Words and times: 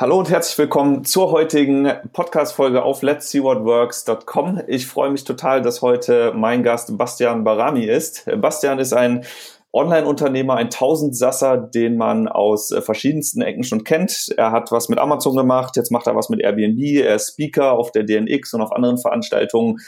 Hallo 0.00 0.16
und 0.16 0.30
herzlich 0.30 0.56
willkommen 0.56 1.04
zur 1.04 1.32
heutigen 1.32 1.90
Podcast-Folge 2.12 2.84
auf 2.84 3.02
let'sseewhatworks.com. 3.02 4.62
Ich 4.68 4.86
freue 4.86 5.10
mich 5.10 5.24
total, 5.24 5.60
dass 5.60 5.82
heute 5.82 6.32
mein 6.36 6.62
Gast 6.62 6.96
Bastian 6.96 7.42
Barami 7.42 7.84
ist. 7.84 8.24
Bastian 8.36 8.78
ist 8.78 8.92
ein 8.92 9.24
Online-Unternehmer, 9.72 10.54
ein 10.54 10.70
Tausendsasser, 10.70 11.56
den 11.56 11.96
man 11.96 12.28
aus 12.28 12.72
verschiedensten 12.78 13.42
Ecken 13.42 13.64
schon 13.64 13.82
kennt. 13.82 14.32
Er 14.36 14.52
hat 14.52 14.70
was 14.70 14.88
mit 14.88 15.00
Amazon 15.00 15.34
gemacht, 15.34 15.74
jetzt 15.74 15.90
macht 15.90 16.06
er 16.06 16.14
was 16.14 16.28
mit 16.28 16.42
Airbnb, 16.42 16.80
er 17.02 17.16
ist 17.16 17.32
Speaker 17.32 17.72
auf 17.72 17.90
der 17.90 18.04
DNX 18.04 18.54
und 18.54 18.60
auf 18.60 18.70
anderen 18.70 18.98
Veranstaltungen. 18.98 19.78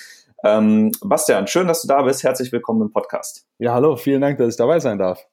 Ähm, 0.43 0.91
Bastian, 1.05 1.47
schön, 1.47 1.69
dass 1.69 1.83
du 1.83 1.87
da 1.87 2.03
bist. 2.03 2.25
Herzlich 2.25 2.51
willkommen 2.51 2.83
im 2.83 2.91
Podcast. 2.91 3.47
Ja, 3.61 3.75
hallo, 3.75 3.95
vielen 3.95 4.23
Dank, 4.23 4.39
dass 4.39 4.55
ich 4.55 4.57
dabei 4.57 4.81
sein 4.81 4.99
darf. 4.99 5.25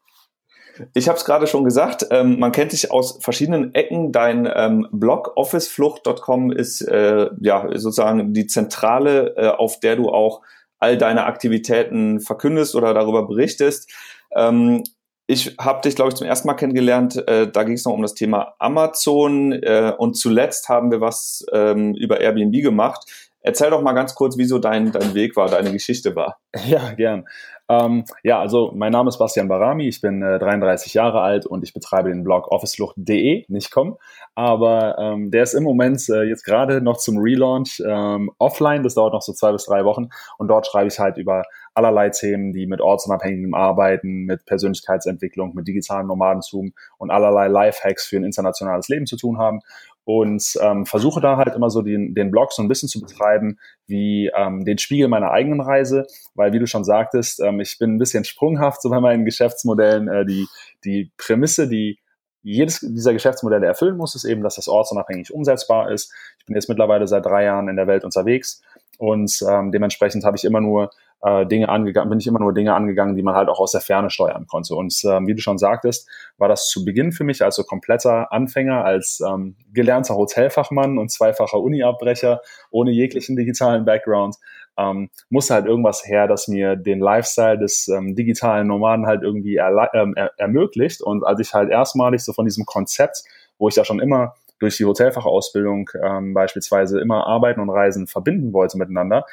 Ich 0.93 1.07
habe 1.07 1.17
es 1.17 1.25
gerade 1.25 1.47
schon 1.47 1.63
gesagt, 1.63 2.07
ähm, 2.11 2.39
man 2.39 2.51
kennt 2.51 2.71
dich 2.71 2.91
aus 2.91 3.19
verschiedenen 3.21 3.73
Ecken. 3.73 4.11
Dein 4.11 4.49
ähm, 4.53 4.87
Blog 4.91 5.33
officeflucht.com 5.35 6.51
ist 6.51 6.81
äh, 6.81 7.29
ja 7.39 7.67
sozusagen 7.73 8.33
die 8.33 8.47
Zentrale, 8.47 9.35
äh, 9.37 9.47
auf 9.49 9.79
der 9.79 9.95
du 9.95 10.09
auch 10.09 10.41
all 10.79 10.97
deine 10.97 11.25
Aktivitäten 11.25 12.19
verkündest 12.19 12.75
oder 12.75 12.93
darüber 12.93 13.27
berichtest. 13.27 13.91
Ähm, 14.35 14.83
ich 15.29 15.55
habe 15.59 15.81
dich, 15.81 15.95
glaube 15.95 16.09
ich, 16.09 16.15
zum 16.15 16.25
ersten 16.25 16.47
Mal 16.47 16.53
kennengelernt. 16.53 17.27
Äh, 17.27 17.51
da 17.51 17.63
ging 17.63 17.73
es 17.73 17.83
noch 17.83 17.93
um 17.93 18.01
das 18.01 18.13
Thema 18.13 18.53
Amazon 18.59 19.51
äh, 19.51 19.93
und 19.97 20.15
zuletzt 20.15 20.69
haben 20.69 20.89
wir 20.89 21.01
was 21.01 21.45
ähm, 21.51 21.93
über 21.95 22.21
Airbnb 22.21 22.61
gemacht. 22.63 23.05
Erzähl 23.41 23.69
doch 23.69 23.81
mal 23.81 23.93
ganz 23.93 24.15
kurz, 24.15 24.37
wieso 24.37 24.57
dein, 24.57 24.91
dein 24.91 25.13
Weg 25.13 25.35
war, 25.35 25.49
deine 25.49 25.71
Geschichte 25.71 26.15
war. 26.15 26.39
Ja, 26.65 26.93
gern. 26.93 27.25
Ähm, 27.69 28.05
ja, 28.23 28.39
also 28.39 28.71
mein 28.73 28.93
Name 28.93 29.09
ist 29.09 29.17
Bastian 29.17 29.49
Barami, 29.49 29.87
ich 29.87 29.99
bin 29.99 30.21
äh, 30.21 30.39
33 30.39 30.93
Jahre 30.93 31.21
alt 31.21 31.45
und 31.45 31.63
ich 31.63 31.73
betreibe 31.73 32.09
den 32.09 32.23
Blog 32.23 32.49
officeflucht.de, 32.49 33.45
nicht 33.49 33.71
com. 33.71 33.97
Aber 34.35 34.97
ähm, 34.97 35.31
der 35.31 35.43
ist 35.43 35.53
im 35.53 35.63
Moment 35.63 36.07
äh, 36.09 36.23
jetzt 36.23 36.45
gerade 36.45 36.81
noch 36.81 36.97
zum 36.97 37.17
Relaunch 37.17 37.81
ähm, 37.85 38.31
offline, 38.37 38.83
das 38.83 38.93
dauert 38.93 39.13
noch 39.13 39.21
so 39.21 39.33
zwei 39.33 39.51
bis 39.51 39.65
drei 39.65 39.83
Wochen. 39.83 40.09
Und 40.37 40.47
dort 40.47 40.67
schreibe 40.67 40.87
ich 40.87 40.97
halt 40.97 41.17
über 41.17 41.43
allerlei 41.73 42.09
Themen, 42.09 42.53
die 42.53 42.67
mit 42.67 42.81
ortsunabhängigem 42.81 43.53
Arbeiten, 43.53 44.23
mit 44.23 44.45
Persönlichkeitsentwicklung, 44.45 45.53
mit 45.53 45.67
digitalen 45.67 46.07
Nomadentum 46.07 46.73
und 46.97 47.11
allerlei 47.11 47.47
Lifehacks 47.47 48.07
für 48.07 48.17
ein 48.17 48.23
internationales 48.23 48.87
Leben 48.87 49.05
zu 49.05 49.17
tun 49.17 49.37
haben 49.37 49.59
und 50.07 50.57
ähm, 50.61 50.85
versuche 50.85 51.19
da 51.19 51.35
halt 51.35 51.53
immer 51.53 51.69
so 51.69 51.81
den, 51.81 52.15
den 52.15 52.31
Blog 52.31 52.53
so 52.53 52.61
ein 52.61 52.69
bisschen 52.69 52.87
zu 52.87 53.01
betreiben 53.01 53.59
wie 53.87 54.31
ähm, 54.33 54.63
den 54.63 54.77
Spiegel 54.77 55.09
meiner 55.09 55.31
eigenen 55.31 55.59
Reise, 55.59 56.07
weil 56.33 56.53
wie 56.53 56.59
du 56.59 56.65
schon 56.65 56.85
sagtest, 56.85 57.41
ähm, 57.41 57.59
ich 57.59 57.77
bin 57.77 57.95
ein 57.95 57.97
bisschen 57.97 58.23
sprunghaft 58.23 58.81
so 58.81 58.89
bei 58.89 59.01
meinen 59.01 59.25
Geschäftsmodellen. 59.25 60.07
Äh, 60.07 60.25
die, 60.25 60.47
die 60.85 61.11
Prämisse, 61.17 61.67
die 61.67 61.99
jedes 62.41 62.79
dieser 62.79 63.11
Geschäftsmodelle 63.11 63.65
erfüllen 63.65 63.97
muss, 63.97 64.15
ist 64.15 64.23
eben, 64.23 64.43
dass 64.43 64.55
das 64.55 64.69
ortsunabhängig 64.69 65.33
umsetzbar 65.33 65.91
ist. 65.91 66.13
Ich 66.39 66.45
bin 66.45 66.55
jetzt 66.55 66.69
mittlerweile 66.69 67.05
seit 67.05 67.25
drei 67.25 67.43
Jahren 67.43 67.67
in 67.67 67.75
der 67.75 67.87
Welt 67.87 68.05
unterwegs 68.05 68.61
und 68.97 69.37
ähm, 69.45 69.73
dementsprechend 69.73 70.23
habe 70.23 70.37
ich 70.37 70.45
immer 70.45 70.61
nur 70.61 70.89
äh, 71.21 71.45
Dinge 71.45 71.69
angegangen, 71.69 72.09
bin 72.09 72.19
ich 72.19 72.27
immer 72.27 72.39
nur 72.39 72.53
Dinge 72.53 72.75
angegangen, 72.75 73.15
die 73.15 73.23
man 73.23 73.35
halt 73.35 73.49
auch 73.49 73.59
aus 73.59 73.71
der 73.71 73.81
Ferne 73.81 74.09
steuern 74.09 74.45
konnte. 74.47 74.75
Und 74.75 74.93
ähm, 75.05 75.27
wie 75.27 75.35
du 75.35 75.41
schon 75.41 75.57
sagtest, 75.57 76.09
war 76.37 76.47
das 76.47 76.69
zu 76.69 76.85
Beginn 76.85 77.11
für 77.11 77.23
mich 77.23 77.43
als 77.43 77.55
so 77.55 77.63
kompletter 77.63 78.31
Anfänger, 78.31 78.85
als 78.85 79.21
ähm, 79.27 79.55
gelernter 79.73 80.15
Hotelfachmann 80.15 80.97
und 80.97 81.11
zweifacher 81.11 81.59
Uni-Abbrecher 81.59 82.41
ohne 82.69 82.91
jeglichen 82.91 83.35
digitalen 83.35 83.85
Background, 83.85 84.35
ähm, 84.77 85.09
musste 85.29 85.55
halt 85.55 85.65
irgendwas 85.65 86.05
her, 86.05 86.27
das 86.27 86.47
mir 86.47 86.75
den 86.75 86.99
Lifestyle 86.99 87.57
des 87.57 87.87
ähm, 87.87 88.15
digitalen 88.15 88.67
Nomaden 88.67 89.07
halt 89.07 89.23
irgendwie 89.23 89.57
ähm, 89.57 90.13
er 90.15 90.31
ermöglicht. 90.37 91.01
Und 91.01 91.25
als 91.25 91.39
ich 91.39 91.53
halt 91.53 91.71
erstmalig 91.71 92.23
so 92.23 92.33
von 92.33 92.45
diesem 92.45 92.65
Konzept, 92.65 93.23
wo 93.57 93.67
ich 93.67 93.75
ja 93.75 93.85
schon 93.85 93.99
immer 93.99 94.35
durch 94.59 94.77
die 94.77 94.85
Hotelfachausbildung 94.85 95.89
ähm, 96.03 96.33
beispielsweise 96.33 96.99
immer 96.99 97.27
Arbeiten 97.27 97.59
und 97.59 97.69
Reisen 97.69 98.07
verbinden 98.07 98.53
wollte 98.53 98.77
miteinander, 98.77 99.25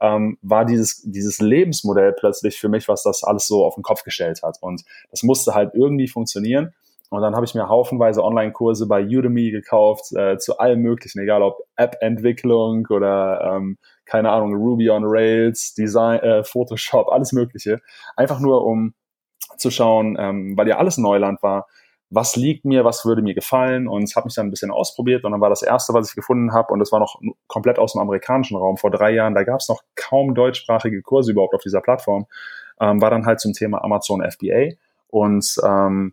ähm, 0.00 0.38
war 0.42 0.64
dieses, 0.64 1.02
dieses 1.02 1.40
Lebensmodell 1.40 2.12
plötzlich 2.12 2.58
für 2.58 2.68
mich, 2.68 2.88
was 2.88 3.02
das 3.02 3.24
alles 3.24 3.46
so 3.46 3.64
auf 3.64 3.74
den 3.74 3.82
Kopf 3.82 4.02
gestellt 4.02 4.42
hat. 4.42 4.58
Und 4.60 4.82
das 5.10 5.22
musste 5.22 5.54
halt 5.54 5.74
irgendwie 5.74 6.08
funktionieren. 6.08 6.72
Und 7.10 7.22
dann 7.22 7.36
habe 7.36 7.44
ich 7.44 7.54
mir 7.54 7.68
haufenweise 7.68 8.24
Online-Kurse 8.24 8.86
bei 8.88 9.04
Udemy 9.04 9.50
gekauft, 9.50 10.12
äh, 10.16 10.38
zu 10.38 10.58
allem 10.58 10.80
Möglichen, 10.80 11.20
egal 11.20 11.42
ob 11.42 11.58
App-Entwicklung 11.76 12.86
oder, 12.90 13.56
ähm, 13.56 13.78
keine 14.04 14.30
Ahnung, 14.30 14.54
Ruby 14.54 14.90
on 14.90 15.04
Rails, 15.04 15.74
Design, 15.74 16.18
äh, 16.20 16.44
Photoshop, 16.44 17.08
alles 17.08 17.32
Mögliche. 17.32 17.80
Einfach 18.16 18.40
nur, 18.40 18.64
um 18.64 18.94
zu 19.58 19.70
schauen, 19.70 20.16
ähm, 20.18 20.56
weil 20.56 20.66
ja 20.66 20.78
alles 20.78 20.98
Neuland 20.98 21.42
war, 21.42 21.68
was 22.10 22.36
liegt 22.36 22.64
mir, 22.64 22.84
was 22.84 23.04
würde 23.04 23.22
mir 23.22 23.34
gefallen? 23.34 23.88
Und 23.88 24.14
habe 24.14 24.26
mich 24.26 24.34
dann 24.34 24.46
ein 24.46 24.50
bisschen 24.50 24.70
ausprobiert 24.70 25.24
und 25.24 25.32
dann 25.32 25.40
war 25.40 25.50
das 25.50 25.62
erste, 25.62 25.94
was 25.94 26.10
ich 26.10 26.14
gefunden 26.14 26.52
habe 26.52 26.72
und 26.72 26.78
das 26.78 26.92
war 26.92 27.00
noch 27.00 27.20
komplett 27.46 27.78
aus 27.78 27.92
dem 27.92 28.00
amerikanischen 28.00 28.56
Raum. 28.56 28.76
Vor 28.76 28.90
drei 28.90 29.12
Jahren, 29.12 29.34
da 29.34 29.42
gab 29.44 29.60
es 29.60 29.68
noch 29.68 29.82
kaum 29.96 30.34
deutschsprachige 30.34 31.02
Kurse 31.02 31.32
überhaupt 31.32 31.54
auf 31.54 31.62
dieser 31.62 31.80
Plattform, 31.80 32.26
ähm, 32.80 33.00
war 33.00 33.10
dann 33.10 33.26
halt 33.26 33.40
zum 33.40 33.52
Thema 33.52 33.82
Amazon 33.82 34.22
FBA 34.22 34.74
und 35.08 35.56
ähm, 35.64 36.12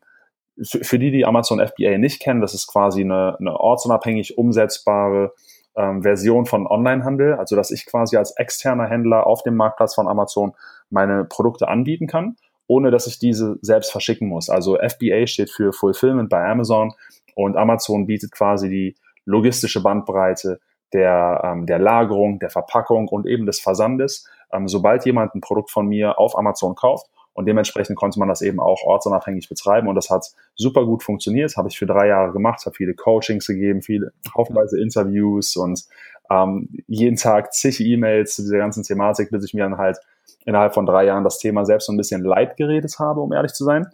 für 0.63 0.99
die, 0.99 1.11
die 1.11 1.25
Amazon 1.25 1.65
FBA 1.65 1.97
nicht 1.97 2.21
kennen, 2.21 2.41
das 2.41 2.53
ist 2.53 2.67
quasi 2.67 3.01
eine, 3.01 3.37
eine 3.39 3.59
ortsunabhängig 3.59 4.37
umsetzbare 4.37 5.33
ähm, 5.75 6.03
Version 6.03 6.45
von 6.45 6.67
Onlinehandel, 6.67 7.35
also 7.35 7.55
dass 7.55 7.71
ich 7.71 7.85
quasi 7.85 8.17
als 8.17 8.31
externer 8.37 8.87
Händler 8.87 9.25
auf 9.25 9.43
dem 9.43 9.55
Marktplatz 9.55 9.95
von 9.95 10.07
Amazon 10.07 10.53
meine 10.89 11.25
Produkte 11.25 11.67
anbieten 11.67 12.07
kann 12.07 12.35
ohne 12.71 12.89
dass 12.89 13.05
ich 13.05 13.19
diese 13.19 13.59
selbst 13.61 13.91
verschicken 13.91 14.29
muss. 14.29 14.49
Also 14.49 14.77
FBA 14.77 15.27
steht 15.27 15.49
für 15.49 15.73
Fulfillment 15.73 16.29
bei 16.29 16.41
Amazon 16.41 16.93
und 17.35 17.57
Amazon 17.57 18.07
bietet 18.07 18.31
quasi 18.31 18.69
die 18.69 18.95
logistische 19.25 19.83
Bandbreite 19.83 20.61
der, 20.93 21.41
ähm, 21.43 21.65
der 21.65 21.79
Lagerung, 21.79 22.39
der 22.39 22.49
Verpackung 22.49 23.09
und 23.09 23.27
eben 23.27 23.45
des 23.45 23.59
Versandes, 23.59 24.25
ähm, 24.53 24.69
sobald 24.69 25.05
jemand 25.05 25.35
ein 25.35 25.41
Produkt 25.41 25.69
von 25.69 25.85
mir 25.85 26.17
auf 26.17 26.37
Amazon 26.37 26.75
kauft. 26.75 27.07
Und 27.33 27.45
dementsprechend 27.45 27.97
konnte 27.97 28.19
man 28.19 28.29
das 28.29 28.41
eben 28.41 28.61
auch 28.61 28.83
ortsunabhängig 28.83 29.49
betreiben. 29.49 29.89
Und 29.89 29.95
das 29.95 30.09
hat 30.09 30.27
super 30.55 30.85
gut 30.85 31.03
funktioniert. 31.03 31.57
Habe 31.57 31.67
ich 31.67 31.77
für 31.77 31.85
drei 31.85 32.07
Jahre 32.07 32.31
gemacht, 32.31 32.65
habe 32.65 32.75
viele 32.75 32.93
Coachings 32.93 33.47
gegeben, 33.47 33.81
viele 33.81 34.13
haufenweise 34.33 34.79
Interviews 34.79 35.57
und 35.57 35.83
ähm, 36.29 36.69
jeden 36.87 37.17
Tag 37.17 37.53
zig 37.53 37.81
E-Mails 37.81 38.35
zu 38.35 38.43
dieser 38.43 38.59
ganzen 38.59 38.83
Thematik, 38.83 39.29
bis 39.29 39.43
ich 39.43 39.53
mir 39.53 39.63
dann 39.63 39.77
halt 39.77 39.97
innerhalb 40.45 40.73
von 40.73 40.85
drei 40.85 41.05
Jahren 41.05 41.23
das 41.23 41.39
Thema 41.39 41.65
selbst 41.65 41.85
so 41.85 41.93
ein 41.93 41.97
bisschen 41.97 42.23
leid 42.23 42.57
geredet 42.57 42.97
habe, 42.99 43.21
um 43.21 43.33
ehrlich 43.33 43.53
zu 43.53 43.63
sein. 43.63 43.87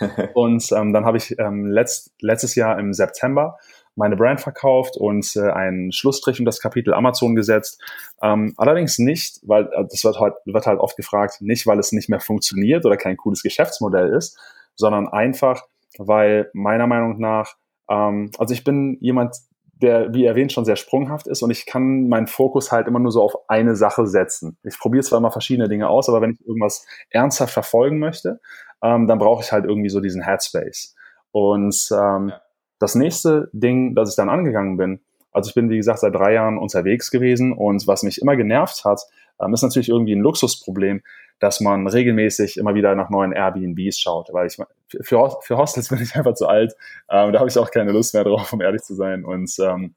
und 0.34 0.70
ähm, 0.72 0.92
dann 0.92 1.04
habe 1.04 1.16
ich 1.16 1.38
ähm, 1.38 1.66
letzt, 1.66 2.12
letztes 2.20 2.54
Jahr 2.54 2.78
im 2.78 2.92
September 2.92 3.58
meine 3.98 4.16
Brand 4.16 4.40
verkauft 4.40 4.96
und 4.96 5.34
äh, 5.36 5.50
einen 5.50 5.92
Schlussstrich 5.92 6.38
um 6.38 6.46
das 6.46 6.60
Kapitel 6.60 6.94
Amazon 6.94 7.34
gesetzt. 7.34 7.82
Ähm, 8.22 8.54
allerdings 8.56 8.98
nicht, 8.98 9.40
weil 9.42 9.64
äh, 9.72 9.84
das 9.90 10.04
wird 10.04 10.20
halt, 10.20 10.34
wird 10.46 10.66
halt 10.66 10.78
oft 10.78 10.96
gefragt, 10.96 11.38
nicht 11.40 11.66
weil 11.66 11.78
es 11.80 11.92
nicht 11.92 12.08
mehr 12.08 12.20
funktioniert 12.20 12.86
oder 12.86 12.96
kein 12.96 13.16
cooles 13.16 13.42
Geschäftsmodell 13.42 14.14
ist, 14.14 14.38
sondern 14.76 15.08
einfach, 15.08 15.62
weil 15.98 16.48
meiner 16.54 16.86
Meinung 16.86 17.18
nach, 17.18 17.56
ähm, 17.90 18.30
also 18.38 18.54
ich 18.54 18.62
bin 18.62 18.98
jemand, 19.00 19.34
der, 19.80 20.12
wie 20.12 20.24
erwähnt, 20.24 20.52
schon 20.52 20.64
sehr 20.64 20.76
sprunghaft 20.76 21.26
ist 21.26 21.42
und 21.42 21.50
ich 21.50 21.66
kann 21.66 22.08
meinen 22.08 22.26
Fokus 22.26 22.72
halt 22.72 22.86
immer 22.86 22.98
nur 22.98 23.12
so 23.12 23.22
auf 23.22 23.48
eine 23.48 23.76
Sache 23.76 24.06
setzen. 24.06 24.58
Ich 24.62 24.78
probiere 24.78 25.04
zwar 25.04 25.18
immer 25.18 25.30
verschiedene 25.30 25.68
Dinge 25.68 25.88
aus, 25.88 26.08
aber 26.08 26.20
wenn 26.20 26.32
ich 26.32 26.46
irgendwas 26.46 26.86
ernsthaft 27.10 27.52
verfolgen 27.52 27.98
möchte, 27.98 28.40
ähm, 28.82 29.06
dann 29.06 29.18
brauche 29.18 29.42
ich 29.42 29.52
halt 29.52 29.64
irgendwie 29.64 29.88
so 29.88 30.00
diesen 30.00 30.22
Headspace. 30.22 30.94
Und 31.30 31.88
ähm, 31.92 32.28
ja. 32.28 32.40
das 32.78 32.94
nächste 32.94 33.50
Ding, 33.52 33.94
das 33.94 34.10
ich 34.10 34.16
dann 34.16 34.28
angegangen 34.28 34.76
bin, 34.76 35.00
also 35.32 35.48
ich 35.50 35.54
bin, 35.54 35.70
wie 35.70 35.76
gesagt, 35.76 36.00
seit 36.00 36.14
drei 36.14 36.32
Jahren 36.34 36.58
unterwegs 36.58 37.10
gewesen 37.10 37.52
und 37.52 37.86
was 37.86 38.02
mich 38.02 38.20
immer 38.20 38.36
genervt 38.36 38.84
hat, 38.84 39.02
ähm, 39.40 39.54
ist 39.54 39.62
natürlich 39.62 39.88
irgendwie 39.88 40.14
ein 40.14 40.20
Luxusproblem, 40.20 41.02
dass 41.38 41.60
man 41.60 41.86
regelmäßig 41.86 42.56
immer 42.56 42.74
wieder 42.74 42.94
nach 42.94 43.10
neuen 43.10 43.32
Airbnbs 43.32 43.98
schaut, 43.98 44.28
weil 44.32 44.48
ich 44.48 44.56
für, 45.02 45.30
für 45.40 45.56
Hostels 45.56 45.88
bin 45.90 46.02
ich 46.02 46.14
einfach 46.14 46.34
zu 46.34 46.46
alt. 46.46 46.74
Ähm, 47.10 47.32
da 47.32 47.38
habe 47.38 47.48
ich 47.48 47.58
auch 47.58 47.70
keine 47.70 47.92
Lust 47.92 48.14
mehr 48.14 48.24
drauf, 48.24 48.52
um 48.52 48.60
ehrlich 48.60 48.82
zu 48.82 48.94
sein. 48.94 49.24
Und 49.24 49.50
ähm, 49.60 49.94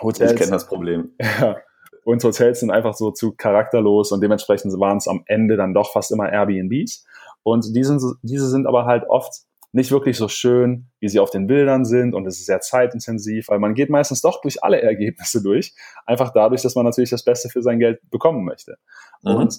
Hotels. 0.00 0.32
Ich 0.32 0.38
kenne 0.38 0.52
das 0.52 0.66
Problem. 0.66 1.10
Ja, 1.40 1.56
und 2.04 2.24
Hotels 2.24 2.60
sind 2.60 2.70
einfach 2.70 2.94
so 2.94 3.10
zu 3.10 3.32
charakterlos 3.32 4.10
und 4.10 4.22
dementsprechend 4.22 4.72
waren 4.80 4.96
es 4.96 5.06
am 5.06 5.22
Ende 5.26 5.56
dann 5.56 5.74
doch 5.74 5.92
fast 5.92 6.10
immer 6.10 6.32
Airbnbs. 6.32 7.04
Und 7.42 7.74
die 7.74 7.84
sind, 7.84 8.02
diese 8.22 8.48
sind 8.48 8.66
aber 8.66 8.86
halt 8.86 9.04
oft 9.08 9.42
nicht 9.72 9.92
wirklich 9.92 10.16
so 10.16 10.28
schön, 10.28 10.86
wie 10.98 11.08
sie 11.08 11.20
auf 11.20 11.30
den 11.30 11.46
Bildern 11.46 11.84
sind 11.84 12.14
und 12.14 12.26
es 12.26 12.38
ist 12.38 12.46
sehr 12.46 12.60
zeitintensiv, 12.60 13.48
weil 13.48 13.60
man 13.60 13.74
geht 13.74 13.88
meistens 13.88 14.20
doch 14.20 14.40
durch 14.40 14.64
alle 14.64 14.82
Ergebnisse 14.82 15.42
durch, 15.42 15.74
einfach 16.06 16.32
dadurch, 16.32 16.62
dass 16.62 16.74
man 16.74 16.84
natürlich 16.84 17.10
das 17.10 17.24
Beste 17.24 17.48
für 17.48 17.62
sein 17.62 17.78
Geld 17.78 18.00
bekommen 18.10 18.44
möchte. 18.44 18.78
Mhm. 19.22 19.34
Und 19.36 19.58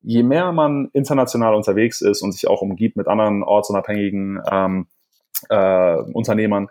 je 0.00 0.22
mehr 0.22 0.52
man 0.52 0.88
international 0.92 1.54
unterwegs 1.54 2.00
ist 2.00 2.22
und 2.22 2.32
sich 2.32 2.46
auch 2.48 2.62
umgibt 2.62 2.96
mit 2.96 3.08
anderen 3.08 3.42
ortsunabhängigen 3.42 4.40
ähm, 4.50 4.86
äh, 5.48 5.96
Unternehmern, 6.12 6.68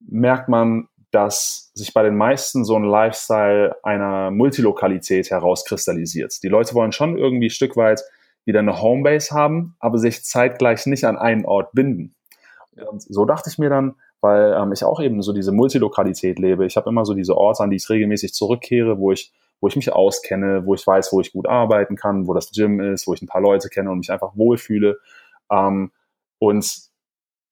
merkt 0.00 0.48
man, 0.48 0.88
dass 1.10 1.70
sich 1.74 1.94
bei 1.94 2.02
den 2.02 2.16
meisten 2.16 2.64
so 2.64 2.76
ein 2.76 2.84
Lifestyle 2.84 3.76
einer 3.82 4.30
Multilokalität 4.30 5.30
herauskristallisiert. 5.30 6.42
Die 6.42 6.48
Leute 6.48 6.74
wollen 6.74 6.92
schon 6.92 7.16
irgendwie 7.16 7.46
ein 7.46 7.50
Stück 7.50 7.76
weit 7.76 8.02
wieder 8.48 8.60
eine 8.60 8.80
Homebase 8.80 9.34
haben, 9.34 9.76
aber 9.78 9.98
sich 9.98 10.24
zeitgleich 10.24 10.86
nicht 10.86 11.04
an 11.04 11.16
einen 11.16 11.44
Ort 11.44 11.72
binden. 11.72 12.16
Und 12.90 13.02
so 13.02 13.24
dachte 13.24 13.50
ich 13.50 13.58
mir 13.58 13.70
dann, 13.70 13.94
weil 14.20 14.56
ähm, 14.58 14.72
ich 14.72 14.82
auch 14.82 15.00
eben 15.00 15.22
so 15.22 15.32
diese 15.32 15.52
Multilokalität 15.52 16.38
lebe. 16.38 16.66
Ich 16.66 16.76
habe 16.76 16.88
immer 16.88 17.04
so 17.04 17.14
diese 17.14 17.36
Orte, 17.36 17.62
an 17.62 17.70
die 17.70 17.76
ich 17.76 17.88
regelmäßig 17.88 18.34
zurückkehre, 18.34 18.98
wo 18.98 19.12
ich 19.12 19.32
wo 19.60 19.66
ich 19.66 19.76
mich 19.76 19.92
auskenne, 19.92 20.64
wo 20.66 20.74
ich 20.74 20.86
weiß, 20.86 21.12
wo 21.12 21.20
ich 21.20 21.32
gut 21.32 21.48
arbeiten 21.48 21.96
kann, 21.96 22.28
wo 22.28 22.34
das 22.34 22.52
Gym 22.52 22.80
ist, 22.80 23.08
wo 23.08 23.14
ich 23.14 23.22
ein 23.22 23.26
paar 23.26 23.40
Leute 23.40 23.68
kenne 23.68 23.90
und 23.90 23.98
mich 23.98 24.12
einfach 24.12 24.36
wohlfühle. 24.36 24.98
Ähm, 25.50 25.90
und 26.38 26.88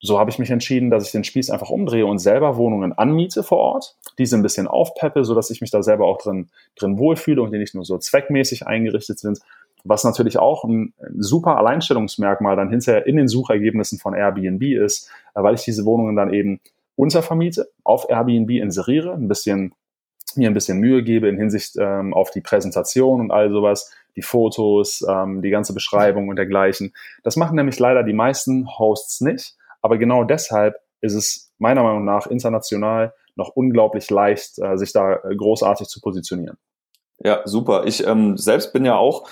so 0.01 0.19
habe 0.19 0.31
ich 0.31 0.39
mich 0.39 0.51
entschieden, 0.51 0.91
dass 0.91 1.05
ich 1.05 1.13
den 1.13 1.25
Spieß 1.25 1.51
einfach 1.51 1.71
umdrehe 1.71 2.07
und 2.07 2.19
selber 2.19 2.57
Wohnungen 2.57 2.93
anmiete 2.93 3.43
vor 3.43 3.59
Ort, 3.59 3.97
diese 4.19 4.37
ein 4.37 4.43
bisschen 4.43 4.69
aufpeppe, 4.69 5.25
so 5.25 5.35
dass 5.35 5.51
ich 5.51 5.61
mich 5.61 5.71
da 5.71 5.83
selber 5.83 6.07
auch 6.07 6.19
drin, 6.19 6.49
drin 6.77 6.99
wohlfühle 6.99 7.43
und 7.43 7.53
die 7.53 7.59
nicht 7.59 7.75
nur 7.75 7.85
so 7.85 7.99
zweckmäßig 7.99 8.67
eingerichtet 8.67 9.19
sind, 9.19 9.41
was 9.89 10.05
natürlich 10.05 10.39
auch 10.39 10.65
ein 10.65 10.95
super 11.17 11.57
Alleinstellungsmerkmal 11.57 12.57
dann 12.57 12.71
hinterher 12.71 13.07
in 13.07 13.17
den 13.17 13.29
Suchergebnissen 13.29 13.99
von 13.99 14.15
Airbnb 14.15 14.63
ist, 14.63 15.11
äh, 15.35 15.43
weil 15.43 15.55
ich 15.55 15.63
diese 15.63 15.85
Wohnungen 15.85 16.17
dann 16.17 16.33
eben 16.33 16.61
untervermiete, 16.97 17.69
auf 17.85 18.09
Airbnb 18.09 18.51
inseriere, 18.51 19.13
ein 19.13 19.29
bisschen 19.29 19.75
mir 20.35 20.49
ein 20.51 20.55
bisschen 20.55 20.79
Mühe 20.79 21.03
gebe 21.03 21.29
in 21.29 21.39
Hinsicht 21.39 21.77
ähm, 21.79 22.13
auf 22.13 22.31
die 22.31 22.41
Präsentation 22.41 23.21
und 23.21 23.31
all 23.31 23.51
sowas, 23.51 23.93
die 24.17 24.23
Fotos, 24.23 25.05
ähm, 25.09 25.43
die 25.43 25.51
ganze 25.51 25.73
Beschreibung 25.73 26.29
und 26.29 26.37
dergleichen. 26.37 26.93
Das 27.23 27.37
machen 27.37 27.57
nämlich 27.57 27.79
leider 27.79 28.03
die 28.03 28.13
meisten 28.13 28.67
Hosts 28.79 29.21
nicht. 29.21 29.57
Aber 29.83 29.99
genau 29.99 30.25
deshalb 30.25 30.77
ist 31.01 31.15
es 31.15 31.53
meiner 31.59 31.83
Meinung 31.83 32.05
nach 32.05 32.27
international 32.27 33.15
noch 33.37 33.51
unglaublich 33.51 34.11
leicht, 34.11 34.59
äh, 34.59 34.77
sich 34.77 34.93
da 34.93 35.17
äh, 35.17 35.37
großartig 35.37 35.89
zu 35.89 36.01
positionieren. 36.01 36.57
Ja, 37.23 37.43
super. 37.45 37.85
Ich 37.87 38.07
ähm, 38.07 38.37
selbst 38.37 38.73
bin 38.73 38.85
ja 38.85 38.97
auch 38.97 39.29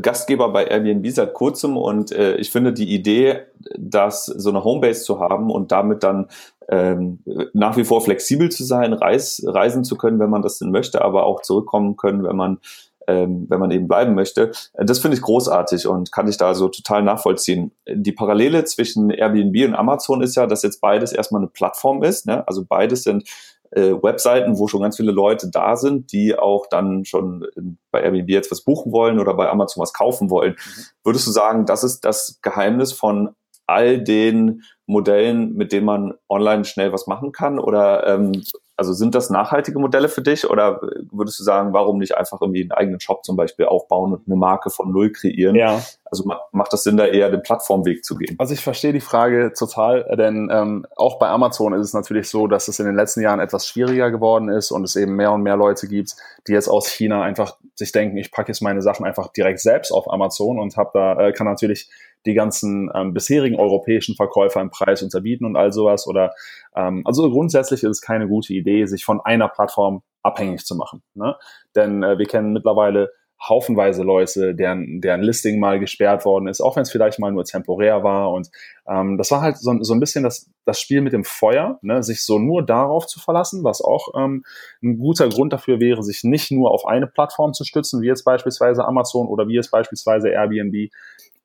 Gastgeber 0.00 0.50
bei 0.50 0.66
Airbnb 0.66 1.06
seit 1.10 1.34
kurzem 1.34 1.76
und 1.76 2.12
äh, 2.12 2.36
ich 2.36 2.50
finde 2.50 2.72
die 2.72 2.94
Idee, 2.94 3.40
dass 3.78 4.26
so 4.26 4.50
eine 4.50 4.64
Homebase 4.64 5.04
zu 5.04 5.20
haben 5.20 5.50
und 5.50 5.72
damit 5.72 6.02
dann 6.02 6.28
ähm, 6.68 7.20
nach 7.52 7.76
wie 7.76 7.84
vor 7.84 8.00
flexibel 8.00 8.50
zu 8.50 8.64
sein, 8.64 8.92
reis, 8.92 9.42
reisen 9.46 9.84
zu 9.84 9.96
können, 9.96 10.18
wenn 10.18 10.30
man 10.30 10.42
das 10.42 10.58
denn 10.58 10.70
möchte, 10.70 11.02
aber 11.02 11.26
auch 11.26 11.42
zurückkommen 11.42 11.96
können, 11.96 12.24
wenn 12.24 12.36
man 12.36 12.58
ähm, 13.06 13.46
wenn 13.48 13.60
man 13.60 13.70
eben 13.70 13.86
bleiben 13.88 14.14
möchte. 14.14 14.52
Das 14.74 14.98
finde 14.98 15.16
ich 15.16 15.22
großartig 15.22 15.86
und 15.86 16.12
kann 16.12 16.28
ich 16.28 16.36
da 16.36 16.54
so 16.54 16.68
total 16.68 17.02
nachvollziehen. 17.02 17.72
Die 17.86 18.12
Parallele 18.12 18.64
zwischen 18.64 19.10
Airbnb 19.10 19.68
und 19.68 19.74
Amazon 19.74 20.22
ist 20.22 20.36
ja, 20.36 20.46
dass 20.46 20.62
jetzt 20.62 20.80
beides 20.80 21.12
erstmal 21.12 21.42
eine 21.42 21.50
Plattform 21.50 22.02
ist. 22.02 22.26
Ne? 22.26 22.46
Also 22.48 22.64
beides 22.64 23.02
sind 23.02 23.28
äh, 23.74 23.92
Webseiten, 24.02 24.58
wo 24.58 24.68
schon 24.68 24.82
ganz 24.82 24.96
viele 24.96 25.12
Leute 25.12 25.50
da 25.50 25.76
sind, 25.76 26.12
die 26.12 26.38
auch 26.38 26.66
dann 26.70 27.04
schon 27.04 27.46
bei 27.90 28.02
Airbnb 28.02 28.28
jetzt 28.30 28.50
was 28.50 28.62
buchen 28.62 28.92
wollen 28.92 29.18
oder 29.18 29.34
bei 29.34 29.48
Amazon 29.48 29.82
was 29.82 29.92
kaufen 29.92 30.30
wollen. 30.30 30.52
Mhm. 30.52 30.82
Würdest 31.04 31.26
du 31.26 31.30
sagen, 31.30 31.66
das 31.66 31.84
ist 31.84 32.04
das 32.04 32.38
Geheimnis 32.42 32.92
von 32.92 33.30
all 33.66 34.02
den 34.02 34.62
Modellen, 34.86 35.54
mit 35.54 35.72
denen 35.72 35.86
man 35.86 36.14
online 36.28 36.64
schnell 36.64 36.92
was 36.92 37.06
machen 37.06 37.32
kann? 37.32 37.58
Oder 37.58 38.06
ähm, 38.06 38.42
also 38.76 38.92
sind 38.92 39.14
das 39.14 39.30
nachhaltige 39.30 39.78
Modelle 39.78 40.08
für 40.08 40.22
dich 40.22 40.50
oder 40.50 40.80
würdest 41.12 41.38
du 41.38 41.44
sagen, 41.44 41.72
warum 41.72 41.98
nicht 41.98 42.16
einfach 42.16 42.40
irgendwie 42.40 42.62
einen 42.62 42.72
eigenen 42.72 43.00
Shop 43.00 43.24
zum 43.24 43.36
Beispiel 43.36 43.66
aufbauen 43.66 44.12
und 44.12 44.26
eine 44.26 44.36
Marke 44.36 44.70
von 44.70 44.90
Null 44.90 45.12
kreieren? 45.12 45.54
Ja. 45.54 45.80
Also 46.04 46.24
macht 46.52 46.72
das 46.72 46.82
Sinn, 46.82 46.96
da 46.96 47.06
eher 47.06 47.30
den 47.30 47.42
Plattformweg 47.42 48.04
zu 48.04 48.16
gehen? 48.16 48.34
Also 48.38 48.52
ich 48.52 48.62
verstehe 48.62 48.92
die 48.92 49.00
Frage 49.00 49.52
total, 49.56 50.04
denn 50.18 50.48
ähm, 50.52 50.86
auch 50.96 51.18
bei 51.18 51.28
Amazon 51.28 51.72
ist 51.72 51.86
es 51.86 51.94
natürlich 51.94 52.28
so, 52.28 52.48
dass 52.48 52.66
es 52.66 52.80
in 52.80 52.86
den 52.86 52.96
letzten 52.96 53.20
Jahren 53.20 53.40
etwas 53.40 53.66
schwieriger 53.66 54.10
geworden 54.10 54.48
ist 54.48 54.72
und 54.72 54.82
es 54.84 54.96
eben 54.96 55.14
mehr 55.14 55.32
und 55.32 55.42
mehr 55.42 55.56
Leute 55.56 55.86
gibt, 55.86 56.16
die 56.48 56.52
jetzt 56.52 56.68
aus 56.68 56.88
China 56.88 57.22
einfach 57.22 57.56
sich 57.76 57.92
denken, 57.92 58.16
ich 58.16 58.32
packe 58.32 58.48
jetzt 58.48 58.60
meine 58.60 58.82
Sachen 58.82 59.06
einfach 59.06 59.28
direkt 59.28 59.60
selbst 59.60 59.92
auf 59.92 60.10
Amazon 60.12 60.58
und 60.58 60.76
habe 60.76 60.90
da 60.94 61.28
äh, 61.28 61.32
kann 61.32 61.46
natürlich 61.46 61.90
die 62.26 62.34
ganzen 62.34 62.90
ähm, 62.94 63.12
bisherigen 63.14 63.56
europäischen 63.56 64.14
Verkäufer 64.14 64.60
im 64.60 64.70
Preis 64.70 65.02
unterbieten 65.02 65.44
und 65.44 65.56
all 65.56 65.72
sowas. 65.72 66.06
Oder 66.06 66.32
ähm, 66.74 67.02
also 67.04 67.30
grundsätzlich 67.30 67.82
ist 67.82 67.90
es 67.90 68.00
keine 68.00 68.28
gute 68.28 68.52
Idee, 68.54 68.86
sich 68.86 69.04
von 69.04 69.20
einer 69.20 69.48
Plattform 69.48 70.02
abhängig 70.22 70.64
zu 70.64 70.74
machen. 70.74 71.02
Ne? 71.14 71.36
Denn 71.74 72.02
äh, 72.02 72.18
wir 72.18 72.26
kennen 72.26 72.52
mittlerweile 72.52 73.10
haufenweise 73.48 74.02
Leute, 74.02 74.54
deren, 74.54 75.00
deren 75.00 75.22
Listing 75.22 75.58
mal 75.58 75.78
gesperrt 75.78 76.24
worden 76.24 76.46
ist, 76.46 76.60
auch 76.60 76.76
wenn 76.76 76.82
es 76.82 76.90
vielleicht 76.90 77.18
mal 77.18 77.32
nur 77.32 77.44
temporär 77.44 78.02
war. 78.02 78.32
Und 78.32 78.48
ähm, 78.86 79.18
das 79.18 79.30
war 79.30 79.42
halt 79.42 79.58
so, 79.58 79.76
so 79.82 79.92
ein 79.92 80.00
bisschen 80.00 80.24
das, 80.24 80.50
das 80.64 80.80
Spiel 80.80 81.00
mit 81.00 81.12
dem 81.12 81.24
Feuer, 81.24 81.78
ne? 81.82 82.02
sich 82.02 82.24
so 82.24 82.38
nur 82.38 82.64
darauf 82.64 83.06
zu 83.06 83.20
verlassen, 83.20 83.64
was 83.64 83.82
auch 83.82 84.08
ähm, 84.16 84.44
ein 84.82 84.98
guter 84.98 85.28
Grund 85.28 85.52
dafür 85.52 85.80
wäre, 85.80 86.02
sich 86.02 86.24
nicht 86.24 86.50
nur 86.50 86.70
auf 86.70 86.86
eine 86.86 87.06
Plattform 87.06 87.52
zu 87.52 87.64
stützen, 87.64 88.00
wie 88.00 88.06
jetzt 88.06 88.24
beispielsweise 88.24 88.84
Amazon 88.84 89.26
oder 89.26 89.46
wie 89.48 89.54
jetzt 89.54 89.70
beispielsweise 89.70 90.30
Airbnb, 90.30 90.90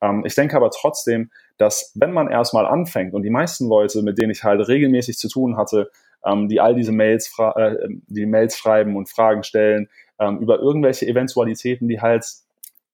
ähm, 0.01 0.23
ich 0.25 0.35
denke 0.35 0.55
aber 0.55 0.69
trotzdem, 0.71 1.31
dass 1.57 1.91
wenn 1.95 2.11
man 2.11 2.29
erstmal 2.29 2.65
anfängt 2.65 3.13
und 3.13 3.23
die 3.23 3.29
meisten 3.29 3.67
Leute, 3.67 4.01
mit 4.01 4.17
denen 4.17 4.31
ich 4.31 4.43
halt 4.43 4.67
regelmäßig 4.67 5.17
zu 5.17 5.27
tun 5.27 5.57
hatte, 5.57 5.91
ähm, 6.25 6.47
die 6.47 6.59
all 6.59 6.75
diese 6.75 6.91
Mails, 6.91 7.33
äh, 7.55 7.75
die 8.07 8.25
Mails 8.25 8.57
schreiben 8.57 8.95
und 8.95 9.09
Fragen 9.09 9.43
stellen 9.43 9.89
ähm, 10.19 10.39
über 10.39 10.59
irgendwelche 10.59 11.07
Eventualitäten, 11.07 11.87
die 11.87 12.01
halt 12.01 12.25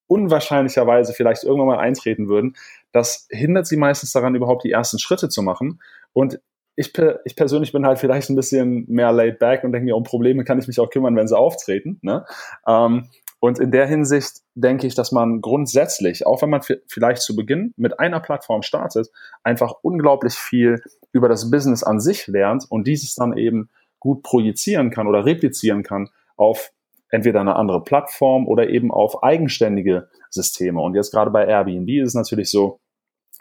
unwahrscheinlicherweise 0.08 1.14
vielleicht 1.14 1.44
irgendwann 1.44 1.68
mal 1.68 1.80
eintreten 1.80 2.28
würden, 2.28 2.56
das 2.92 3.28
hindert 3.32 3.68
sie 3.68 3.78
meistens 3.78 4.12
daran, 4.12 4.36
überhaupt 4.36 4.64
die 4.64 4.72
ersten 4.72 5.00
Schritte 5.00 5.30
zu 5.30 5.42
machen. 5.42 5.82
Und 6.14 6.40
ich, 6.76 6.94
ich 7.24 7.36
persönlich 7.36 7.72
bin 7.72 7.86
halt 7.86 8.00
vielleicht 8.00 8.30
ein 8.30 8.36
bisschen 8.36 8.86
mehr 8.88 9.12
laid 9.12 9.40
back 9.40 9.64
und 9.64 9.72
denke 9.72 9.86
mir, 9.86 9.96
um 9.96 10.04
Probleme 10.04 10.44
kann 10.44 10.60
ich 10.60 10.68
mich 10.68 10.80
auch 10.80 10.90
kümmern, 10.90 11.16
wenn 11.16 11.28
sie 11.28 11.38
auftreten. 11.38 12.00
Ne? 12.02 12.26
Ähm, 12.68 13.10
und 13.40 13.60
in 13.60 13.72
der 13.72 13.86
Hinsicht 13.86 14.42
denke 14.56 14.88
ich, 14.88 14.96
dass 14.96 15.12
man 15.12 15.42
grundsätzlich, 15.42 16.26
auch 16.26 16.42
wenn 16.42 16.50
man 16.50 16.62
vielleicht 16.88 17.22
zu 17.22 17.36
Beginn 17.36 17.74
mit 17.78 18.00
einer 18.00 18.20
Plattform 18.20 18.62
startet, 18.62 19.10
einfach 19.44 19.74
unglaublich 19.82 20.34
viel 20.34 20.82
über 21.12 21.30
das 21.30 21.52
Business 21.52 21.84
an 21.84 22.00
sich 22.00 22.28
lernt 22.28 22.66
und 22.70 22.88
dieses 22.88 23.16
dann 23.16 23.38
eben 23.38 23.70
gut 24.00 24.24
projizieren 24.24 24.90
kann 24.90 25.08
oder 25.08 25.26
replizieren 25.26 25.84
kann 25.84 26.10
auf 26.38 26.72
entweder 27.10 27.42
eine 27.42 27.56
andere 27.56 27.84
Plattform 27.84 28.48
oder 28.48 28.70
eben 28.70 28.92
auf 28.92 29.24
eigenständige 29.24 30.10
Systeme. 30.30 30.82
Und 30.82 30.96
jetzt 30.96 31.12
gerade 31.12 31.32
bei 31.32 31.46
Airbnb 31.46 31.90
ist 31.90 32.10
es 32.10 32.14
natürlich 32.16 32.50
so, 32.50 32.80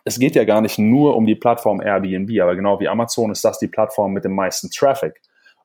es 0.05 0.19
geht 0.19 0.37
ja 0.37 0.45
gar 0.45 0.61
nicht 0.61 0.79
nur 0.79 1.17
um 1.17 1.27
die 1.27 1.35
Plattform 1.35 1.81
Airbnb, 1.81 2.41
aber 2.41 2.57
genau 2.57 2.79
wie 2.79 2.89
Amazon 2.89 3.31
ist 3.31 3.45
das 3.45 3.59
die 3.59 3.69
Plattform 3.69 4.13
mit 4.13 4.25
dem 4.25 4.35
meisten 4.35 4.71
Traffic. 4.71 5.21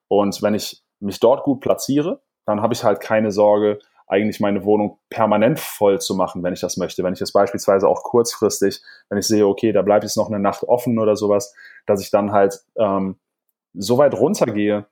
Und 0.08 0.42
wenn 0.42 0.54
ich 0.54 0.82
mich 0.98 1.20
dort 1.20 1.44
gut 1.44 1.60
platziere, 1.60 2.22
dann 2.46 2.62
habe 2.62 2.74
ich 2.74 2.82
halt 2.82 3.00
keine 3.00 3.32
Sorge, 3.32 3.78
eigentlich 4.10 4.40
meine 4.40 4.64
Wohnung 4.64 4.98
permanent 5.08 5.60
voll 5.60 6.00
zu 6.00 6.16
machen, 6.16 6.42
wenn 6.42 6.52
ich 6.52 6.60
das 6.60 6.76
möchte. 6.76 7.04
Wenn 7.04 7.12
ich 7.12 7.20
das 7.20 7.32
beispielsweise 7.32 7.88
auch 7.88 8.02
kurzfristig, 8.02 8.82
wenn 9.08 9.18
ich 9.18 9.26
sehe, 9.26 9.46
okay, 9.46 9.72
da 9.72 9.82
bleibt 9.82 10.02
jetzt 10.02 10.16
noch 10.16 10.28
eine 10.28 10.40
Nacht 10.40 10.64
offen 10.64 10.98
oder 10.98 11.14
sowas, 11.14 11.54
dass 11.86 12.02
ich 12.02 12.10
dann 12.10 12.32
halt 12.32 12.60
ähm, 12.76 13.16
so 13.72 13.98
weit 13.98 14.14
runtergehe, 14.14 14.86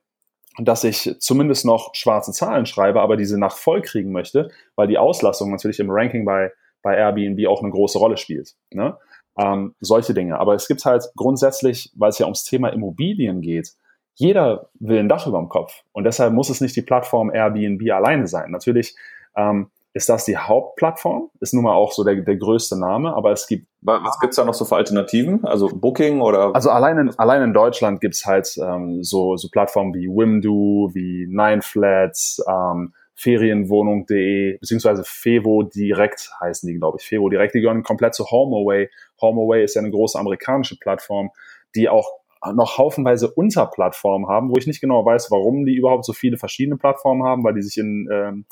dass 0.57 0.85
ich 0.85 1.15
zumindest 1.19 1.65
noch 1.65 1.93
schwarze 1.95 2.31
Zahlen 2.31 2.65
schreibe, 2.65 3.01
aber 3.01 3.17
diese 3.17 3.37
Nacht 3.37 3.57
voll 3.59 3.81
kriegen 3.81 4.11
möchte, 4.11 4.51
weil 4.75 4.87
die 4.87 4.97
Auslastung 4.97 5.51
natürlich 5.51 5.81
im 5.81 5.91
Ranking 5.91 6.23
bei, 6.23 6.53
bei 6.81 6.95
Airbnb 6.95 7.45
auch 7.47 7.61
eine 7.61 7.71
große 7.71 7.97
Rolle 7.99 8.15
spielt. 8.15 8.55
Ne? 8.71 8.97
Ähm, 9.37 9.75
solche 9.81 10.13
Dinge. 10.13 10.39
Aber 10.39 10.55
es 10.55 10.67
gibt 10.67 10.85
halt 10.85 11.03
grundsätzlich, 11.17 11.91
weil 11.95 12.09
es 12.09 12.19
ja 12.19 12.25
ums 12.25 12.45
Thema 12.45 12.69
Immobilien 12.69 13.41
geht, 13.41 13.73
jeder 14.19 14.69
will 14.79 14.99
ein 14.99 15.07
Dach 15.07 15.25
über 15.27 15.37
dem 15.37 15.47
Kopf. 15.47 15.83
Und 15.93 16.03
deshalb 16.03 16.33
muss 16.33 16.49
es 16.49 16.59
nicht 16.59 16.75
die 16.75 16.81
Plattform 16.81 17.31
Airbnb 17.31 17.89
alleine 17.91 18.27
sein. 18.27 18.51
Natürlich 18.51 18.95
ähm, 19.35 19.71
ist 19.93 20.09
das 20.09 20.25
die 20.25 20.37
Hauptplattform, 20.37 21.29
ist 21.39 21.53
nun 21.53 21.63
mal 21.63 21.73
auch 21.73 21.93
so 21.93 22.03
der, 22.03 22.15
der 22.15 22.35
größte 22.35 22.77
Name, 22.77 23.15
aber 23.15 23.31
es 23.31 23.47
gibt. 23.47 23.67
Was 23.81 24.19
gibt's 24.19 24.35
da 24.35 24.43
noch 24.43 24.53
so 24.53 24.65
für 24.65 24.75
Alternativen? 24.75 25.45
Also 25.45 25.69
Booking 25.73 26.19
oder? 26.19 26.53
Also 26.53 26.69
allein 26.69 26.97
in, 26.97 27.17
allein 27.17 27.43
in 27.43 27.53
Deutschland 27.53 28.01
gibt's 28.01 28.25
halt 28.25 28.57
ähm, 28.61 29.03
so, 29.03 29.37
so 29.37 29.47
Plattformen 29.49 29.93
wie 29.93 30.07
Wimdu, 30.07 30.89
wie 30.93 31.25
Nineflats, 31.29 32.43
ähm, 32.45 32.93
Ferienwohnung.de, 33.15 34.57
beziehungsweise 34.57 35.03
Fevo 35.05 35.63
Direkt 35.63 36.29
heißen 36.41 36.67
die, 36.67 36.77
glaube 36.77 36.97
ich. 36.99 37.07
Fevo 37.07 37.29
Direkt, 37.29 37.55
die 37.55 37.61
gehören 37.61 37.83
komplett 37.83 38.15
zu 38.15 38.25
HomeAway. 38.29 38.89
HomeAway 39.21 39.63
ist 39.63 39.75
ja 39.75 39.81
eine 39.81 39.91
große 39.91 40.19
amerikanische 40.19 40.77
Plattform, 40.77 41.31
die 41.73 41.87
auch 41.87 42.18
noch 42.53 42.77
haufenweise 42.77 43.29
Unterplattformen 43.29 44.29
haben, 44.29 44.49
wo 44.49 44.55
ich 44.57 44.67
nicht 44.67 44.81
genau 44.81 45.05
weiß, 45.05 45.29
warum 45.31 45.65
die 45.65 45.75
überhaupt 45.75 46.05
so 46.05 46.13
viele 46.13 46.37
verschiedene 46.37 46.77
Plattformen 46.77 47.23
haben, 47.23 47.43
weil 47.43 47.53
die 47.53 47.61
sich 47.61 47.77
in, 47.77 48.07
ähm, 48.11 48.45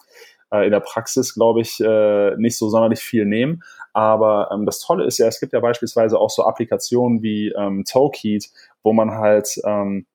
äh, 0.52 0.66
in 0.66 0.72
der 0.72 0.82
Praxis, 0.82 1.34
glaube 1.34 1.62
ich, 1.62 1.80
äh, 1.80 2.36
nicht 2.38 2.58
so 2.58 2.70
sonderlich 2.70 3.00
viel 3.00 3.26
nehmen. 3.26 3.64
Aber 3.94 4.50
ähm, 4.52 4.66
das 4.66 4.80
Tolle 4.80 5.06
ist 5.06 5.18
ja, 5.18 5.28
es 5.28 5.40
gibt 5.40 5.54
ja 5.54 5.60
beispielsweise 5.60 6.20
auch 6.20 6.30
so 6.30 6.44
Applikationen 6.44 7.22
wie 7.22 7.54
ähm, 7.58 7.86
Tokeet, 7.86 8.50
wo 8.84 8.94
man 8.94 9.12
halt 9.12 9.60
ähm, 9.66 10.06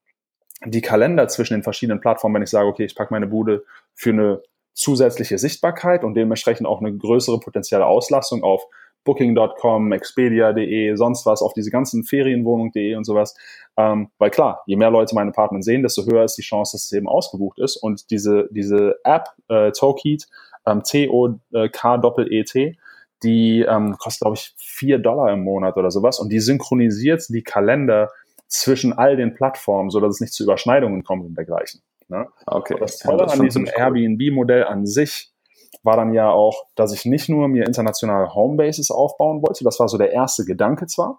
die 0.64 0.82
Kalender 0.82 1.28
zwischen 1.28 1.54
den 1.54 1.62
verschiedenen 1.62 2.00
Plattformen, 2.00 2.36
wenn 2.36 2.42
ich 2.42 2.50
sage, 2.50 2.68
okay, 2.68 2.84
ich 2.84 2.94
packe 2.94 3.12
meine 3.12 3.26
Bude 3.26 3.64
für 3.94 4.10
eine 4.10 4.42
zusätzliche 4.74 5.38
Sichtbarkeit 5.38 6.04
und 6.04 6.14
dementsprechend 6.14 6.66
auch 6.66 6.80
eine 6.80 6.96
größere 6.96 7.40
potenzielle 7.40 7.86
Auslastung 7.86 8.42
auf 8.42 8.66
Booking.com, 9.04 9.92
Expedia.de, 9.92 10.94
sonst 10.97 11.26
was, 11.26 11.42
auf 11.42 11.52
diese 11.54 11.71
ganzen 11.71 12.04
Ferienwohnung.de 12.04 12.94
und 12.94 13.04
sowas. 13.04 13.35
Ähm, 13.76 14.11
weil 14.18 14.30
klar, 14.30 14.62
je 14.66 14.76
mehr 14.76 14.90
Leute 14.90 15.14
mein 15.14 15.28
Apartment 15.28 15.64
sehen, 15.64 15.82
desto 15.82 16.04
höher 16.04 16.25
ist 16.25 16.37
die 16.37 16.42
Chance, 16.42 16.76
dass 16.76 16.85
es 16.85 16.92
eben 16.92 17.09
ausgebucht 17.09 17.59
ist. 17.59 17.76
Und 17.76 18.11
diese, 18.11 18.49
diese 18.52 18.97
App, 19.04 19.28
äh, 19.49 19.73
Tokeet, 19.73 20.26
ähm, 20.66 20.82
T-O-K-E-T, 20.82 22.76
die 23.23 23.61
ähm, 23.62 23.97
kostet, 23.99 24.21
glaube 24.23 24.37
ich, 24.37 24.54
vier 24.56 24.99
Dollar 24.99 25.32
im 25.32 25.44
Monat 25.44 25.76
oder 25.76 25.90
sowas. 25.90 26.18
Und 26.18 26.30
die 26.30 26.40
synchronisiert 26.40 27.25
die 27.28 27.42
Kalender 27.42 28.11
zwischen 28.49 28.92
all 28.92 29.16
den 29.16 29.35
Plattformen, 29.35 29.90
so 29.90 30.00
dass 30.00 30.16
es 30.16 30.21
nicht 30.21 30.35
zu 30.35 30.42
Überschneidungen 30.42 31.04
kommt 31.04 31.25
und 31.25 31.35
dergleichen. 31.37 31.80
Ne? 32.09 32.28
Okay. 32.47 32.75
Und 32.75 32.82
das 32.82 32.99
Tolle 32.99 33.18
ja, 33.21 33.25
das 33.25 33.38
an 33.38 33.44
diesem 33.44 33.66
Airbnb-Modell 33.66 34.64
an 34.64 34.87
sich 34.87 35.31
war 35.82 35.96
dann 35.96 36.12
ja 36.12 36.30
auch, 36.30 36.66
dass 36.74 36.92
ich 36.92 37.04
nicht 37.04 37.28
nur 37.28 37.48
mir 37.48 37.66
internationale 37.66 38.34
Homebases 38.34 38.90
aufbauen 38.90 39.42
wollte, 39.42 39.64
das 39.64 39.78
war 39.80 39.88
so 39.88 39.98
der 39.98 40.12
erste 40.12 40.44
Gedanke 40.44 40.86
zwar, 40.86 41.18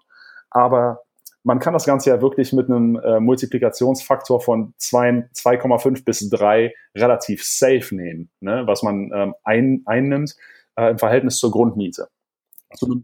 aber 0.50 1.00
man 1.44 1.58
kann 1.58 1.74
das 1.74 1.84
Ganze 1.84 2.10
ja 2.10 2.22
wirklich 2.22 2.52
mit 2.52 2.70
einem 2.70 2.96
äh, 2.96 3.20
Multiplikationsfaktor 3.20 4.40
von 4.40 4.72
2,5 4.80 6.04
bis 6.04 6.30
3 6.30 6.72
relativ 6.96 7.44
safe 7.44 7.94
nehmen, 7.94 8.30
ne? 8.40 8.62
was 8.66 8.82
man 8.82 9.10
ähm, 9.14 9.34
ein, 9.44 9.82
einnimmt 9.84 10.36
äh, 10.76 10.90
im 10.90 10.98
Verhältnis 10.98 11.38
zur 11.38 11.50
Grundmiete. 11.50 12.08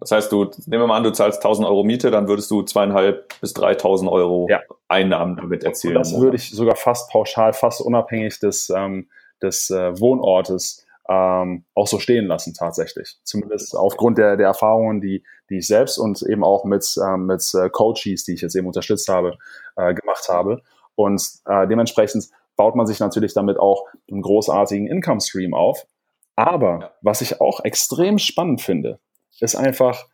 Das 0.00 0.10
heißt, 0.10 0.32
du, 0.32 0.44
nehmen 0.66 0.82
wir 0.82 0.86
mal 0.86 0.96
an, 0.96 1.04
du 1.04 1.12
zahlst 1.12 1.38
1000 1.38 1.66
Euro 1.68 1.84
Miete, 1.84 2.10
dann 2.10 2.26
würdest 2.26 2.50
du 2.50 2.62
zweieinhalb 2.62 3.40
bis 3.40 3.52
3000 3.54 4.10
Euro 4.10 4.46
ja. 4.50 4.60
Einnahmen 4.88 5.36
damit 5.36 5.62
erzielen. 5.62 5.96
Und 5.96 6.06
das 6.06 6.20
würde 6.20 6.36
ich 6.36 6.50
sogar 6.50 6.74
fast 6.74 7.10
pauschal, 7.10 7.52
fast 7.52 7.80
unabhängig 7.80 8.40
des, 8.40 8.70
ähm, 8.70 9.08
des 9.42 9.70
äh, 9.70 9.98
Wohnortes 10.00 10.84
ähm, 11.10 11.64
auch 11.74 11.88
so 11.88 11.98
stehen 11.98 12.26
lassen 12.26 12.54
tatsächlich. 12.54 13.18
Zumindest 13.24 13.76
aufgrund 13.76 14.16
der, 14.16 14.36
der 14.36 14.46
Erfahrungen, 14.46 15.00
die, 15.00 15.24
die 15.50 15.58
ich 15.58 15.66
selbst 15.66 15.98
und 15.98 16.22
eben 16.22 16.44
auch 16.44 16.64
mit, 16.64 16.86
ähm, 17.04 17.26
mit 17.26 17.42
äh, 17.54 17.68
Coaches, 17.68 18.24
die 18.24 18.34
ich 18.34 18.42
jetzt 18.42 18.54
eben 18.54 18.68
unterstützt 18.68 19.08
habe, 19.08 19.36
äh, 19.76 19.92
gemacht 19.92 20.28
habe. 20.28 20.62
Und 20.94 21.20
äh, 21.46 21.66
dementsprechend 21.66 22.28
baut 22.56 22.76
man 22.76 22.86
sich 22.86 23.00
natürlich 23.00 23.34
damit 23.34 23.58
auch 23.58 23.86
einen 24.08 24.22
großartigen 24.22 24.86
Income 24.86 25.20
Stream 25.20 25.52
auf. 25.52 25.84
Aber 26.36 26.92
was 27.02 27.22
ich 27.22 27.40
auch 27.40 27.64
extrem 27.64 28.18
spannend 28.18 28.60
finde, 28.60 29.00
ist 29.40 29.56
einfach 29.56 30.06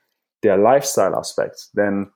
der 0.42 0.56
Lifestyle-Aspekt. 0.56 1.76
Denn 1.76 2.10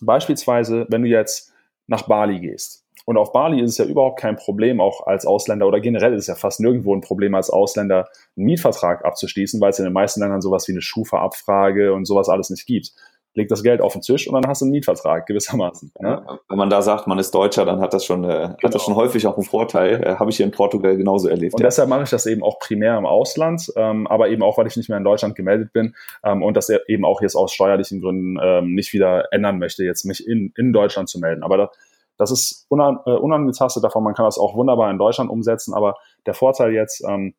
beispielsweise, 0.00 0.86
wenn 0.90 1.02
du 1.02 1.08
jetzt 1.08 1.51
nach 1.86 2.08
Bali 2.08 2.40
gehst, 2.40 2.82
und 3.04 3.16
auf 3.16 3.32
Bali 3.32 3.60
ist 3.60 3.72
es 3.72 3.78
ja 3.78 3.84
überhaupt 3.84 4.20
kein 4.20 4.36
Problem, 4.36 4.80
auch 4.80 5.06
als 5.06 5.26
Ausländer 5.26 5.66
oder 5.66 5.80
generell 5.80 6.14
ist 6.14 6.22
es 6.22 6.26
ja 6.28 6.34
fast 6.34 6.60
nirgendwo 6.60 6.94
ein 6.94 7.00
Problem, 7.00 7.34
als 7.34 7.50
Ausländer 7.50 8.08
einen 8.36 8.46
Mietvertrag 8.46 9.04
abzuschließen, 9.04 9.60
weil 9.60 9.70
es 9.70 9.78
in 9.78 9.84
den 9.84 9.92
meisten 9.92 10.20
Ländern 10.20 10.40
sowas 10.40 10.68
wie 10.68 10.72
eine 10.72 10.82
Schufa-Abfrage 10.82 11.92
und 11.94 12.04
sowas 12.04 12.28
alles 12.28 12.50
nicht 12.50 12.66
gibt 12.66 12.92
leg 13.34 13.48
das 13.48 13.62
Geld 13.62 13.80
auf 13.80 13.94
den 13.94 14.02
Tisch 14.02 14.28
und 14.28 14.34
dann 14.34 14.48
hast 14.48 14.60
du 14.60 14.66
einen 14.66 14.72
Mietvertrag 14.72 15.26
gewissermaßen. 15.26 15.92
Ne? 16.00 16.24
Wenn 16.48 16.58
man 16.58 16.70
da 16.70 16.82
sagt, 16.82 17.06
man 17.06 17.18
ist 17.18 17.34
Deutscher, 17.34 17.64
dann 17.64 17.80
hat 17.80 17.94
das 17.94 18.04
schon, 18.04 18.24
äh, 18.24 18.26
genau. 18.26 18.48
hat 18.48 18.62
das 18.62 18.72
genau. 18.72 18.78
schon 18.84 18.96
häufig 18.96 19.26
auch 19.26 19.36
einen 19.36 19.44
Vorteil. 19.44 20.02
Äh, 20.02 20.14
Habe 20.16 20.30
ich 20.30 20.36
hier 20.36 20.46
in 20.46 20.52
Portugal 20.52 20.96
genauso 20.96 21.28
erlebt. 21.28 21.54
Und 21.54 21.60
ja. 21.60 21.66
deshalb 21.66 21.88
mache 21.88 22.02
ich 22.02 22.10
das 22.10 22.26
eben 22.26 22.42
auch 22.42 22.58
primär 22.58 22.98
im 22.98 23.06
Ausland, 23.06 23.72
ähm, 23.76 24.06
aber 24.06 24.28
eben 24.28 24.42
auch, 24.42 24.58
weil 24.58 24.66
ich 24.66 24.76
nicht 24.76 24.88
mehr 24.88 24.98
in 24.98 25.04
Deutschland 25.04 25.34
gemeldet 25.34 25.72
bin 25.72 25.94
ähm, 26.24 26.42
und 26.42 26.56
das 26.56 26.70
eben 26.88 27.04
auch 27.04 27.22
jetzt 27.22 27.34
aus 27.34 27.52
steuerlichen 27.52 28.00
Gründen 28.00 28.38
ähm, 28.42 28.74
nicht 28.74 28.92
wieder 28.92 29.32
ändern 29.32 29.58
möchte, 29.58 29.84
jetzt 29.84 30.04
mich 30.04 30.26
in, 30.26 30.52
in 30.56 30.72
Deutschland 30.72 31.08
zu 31.08 31.18
melden. 31.18 31.42
Aber 31.42 31.56
da, 31.56 31.70
das 32.18 32.30
ist 32.30 32.66
unan, 32.68 33.00
äh, 33.06 33.12
unangetastet 33.12 33.82
davon. 33.82 34.04
Man 34.04 34.14
kann 34.14 34.26
das 34.26 34.38
auch 34.38 34.54
wunderbar 34.54 34.90
in 34.90 34.98
Deutschland 34.98 35.30
umsetzen. 35.30 35.74
Aber 35.74 35.96
der 36.26 36.34
Vorteil 36.34 36.72
jetzt 36.72 37.02
ähm, 37.08 37.34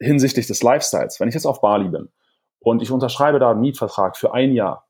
hinsichtlich 0.00 0.46
des 0.46 0.62
Lifestyles, 0.62 1.20
wenn 1.20 1.28
ich 1.28 1.34
jetzt 1.34 1.46
auf 1.46 1.60
Bali 1.60 1.88
bin 1.88 2.08
und 2.60 2.82
ich 2.82 2.90
unterschreibe 2.90 3.38
da 3.38 3.50
einen 3.50 3.60
Mietvertrag 3.60 4.16
für 4.16 4.34
ein 4.34 4.52
Jahr, 4.52 4.87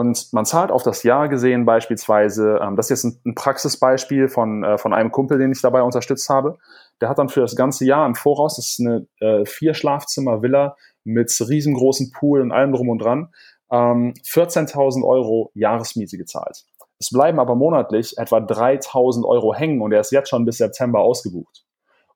und 0.00 0.32
man 0.32 0.44
zahlt 0.44 0.72
auf 0.72 0.82
das 0.82 1.04
Jahr 1.04 1.28
gesehen 1.28 1.64
beispielsweise, 1.64 2.58
ähm, 2.60 2.74
das 2.74 2.90
ist 2.90 3.04
jetzt 3.04 3.24
ein, 3.24 3.34
Praxisbeispiel 3.36 4.26
von, 4.26 4.64
äh, 4.64 4.76
von 4.76 4.92
einem 4.92 5.12
Kumpel, 5.12 5.38
den 5.38 5.52
ich 5.52 5.60
dabei 5.60 5.82
unterstützt 5.82 6.28
habe. 6.28 6.58
Der 7.00 7.08
hat 7.08 7.18
dann 7.18 7.28
für 7.28 7.42
das 7.42 7.54
ganze 7.54 7.84
Jahr 7.84 8.04
im 8.04 8.16
Voraus, 8.16 8.56
das 8.56 8.70
ist 8.70 8.80
eine 8.80 9.06
äh, 9.20 9.46
Vier-Schlafzimmer-Villa 9.46 10.74
mit 11.04 11.30
riesengroßen 11.48 12.10
Pool 12.10 12.40
und 12.40 12.50
allem 12.50 12.72
drum 12.72 12.88
und 12.88 12.98
dran, 12.98 13.28
ähm, 13.70 14.14
14.000 14.26 15.04
Euro 15.04 15.52
Jahresmiete 15.54 16.18
gezahlt. 16.18 16.64
Es 16.98 17.10
bleiben 17.10 17.38
aber 17.38 17.54
monatlich 17.54 18.18
etwa 18.18 18.38
3.000 18.38 19.24
Euro 19.24 19.54
hängen 19.54 19.80
und 19.80 19.92
er 19.92 20.00
ist 20.00 20.10
jetzt 20.10 20.28
schon 20.28 20.44
bis 20.44 20.58
September 20.58 21.00
ausgebucht. 21.00 21.64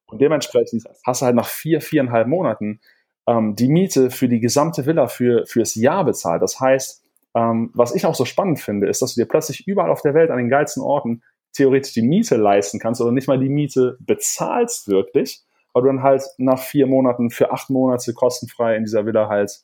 Und 0.07 0.21
dementsprechend 0.21 0.83
hast 1.07 1.23
du 1.23 1.27
halt 1.27 1.37
nach 1.37 1.47
vier, 1.47 1.81
viereinhalb 1.81 2.27
Monaten 2.27 2.81
ähm, 3.29 3.55
die 3.55 3.69
Miete 3.69 4.11
für 4.11 4.29
die 4.29 4.41
gesamte 4.41 4.85
Villa 4.85 5.07
für, 5.07 5.47
fürs 5.47 5.77
Jahr 5.77 6.05
bezahlt. 6.05 6.43
Das 6.43 6.59
heißt, 6.59 7.05
ähm, 7.39 7.71
was 7.73 7.95
ich 7.95 8.05
auch 8.05 8.17
so 8.17 8.25
spannend 8.25 8.59
finde, 8.59 8.89
ist, 8.89 9.01
dass 9.01 9.15
du 9.15 9.21
dir 9.21 9.29
plötzlich 9.29 9.67
überall 9.69 9.91
auf 9.91 10.03
der 10.03 10.15
Welt 10.15 10.31
an 10.31 10.39
den 10.39 10.51
geilsten 10.51 10.83
Orten 10.83 11.23
theoretisch 11.53 11.93
die 11.93 12.03
Miete 12.03 12.37
leisten 12.37 12.81
kannst 12.81 13.01
oder 13.01 13.13
nicht 13.13 13.29
mal 13.29 13.39
die 13.39 13.49
Miete 13.49 13.97
bezahlst 14.01 14.89
wirklich, 14.89 15.43
weil 15.73 15.83
du 15.83 15.89
dann 15.89 16.03
halt 16.03 16.25
nach 16.39 16.59
vier 16.59 16.87
Monaten 16.87 17.31
für 17.31 17.53
acht 17.53 17.71
Monate 17.71 18.13
kostenfrei 18.13 18.77
in 18.77 18.85
dieser 18.85 19.07
Villa 19.07 19.29
halt, 19.29 19.61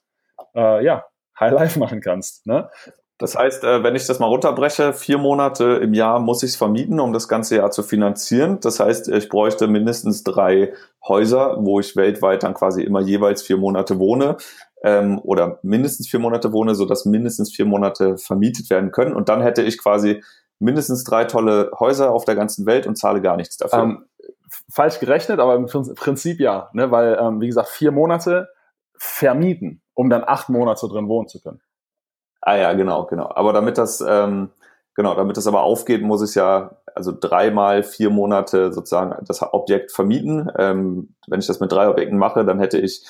äh, 0.54 0.84
ja, 0.84 1.04
High 1.38 1.52
Life 1.52 1.78
machen 1.80 2.00
kannst. 2.00 2.46
Ne? 2.46 2.70
Das 3.18 3.36
heißt, 3.36 3.64
äh, 3.64 3.82
wenn 3.82 3.96
ich 3.96 4.06
das 4.06 4.20
mal 4.20 4.26
runterbreche, 4.26 4.92
vier 4.92 5.18
Monate 5.18 5.80
im 5.82 5.94
Jahr 5.94 6.20
muss 6.20 6.42
ich 6.44 6.50
es 6.50 6.56
vermieten, 6.56 7.00
um 7.00 7.12
das 7.12 7.26
ganze 7.26 7.56
Jahr 7.56 7.72
zu 7.72 7.82
finanzieren. 7.82 8.60
Das 8.60 8.78
heißt, 8.78 9.08
ich 9.08 9.28
bräuchte 9.28 9.66
mindestens 9.66 10.22
drei 10.22 10.72
Häuser, 11.06 11.56
wo 11.60 11.80
ich 11.80 11.96
weltweit 11.96 12.44
dann 12.44 12.54
quasi 12.54 12.82
immer 12.82 13.00
jeweils 13.00 13.42
vier 13.42 13.56
Monate 13.56 13.98
wohne 13.98 14.36
ähm, 14.84 15.18
oder 15.18 15.58
mindestens 15.62 16.08
vier 16.08 16.20
Monate 16.20 16.52
wohne, 16.52 16.74
sodass 16.74 17.06
mindestens 17.06 17.52
vier 17.52 17.64
Monate 17.64 18.18
vermietet 18.18 18.68
werden 18.68 18.92
können. 18.92 19.14
Und 19.14 19.30
dann 19.30 19.40
hätte 19.40 19.62
ich 19.62 19.78
quasi 19.78 20.22
mindestens 20.58 21.04
drei 21.04 21.24
tolle 21.24 21.72
Häuser 21.80 22.12
auf 22.12 22.26
der 22.26 22.34
ganzen 22.34 22.66
Welt 22.66 22.86
und 22.86 22.96
zahle 22.96 23.22
gar 23.22 23.36
nichts 23.36 23.56
dafür. 23.56 23.78
Ähm, 23.82 24.04
falsch 24.70 25.00
gerechnet, 25.00 25.40
aber 25.40 25.54
im 25.54 25.66
Prinzip 25.66 26.38
ja, 26.38 26.68
ne? 26.74 26.90
weil, 26.90 27.18
ähm, 27.18 27.40
wie 27.40 27.46
gesagt, 27.46 27.68
vier 27.68 27.92
Monate 27.92 28.48
vermieten, 28.96 29.82
um 29.94 30.10
dann 30.10 30.22
acht 30.24 30.50
Monate 30.50 30.86
drin 30.86 31.08
wohnen 31.08 31.28
zu 31.28 31.40
können. 31.40 31.60
Ah 32.42 32.56
ja, 32.56 32.74
genau, 32.74 33.06
genau. 33.06 33.32
Aber 33.34 33.54
damit 33.54 33.78
das, 33.78 34.04
ähm, 34.06 34.50
genau, 34.94 35.14
damit 35.14 35.38
das 35.38 35.46
aber 35.46 35.62
aufgeht, 35.62 36.02
muss 36.02 36.22
ich 36.22 36.34
ja 36.34 36.76
also 36.94 37.10
dreimal 37.18 37.82
vier 37.82 38.10
Monate 38.10 38.70
sozusagen 38.70 39.16
das 39.24 39.42
Objekt 39.42 39.92
vermieten. 39.92 40.52
Ähm, 40.58 41.14
wenn 41.26 41.40
ich 41.40 41.46
das 41.46 41.58
mit 41.58 41.72
drei 41.72 41.88
Objekten 41.88 42.18
mache, 42.18 42.44
dann 42.44 42.58
hätte 42.58 42.78
ich 42.78 43.02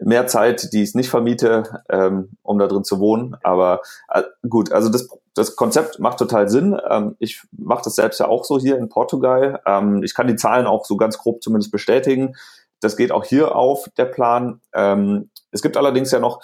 mehr 0.00 0.26
Zeit, 0.26 0.72
die 0.72 0.82
ich 0.82 0.94
nicht 0.94 1.10
vermiete, 1.10 1.82
ähm, 1.88 2.30
um 2.42 2.58
da 2.58 2.66
drin 2.66 2.84
zu 2.84 3.00
wohnen. 3.00 3.36
Aber 3.42 3.82
äh, 4.08 4.22
gut, 4.48 4.72
also 4.72 4.88
das, 4.88 5.08
das 5.34 5.56
Konzept 5.56 5.98
macht 5.98 6.18
total 6.18 6.48
Sinn. 6.48 6.78
Ähm, 6.88 7.16
ich 7.18 7.42
mache 7.52 7.82
das 7.84 7.96
selbst 7.96 8.18
ja 8.20 8.28
auch 8.28 8.44
so 8.44 8.58
hier 8.58 8.78
in 8.78 8.88
Portugal. 8.88 9.60
Ähm, 9.66 10.02
ich 10.02 10.14
kann 10.14 10.26
die 10.26 10.36
Zahlen 10.36 10.66
auch 10.66 10.84
so 10.84 10.96
ganz 10.96 11.18
grob 11.18 11.42
zumindest 11.42 11.70
bestätigen. 11.70 12.34
Das 12.80 12.96
geht 12.96 13.12
auch 13.12 13.24
hier 13.24 13.54
auf, 13.54 13.88
der 13.96 14.06
Plan. 14.06 14.60
Ähm, 14.72 15.30
es 15.50 15.62
gibt 15.62 15.76
allerdings 15.76 16.10
ja 16.10 16.18
noch 16.18 16.42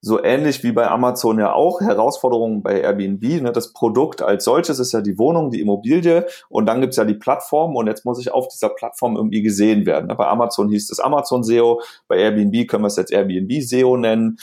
so 0.00 0.22
ähnlich 0.22 0.62
wie 0.62 0.72
bei 0.72 0.88
Amazon 0.88 1.38
ja 1.38 1.52
auch 1.52 1.80
Herausforderungen 1.80 2.62
bei 2.62 2.80
Airbnb. 2.80 3.42
Ne? 3.42 3.52
Das 3.52 3.72
Produkt 3.72 4.22
als 4.22 4.44
solches 4.44 4.78
ist 4.78 4.92
ja 4.92 5.00
die 5.00 5.18
Wohnung, 5.18 5.50
die 5.50 5.60
Immobilie 5.60 6.26
und 6.48 6.66
dann 6.66 6.80
gibt's 6.80 6.96
ja 6.96 7.04
die 7.04 7.14
Plattform 7.14 7.76
und 7.76 7.86
jetzt 7.86 8.04
muss 8.04 8.20
ich 8.20 8.32
auf 8.32 8.48
dieser 8.48 8.68
Plattform 8.68 9.16
irgendwie 9.16 9.42
gesehen 9.42 9.86
werden. 9.86 10.06
Ne? 10.06 10.14
Bei 10.14 10.26
Amazon 10.26 10.68
hieß 10.68 10.90
es 10.90 11.00
Amazon 11.00 11.42
SEO, 11.42 11.80
bei 12.08 12.18
Airbnb 12.18 12.68
können 12.68 12.84
wir 12.84 12.88
es 12.88 12.96
jetzt 12.96 13.12
Airbnb 13.12 13.50
SEO 13.62 13.96
nennen. 13.96 14.38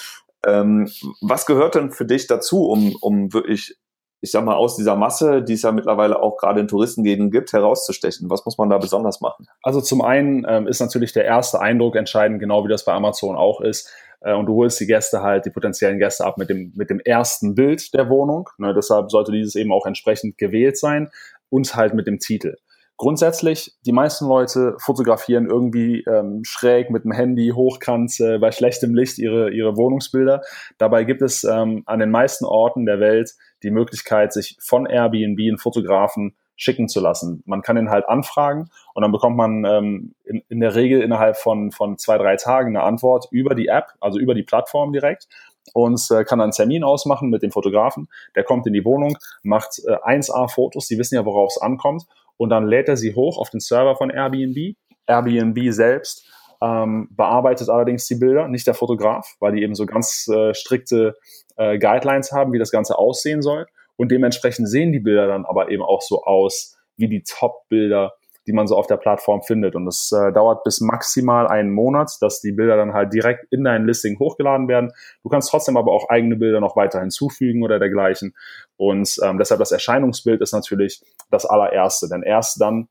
Ähm, 0.45 0.89
was 1.22 1.45
gehört 1.45 1.75
denn 1.75 1.91
für 1.91 2.05
dich 2.05 2.27
dazu, 2.27 2.65
um, 2.65 2.95
um 3.00 3.31
wirklich 3.33 3.77
ich 4.24 4.31
sag 4.31 4.45
mal, 4.45 4.55
aus 4.55 4.77
dieser 4.77 4.95
Masse, 4.95 5.43
die 5.43 5.51
es 5.51 5.63
ja 5.63 5.74
mittlerweile 5.74 6.24
auch 6.24 6.38
gerade 6.38 6.62
in 6.62 6.69
Touristengegenden 6.69 7.29
gibt, 7.29 7.51
herauszustechen? 7.51 8.29
Was 8.29 8.45
muss 8.45 8.57
man 8.57 8.69
da 8.69 8.77
besonders 8.77 9.19
machen? 9.19 9.48
Also 9.62 9.81
zum 9.81 10.01
einen 10.01 10.45
ähm, 10.48 10.65
ist 10.65 10.79
natürlich 10.79 11.12
der 11.12 11.25
erste 11.25 11.60
Eindruck 11.60 11.98
entscheidend, 11.98 12.39
genau 12.39 12.63
wie 12.63 12.69
das 12.69 12.86
bei 12.86 12.93
Amazon 12.93 13.36
auch 13.36 13.60
ist. 13.60 13.91
Äh, 14.24 14.34
und 14.34 14.48
du 14.48 14.56
holst 14.56 14.80
die 14.80 14.88
Gäste 14.88 15.22
halt, 15.22 15.46
die 15.46 15.51
potenziellen 15.51 16.00
Gäste 16.00 16.25
ab 16.25 16.38
mit 16.38 16.50
dem, 16.50 16.72
mit 16.75 16.89
dem 16.89 17.00
ersten 17.00 17.56
Bild 17.56 17.94
der 17.94 18.10
Wohnung. 18.10 18.50
Ne, 18.58 18.74
deshalb 18.74 19.12
sollte 19.12 19.32
dieses 19.32 19.56
eben 19.56 19.72
auch 19.72 19.86
entsprechend 19.86 20.38
gewählt 20.38 20.77
sein 20.77 21.10
und 21.50 21.75
halt 21.75 21.94
mit 21.94 22.08
dem 22.08 22.20
Titel. 22.20 22.56
Grundsätzlich, 22.98 23.75
die 23.86 23.92
meisten 23.92 24.27
Leute 24.27 24.75
fotografieren 24.77 25.48
irgendwie 25.48 26.03
ähm, 26.03 26.42
schräg 26.44 26.92
mit 26.92 27.03
dem 27.03 27.12
Handy, 27.12 27.51
hochkant, 27.53 28.20
äh, 28.20 28.38
bei 28.38 28.51
schlechtem 28.51 28.94
Licht 28.94 29.18
ihre, 29.18 29.51
ihre 29.51 29.75
Wohnungsbilder. 29.75 30.42
Dabei 30.77 31.03
gibt 31.03 31.22
es 31.24 31.44
ähm, 31.44 31.84
an 31.86 32.00
den 32.00 32.12
meisten 32.12 32.46
Orten 32.46 32.86
der 32.86 33.00
Welt 33.00 33.32
die 33.63 33.72
Möglichkeit, 33.72 34.32
sich 34.32 34.58
von 34.62 34.86
Airbnb 34.86 35.39
einen 35.39 35.58
Fotografen 35.58 36.36
schicken 36.55 36.88
zu 36.88 37.00
lassen. 37.00 37.43
Man 37.45 37.62
kann 37.62 37.77
ihn 37.77 37.89
halt 37.89 38.07
anfragen 38.07 38.69
und 38.93 39.01
dann 39.01 39.12
bekommt 39.12 39.38
man 39.38 39.65
ähm, 39.65 40.15
in, 40.24 40.43
in 40.50 40.60
der 40.60 40.75
Regel 40.75 41.01
innerhalb 41.01 41.38
von, 41.38 41.72
von 41.72 41.98
zwei, 41.98 42.17
drei 42.17 42.36
Tagen 42.36 42.75
eine 42.75 42.83
Antwort 42.83 43.27
über 43.31 43.55
die 43.55 43.67
App, 43.67 43.88
also 44.00 44.19
über 44.19 44.36
die 44.36 44.43
Plattform 44.43 44.93
direkt 44.93 45.27
und 45.74 46.00
äh, 46.12 46.24
kann 46.24 46.39
dann 46.39 46.48
einen 46.48 46.51
Termin 46.51 46.83
ausmachen 46.83 47.29
mit 47.29 47.41
dem 47.41 47.51
Fotografen. 47.51 48.07
Der 48.36 48.43
kommt 48.43 48.67
in 48.67 48.74
die 48.74 48.86
Wohnung, 48.86 49.17
macht 49.41 49.79
äh, 49.86 49.95
1A-Fotos, 49.95 50.88
die 50.88 50.98
wissen 50.98 51.15
ja, 51.15 51.25
worauf 51.25 51.51
es 51.55 51.62
ankommt 51.62 52.03
und 52.38 52.50
dann 52.50 52.67
lädt 52.67 52.89
er 52.89 52.98
sie 52.98 53.15
hoch 53.15 53.38
auf 53.38 53.50
den 53.50 53.60
Server 53.60 53.95
von 53.95 54.10
Airbnb. 54.10 54.75
Airbnb 55.07 55.74
selbst 55.74 56.27
ähm, 56.62 57.10
bearbeitet 57.12 57.69
allerdings 57.69 58.05
die 58.07 58.15
Bilder, 58.15 58.48
nicht 58.48 58.67
der 58.67 58.74
Fotograf, 58.74 59.36
weil 59.39 59.53
die 59.53 59.63
eben 59.63 59.75
so 59.75 59.86
ganz 59.86 60.27
äh, 60.27 60.53
strikte 60.53 61.15
äh, 61.57 61.77
Guidelines 61.77 62.31
haben, 62.31 62.53
wie 62.53 62.60
das 62.60 62.72
Ganze 62.72 62.98
aussehen 62.98 63.41
soll. 63.41 63.65
Und 64.03 64.12
dementsprechend 64.12 64.67
sehen 64.67 64.91
die 64.91 65.00
Bilder 65.00 65.27
dann 65.27 65.45
aber 65.45 65.69
eben 65.69 65.81
auch 65.81 66.01
so 66.01 66.24
aus 66.24 66.75
wie 66.98 67.07
die 67.07 67.24
Top-Bilder 67.24 68.12
die 68.45 68.51
man 68.51 68.67
so 68.67 68.75
auf 68.75 68.88
der 68.88 68.98
Plattform 68.98 69.41
findet. 69.41 69.74
Und 69.74 69.88
es 69.88 70.12
äh, 70.12 70.33
dauert 70.33 70.65
bis 70.65 70.81
maximal 70.81 71.48
einen 71.48 71.72
Monat, 71.72 72.17
dass 72.19 72.41
die 72.41 72.51
Bilder 72.51 72.75
dann 72.75 72.93
halt 72.93 73.13
direkt 73.13 73.45
in 73.51 73.63
dein 73.63 73.86
Listing 73.86 74.19
hochgeladen 74.19 74.67
werden. 74.67 74.91
Du 75.24 75.29
kannst 75.29 75.50
trotzdem 75.50 75.77
aber 75.77 75.93
auch 75.93 76.10
eigene 76.10 76.36
Bilder 76.36 76.60
noch 76.60 76.75
weiter 76.75 77.00
hinzufügen 77.00 77.63
oder 77.63 77.79
dergleichen. 77.79 78.36
Und 78.75 79.17
ähm, 79.24 79.38
deshalb 79.38 79.60
das 79.60 79.72
Erscheinungsbild 79.72 80.41
ist 80.41 80.51
natürlich 80.51 81.01
das 81.31 81.45
allererste, 81.45 82.10
denn 82.10 82.22
erst 82.22 82.60
dann 82.60 82.89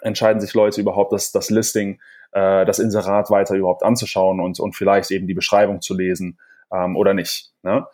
entscheiden 0.00 0.40
sich 0.40 0.54
Leute 0.54 0.80
überhaupt, 0.80 1.12
das, 1.12 1.30
das 1.30 1.50
Listing, 1.50 2.00
äh, 2.32 2.64
das 2.64 2.80
Inserat 2.80 3.30
weiter 3.30 3.54
überhaupt 3.54 3.84
anzuschauen 3.84 4.40
und, 4.40 4.58
und 4.58 4.74
vielleicht 4.74 5.12
eben 5.12 5.28
die 5.28 5.34
Beschreibung 5.34 5.82
zu 5.82 5.94
lesen 5.94 6.40
ähm, 6.72 6.96
oder 6.96 7.14
nicht. 7.14 7.52
Ne? 7.62 7.86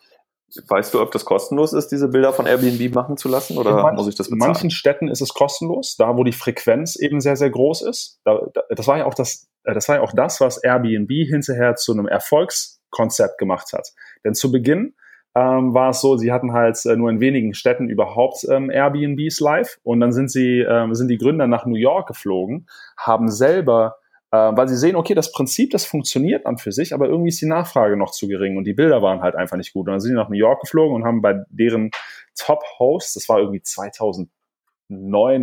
Weißt 0.68 0.94
du, 0.94 1.00
ob 1.00 1.12
das 1.12 1.24
kostenlos 1.24 1.72
ist, 1.72 1.88
diese 1.88 2.08
Bilder 2.08 2.32
von 2.32 2.46
Airbnb 2.46 2.94
machen 2.94 3.16
zu 3.16 3.28
lassen 3.28 3.58
oder 3.58 3.72
manchen, 3.82 3.96
muss 3.96 4.08
ich 4.08 4.14
das 4.14 4.28
bezahlen? 4.28 4.42
In 4.42 4.46
manchen 4.52 4.70
Städten 4.70 5.08
ist 5.08 5.20
es 5.20 5.34
kostenlos, 5.34 5.96
da 5.96 6.16
wo 6.16 6.24
die 6.24 6.32
Frequenz 6.32 6.96
eben 6.96 7.20
sehr, 7.20 7.36
sehr 7.36 7.50
groß 7.50 7.82
ist. 7.82 8.20
Da, 8.24 8.40
da, 8.52 8.62
das 8.70 8.86
war 8.86 8.98
ja 8.98 9.06
auch 9.06 9.14
das, 9.14 9.48
äh, 9.64 9.74
das 9.74 9.88
war 9.88 9.96
ja 9.96 10.02
auch 10.02 10.12
das, 10.12 10.40
was 10.40 10.58
Airbnb 10.58 11.10
hinterher 11.10 11.76
zu 11.76 11.92
einem 11.92 12.06
Erfolgskonzept 12.06 13.38
gemacht 13.38 13.72
hat. 13.72 13.92
Denn 14.24 14.34
zu 14.34 14.50
Beginn 14.50 14.94
ähm, 15.36 15.74
war 15.74 15.90
es 15.90 16.00
so, 16.00 16.16
sie 16.16 16.32
hatten 16.32 16.52
halt 16.52 16.82
äh, 16.86 16.96
nur 16.96 17.10
in 17.10 17.20
wenigen 17.20 17.52
Städten 17.52 17.88
überhaupt 17.88 18.46
ähm, 18.48 18.70
Airbnbs 18.70 19.40
live 19.40 19.78
und 19.82 20.00
dann 20.00 20.12
sind 20.12 20.30
sie, 20.30 20.60
ähm, 20.60 20.94
sind 20.94 21.08
die 21.08 21.18
Gründer 21.18 21.46
nach 21.46 21.66
New 21.66 21.76
York 21.76 22.08
geflogen, 22.08 22.66
haben 22.96 23.30
selber 23.30 23.98
weil 24.36 24.68
sie 24.68 24.76
sehen, 24.76 24.96
okay, 24.96 25.14
das 25.14 25.32
Prinzip, 25.32 25.70
das 25.70 25.84
funktioniert 25.84 26.46
an 26.46 26.58
für 26.58 26.72
sich, 26.72 26.94
aber 26.94 27.06
irgendwie 27.06 27.28
ist 27.28 27.40
die 27.40 27.46
Nachfrage 27.46 27.96
noch 27.96 28.10
zu 28.10 28.28
gering 28.28 28.56
und 28.56 28.64
die 28.64 28.74
Bilder 28.74 29.02
waren 29.02 29.22
halt 29.22 29.36
einfach 29.36 29.56
nicht 29.56 29.72
gut. 29.72 29.86
Und 29.86 29.92
dann 29.92 30.00
sind 30.00 30.10
sie 30.10 30.16
nach 30.16 30.28
New 30.28 30.36
York 30.36 30.60
geflogen 30.60 30.96
und 30.96 31.04
haben 31.04 31.22
bei 31.22 31.44
deren 31.48 31.90
Top-Host, 32.36 33.16
das 33.16 33.28
war 33.28 33.38
irgendwie 33.38 33.62
2009 33.62 34.28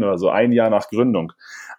oder 0.04 0.18
so, 0.18 0.30
ein 0.30 0.52
Jahr 0.52 0.70
nach 0.70 0.90
Gründung, 0.90 1.34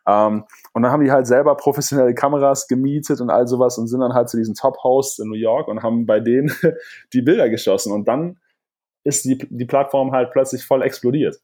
ähm, 0.06 0.44
und 0.72 0.82
dann 0.82 0.92
haben 0.92 1.04
die 1.04 1.10
halt 1.10 1.26
selber 1.26 1.56
professionelle 1.56 2.14
Kameras 2.14 2.68
gemietet 2.68 3.20
und 3.20 3.30
all 3.30 3.46
sowas 3.46 3.78
und 3.78 3.88
sind 3.88 4.00
dann 4.00 4.14
halt 4.14 4.28
zu 4.28 4.36
diesen 4.36 4.54
Top-Hosts 4.54 5.20
in 5.20 5.28
New 5.28 5.36
York 5.36 5.68
und 5.68 5.82
haben 5.82 6.06
bei 6.06 6.20
denen 6.20 6.52
die 7.12 7.22
Bilder 7.22 7.48
geschossen. 7.48 7.92
Und 7.92 8.06
dann 8.08 8.38
ist 9.04 9.24
die, 9.24 9.38
die 9.38 9.64
Plattform 9.64 10.12
halt 10.12 10.30
plötzlich 10.30 10.64
voll 10.64 10.82
explodiert. 10.82 11.40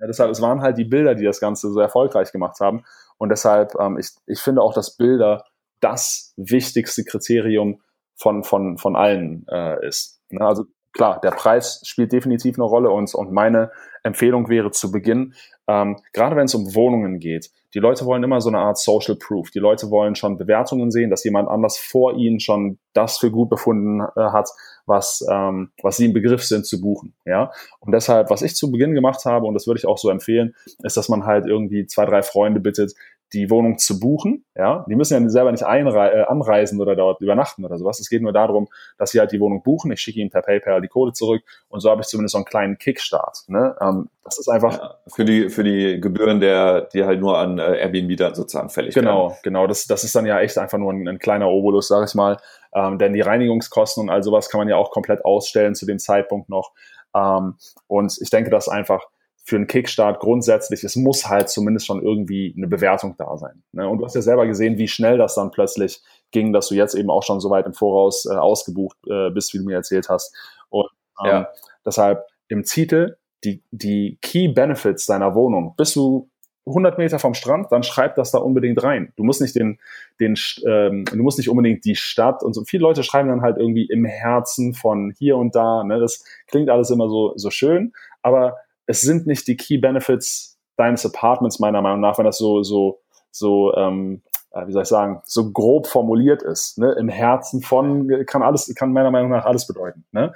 Ja, 0.00 0.06
deshalb, 0.06 0.30
es 0.30 0.40
waren 0.40 0.60
halt 0.60 0.76
die 0.78 0.84
Bilder, 0.84 1.14
die 1.14 1.24
das 1.24 1.40
Ganze 1.40 1.70
so 1.70 1.80
erfolgreich 1.80 2.32
gemacht 2.32 2.60
haben. 2.60 2.84
Und 3.18 3.30
deshalb, 3.30 3.74
ähm, 3.78 3.98
ich, 3.98 4.10
ich 4.26 4.40
finde 4.40 4.62
auch, 4.62 4.74
dass 4.74 4.96
Bilder 4.96 5.44
das 5.80 6.32
wichtigste 6.36 7.04
Kriterium 7.04 7.80
von, 8.16 8.44
von, 8.44 8.78
von 8.78 8.96
allen 8.96 9.46
äh, 9.50 9.86
ist. 9.86 10.20
Ne? 10.30 10.46
Also 10.46 10.64
klar, 10.92 11.20
der 11.20 11.32
Preis 11.32 11.82
spielt 11.84 12.12
definitiv 12.12 12.56
eine 12.56 12.64
Rolle 12.64 12.90
und, 12.90 13.14
und 13.14 13.32
meine 13.32 13.70
Empfehlung 14.02 14.48
wäre 14.48 14.70
zu 14.70 14.90
Beginn, 14.90 15.34
ähm, 15.66 15.96
gerade 16.12 16.36
wenn 16.36 16.44
es 16.44 16.54
um 16.54 16.74
Wohnungen 16.74 17.18
geht, 17.18 17.50
die 17.74 17.80
Leute 17.80 18.04
wollen 18.06 18.22
immer 18.22 18.40
so 18.40 18.48
eine 18.48 18.58
Art 18.58 18.78
Social 18.78 19.16
Proof. 19.16 19.50
Die 19.50 19.58
Leute 19.58 19.90
wollen 19.90 20.14
schon 20.14 20.38
Bewertungen 20.38 20.92
sehen, 20.92 21.10
dass 21.10 21.24
jemand 21.24 21.48
anders 21.48 21.76
vor 21.76 22.14
ihnen 22.16 22.38
schon 22.38 22.78
das 22.92 23.18
für 23.18 23.32
gut 23.32 23.50
befunden 23.50 24.00
äh, 24.00 24.20
hat, 24.20 24.48
was, 24.86 25.26
ähm, 25.28 25.70
was 25.82 25.96
sie 25.96 26.04
im 26.04 26.12
Begriff 26.12 26.44
sind 26.44 26.66
zu 26.66 26.80
buchen. 26.80 27.14
Ja? 27.24 27.50
Und 27.80 27.92
deshalb, 27.92 28.30
was 28.30 28.42
ich 28.42 28.54
zu 28.54 28.70
Beginn 28.70 28.94
gemacht 28.94 29.24
habe, 29.24 29.46
und 29.46 29.54
das 29.54 29.66
würde 29.66 29.78
ich 29.78 29.86
auch 29.86 29.98
so 29.98 30.08
empfehlen, 30.08 30.54
ist, 30.84 30.96
dass 30.96 31.08
man 31.08 31.26
halt 31.26 31.46
irgendwie 31.46 31.86
zwei, 31.86 32.04
drei 32.04 32.22
Freunde 32.22 32.60
bittet, 32.60 32.94
die 33.34 33.50
Wohnung 33.50 33.78
zu 33.78 33.98
buchen. 33.98 34.44
Ja, 34.54 34.84
die 34.88 34.94
müssen 34.94 35.20
ja 35.20 35.28
selber 35.28 35.50
nicht 35.50 35.62
äh, 35.62 35.66
anreisen 35.66 36.80
oder 36.80 36.94
dort 36.94 37.20
übernachten 37.20 37.64
oder 37.64 37.76
sowas. 37.76 38.00
Es 38.00 38.08
geht 38.08 38.22
nur 38.22 38.32
darum, 38.32 38.68
dass 38.96 39.10
sie 39.10 39.18
halt 39.18 39.32
die 39.32 39.40
Wohnung 39.40 39.62
buchen. 39.62 39.90
Ich 39.92 40.00
schicke 40.00 40.20
ihnen 40.20 40.30
per 40.30 40.42
PayPal 40.42 40.80
die 40.80 40.88
Code 40.88 41.12
zurück 41.12 41.42
und 41.68 41.80
so 41.80 41.90
habe 41.90 42.00
ich 42.00 42.06
zumindest 42.06 42.32
so 42.32 42.38
einen 42.38 42.44
kleinen 42.44 42.78
Kickstart. 42.78 43.44
Ne? 43.48 43.76
Ähm, 43.80 44.08
das 44.22 44.38
ist 44.38 44.48
einfach 44.48 44.78
ja, 44.78 44.94
für 45.08 45.24
die 45.24 45.50
für 45.50 45.64
die 45.64 46.00
Gebühren 46.00 46.40
der 46.40 46.82
die 46.82 47.04
halt 47.04 47.20
nur 47.20 47.36
an 47.36 47.58
äh, 47.58 47.78
Airbnb 47.78 48.16
dann 48.16 48.34
sozusagen 48.34 48.70
fällig 48.70 48.94
genau, 48.94 49.30
werden. 49.30 49.38
Genau, 49.42 49.60
genau. 49.60 49.66
Das 49.66 49.86
das 49.86 50.04
ist 50.04 50.14
dann 50.14 50.24
ja 50.24 50.40
echt 50.40 50.56
einfach 50.56 50.78
nur 50.78 50.92
ein, 50.92 51.06
ein 51.08 51.18
kleiner 51.18 51.48
Obolus, 51.48 51.88
sage 51.88 52.06
ich 52.06 52.14
mal. 52.14 52.38
Ähm, 52.74 52.98
denn 52.98 53.12
die 53.12 53.20
Reinigungskosten 53.20 54.04
und 54.04 54.10
all 54.10 54.22
sowas 54.22 54.48
kann 54.48 54.58
man 54.58 54.68
ja 54.68 54.76
auch 54.76 54.90
komplett 54.90 55.24
ausstellen 55.24 55.74
zu 55.74 55.86
dem 55.86 55.98
Zeitpunkt 55.98 56.48
noch. 56.48 56.72
Ähm, 57.14 57.54
und 57.86 58.16
ich 58.20 58.30
denke, 58.30 58.50
dass 58.50 58.68
einfach 58.68 59.06
für 59.44 59.56
einen 59.56 59.66
Kickstart 59.66 60.20
grundsätzlich, 60.20 60.84
es 60.84 60.96
muss 60.96 61.28
halt 61.28 61.50
zumindest 61.50 61.86
schon 61.86 62.02
irgendwie 62.02 62.54
eine 62.56 62.66
Bewertung 62.66 63.14
da 63.18 63.36
sein. 63.36 63.62
Ne? 63.72 63.86
Und 63.86 63.98
du 63.98 64.04
hast 64.06 64.14
ja 64.14 64.22
selber 64.22 64.46
gesehen, 64.46 64.78
wie 64.78 64.88
schnell 64.88 65.18
das 65.18 65.34
dann 65.34 65.50
plötzlich 65.50 66.02
ging, 66.30 66.52
dass 66.54 66.68
du 66.68 66.74
jetzt 66.74 66.94
eben 66.94 67.10
auch 67.10 67.22
schon 67.22 67.40
so 67.40 67.50
weit 67.50 67.66
im 67.66 67.74
Voraus 67.74 68.24
äh, 68.24 68.34
ausgebucht 68.34 68.96
äh, 69.06 69.30
bist, 69.30 69.52
wie 69.52 69.58
du 69.58 69.64
mir 69.64 69.76
erzählt 69.76 70.08
hast. 70.08 70.34
Und 70.70 70.88
ähm, 71.22 71.30
ja. 71.30 71.48
deshalb 71.84 72.26
im 72.48 72.64
Titel 72.64 73.16
die, 73.44 73.62
die 73.70 74.18
Key 74.22 74.48
Benefits 74.48 75.04
deiner 75.04 75.34
Wohnung. 75.34 75.74
Bist 75.76 75.94
du 75.94 76.30
100 76.66 76.96
Meter 76.96 77.18
vom 77.18 77.34
Strand, 77.34 77.70
dann 77.70 77.82
schreib 77.82 78.14
das 78.14 78.30
da 78.30 78.38
unbedingt 78.38 78.82
rein. 78.82 79.12
Du 79.16 79.24
musst 79.24 79.42
nicht 79.42 79.54
den, 79.54 79.78
den, 80.18 80.34
ähm, 80.66 81.04
du 81.04 81.22
musst 81.22 81.36
nicht 81.36 81.50
unbedingt 81.50 81.84
die 81.84 81.96
Stadt 81.96 82.42
und 82.42 82.54
so. 82.54 82.64
Viele 82.64 82.82
Leute 82.82 83.02
schreiben 83.02 83.28
dann 83.28 83.42
halt 83.42 83.58
irgendwie 83.58 83.84
im 83.84 84.06
Herzen 84.06 84.72
von 84.72 85.12
hier 85.18 85.36
und 85.36 85.54
da. 85.54 85.84
Ne? 85.84 86.00
Das 86.00 86.24
klingt 86.46 86.70
alles 86.70 86.88
immer 86.88 87.10
so 87.10 87.34
so 87.36 87.50
schön, 87.50 87.92
aber 88.22 88.56
es 88.86 89.00
sind 89.00 89.26
nicht 89.26 89.46
die 89.46 89.56
Key 89.56 89.78
Benefits 89.78 90.58
deines 90.76 91.06
Apartments, 91.06 91.58
meiner 91.58 91.82
Meinung 91.82 92.00
nach, 92.00 92.18
wenn 92.18 92.24
das 92.24 92.38
so, 92.38 92.62
so, 92.62 93.00
so, 93.30 93.74
ähm, 93.74 94.22
äh, 94.52 94.66
wie 94.66 94.72
soll 94.72 94.82
ich 94.82 94.88
sagen, 94.88 95.20
so 95.24 95.50
grob 95.52 95.86
formuliert 95.86 96.42
ist. 96.42 96.78
Ne? 96.78 96.92
Im 96.98 97.08
Herzen 97.08 97.62
von 97.62 98.24
kann 98.26 98.42
alles, 98.42 98.72
kann 98.74 98.92
meiner 98.92 99.10
Meinung 99.10 99.30
nach 99.30 99.44
alles 99.44 99.66
bedeuten. 99.66 100.04
Ne? 100.12 100.32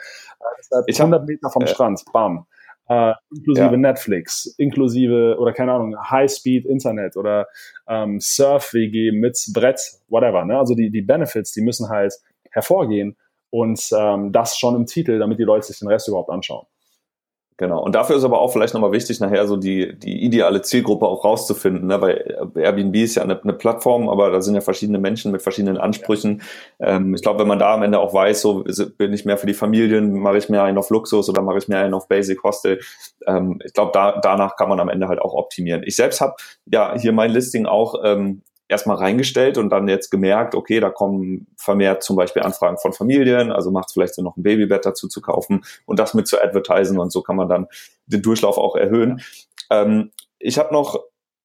Äh, 0.71 0.83
ich 0.87 1.01
100 1.01 1.27
Meter 1.27 1.51
vom 1.51 1.63
äh, 1.63 1.67
Strand, 1.67 2.05
bam. 2.13 2.47
Uh, 2.91 3.13
inklusive 3.31 3.73
ja. 3.73 3.77
Netflix, 3.77 4.47
inklusive 4.57 5.37
oder 5.39 5.53
keine 5.53 5.73
Ahnung, 5.73 5.95
High-Speed 6.11 6.65
Internet 6.65 7.19
oder 7.19 7.47
ähm, 7.87 8.19
Surf-WG 8.19 9.13
mit 9.13 9.39
Brett, 9.53 9.79
whatever. 10.09 10.47
Ne? 10.47 10.59
Also 10.59 10.75
die, 10.75 10.89
die 10.89 11.03
Benefits, 11.03 11.53
die 11.53 11.61
müssen 11.61 11.91
halt 11.91 12.15
hervorgehen 12.51 13.15
und 13.51 13.91
ähm, 13.95 14.33
das 14.33 14.57
schon 14.57 14.75
im 14.75 14.87
Titel, 14.87 15.19
damit 15.19 15.39
die 15.39 15.45
Leute 15.45 15.67
sich 15.67 15.79
den 15.81 15.89
Rest 15.89 16.09
überhaupt 16.09 16.31
anschauen. 16.31 16.67
Genau. 17.61 17.83
Und 17.83 17.97
dafür 17.97 18.15
ist 18.15 18.23
aber 18.23 18.41
auch 18.41 18.53
vielleicht 18.53 18.73
nochmal 18.73 18.93
wichtig, 18.93 19.19
nachher 19.19 19.49
so 19.49 19.57
die, 19.57 19.99
die 19.99 20.25
ideale 20.25 20.63
Zielgruppe 20.63 21.07
auch 21.07 21.25
rauszufinden. 21.25 21.89
Ne? 21.89 22.01
Weil 22.01 22.51
Airbnb 22.55 22.95
ist 22.95 23.17
ja 23.17 23.25
eine, 23.25 23.43
eine 23.43 23.53
Plattform, 23.53 24.09
aber 24.09 24.31
da 24.31 24.41
sind 24.41 24.55
ja 24.55 24.61
verschiedene 24.61 25.01
Menschen 25.01 25.33
mit 25.33 25.43
verschiedenen 25.43 25.77
Ansprüchen. 25.77 26.43
Ähm, 26.79 27.17
ich 27.17 27.23
glaube, 27.23 27.41
wenn 27.41 27.49
man 27.49 27.59
da 27.59 27.75
am 27.75 27.83
Ende 27.83 27.99
auch 27.99 28.15
weiß, 28.15 28.43
so 28.43 28.65
bin 28.97 29.13
ich 29.13 29.25
mehr 29.25 29.39
für 29.39 29.49
die 29.49 29.55
Familien, 29.55 30.21
mache 30.21 30.39
ich 30.39 30.49
mehr 30.49 30.63
einen 30.63 30.79
auf 30.79 30.91
Luxus 30.91 31.29
oder 31.29 31.43
mache 31.43 31.59
ich 31.59 31.67
mehr 31.67 31.81
einen 31.81 31.95
auf 31.95 32.07
Basic 32.07 32.41
Hostel. 32.45 32.79
Ähm, 33.27 33.59
ich 33.65 33.73
glaube, 33.73 33.91
da, 33.93 34.21
danach 34.23 34.55
kann 34.55 34.69
man 34.69 34.79
am 34.79 34.89
Ende 34.89 35.09
halt 35.09 35.21
auch 35.21 35.35
optimieren. 35.35 35.83
Ich 35.85 35.97
selbst 35.97 36.21
habe 36.21 36.35
ja 36.67 36.97
hier 36.97 37.13
mein 37.13 37.33
Listing 37.33 37.67
auch 37.67 37.97
ähm, 38.05 38.43
erstmal 38.69 38.99
reingestellt 38.99 39.59
und 39.59 39.71
dann 39.71 39.89
jetzt 39.89 40.11
gemerkt, 40.11 40.55
okay, 40.55 40.79
da 40.81 40.91
kommen 40.91 41.47
vermehrt 41.57 42.03
zum 42.03 42.17
Beispiel 42.17 42.43
Anfragen 42.43 42.77
von 42.79 42.93
Familien, 42.93 43.51
also 43.51 43.71
macht 43.71 43.89
es 43.89 43.95
vielleicht 43.95 44.15
so 44.15 44.23
noch 44.23 44.37
ein 44.37 44.43
Babybett 44.43 44.85
dazu 44.87 45.09
zu 45.09 45.21
kaufen 45.21 45.65
und 45.87 45.99
das 45.99 46.15
mit 46.15 46.29
zu 46.29 46.41
advertisen 46.43 46.99
und 46.99 47.11
so 47.11 47.23
kann 47.23 47.37
man 47.37 47.49
dann 47.49 47.67
den 48.07 48.23
Durchlauf 48.23 48.59
auch 48.59 48.77
erhöhen. 48.77 49.21
Ähm, 49.71 50.11
ich 50.39 50.59
habe 50.59 50.73
noch 50.73 51.03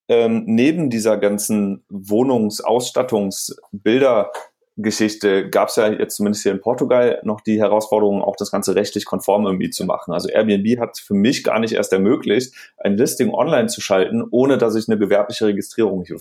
ähm, 0.09 0.43
neben 0.45 0.89
dieser 0.89 1.17
ganzen 1.17 1.85
Wohnungsausstattungsbilder 1.89 4.31
Geschichte 4.75 5.49
gab 5.49 5.69
es 5.69 5.75
ja 5.75 5.87
jetzt 5.87 6.15
zumindest 6.15 6.41
hier 6.43 6.51
in 6.51 6.59
Portugal 6.59 7.21
noch 7.23 7.41
die 7.41 7.59
Herausforderung, 7.59 8.23
auch 8.23 8.35
das 8.35 8.51
Ganze 8.51 8.75
rechtlich 8.75 9.05
konform 9.05 9.45
irgendwie 9.45 9.69
zu 9.69 9.85
machen. 9.85 10.13
Also 10.13 10.29
Airbnb 10.29 10.79
hat 10.79 10.97
für 10.97 11.13
mich 11.13 11.43
gar 11.43 11.59
nicht 11.59 11.73
erst 11.73 11.93
ermöglicht, 11.93 12.55
ein 12.77 12.97
Listing 12.97 13.31
online 13.31 13.67
zu 13.67 13.81
schalten, 13.81 14.23
ohne 14.31 14.57
dass 14.57 14.75
ich 14.75 14.89
eine 14.89 14.97
gewerbliche 14.97 15.45
Registrierung 15.45 16.03
hier 16.05 16.17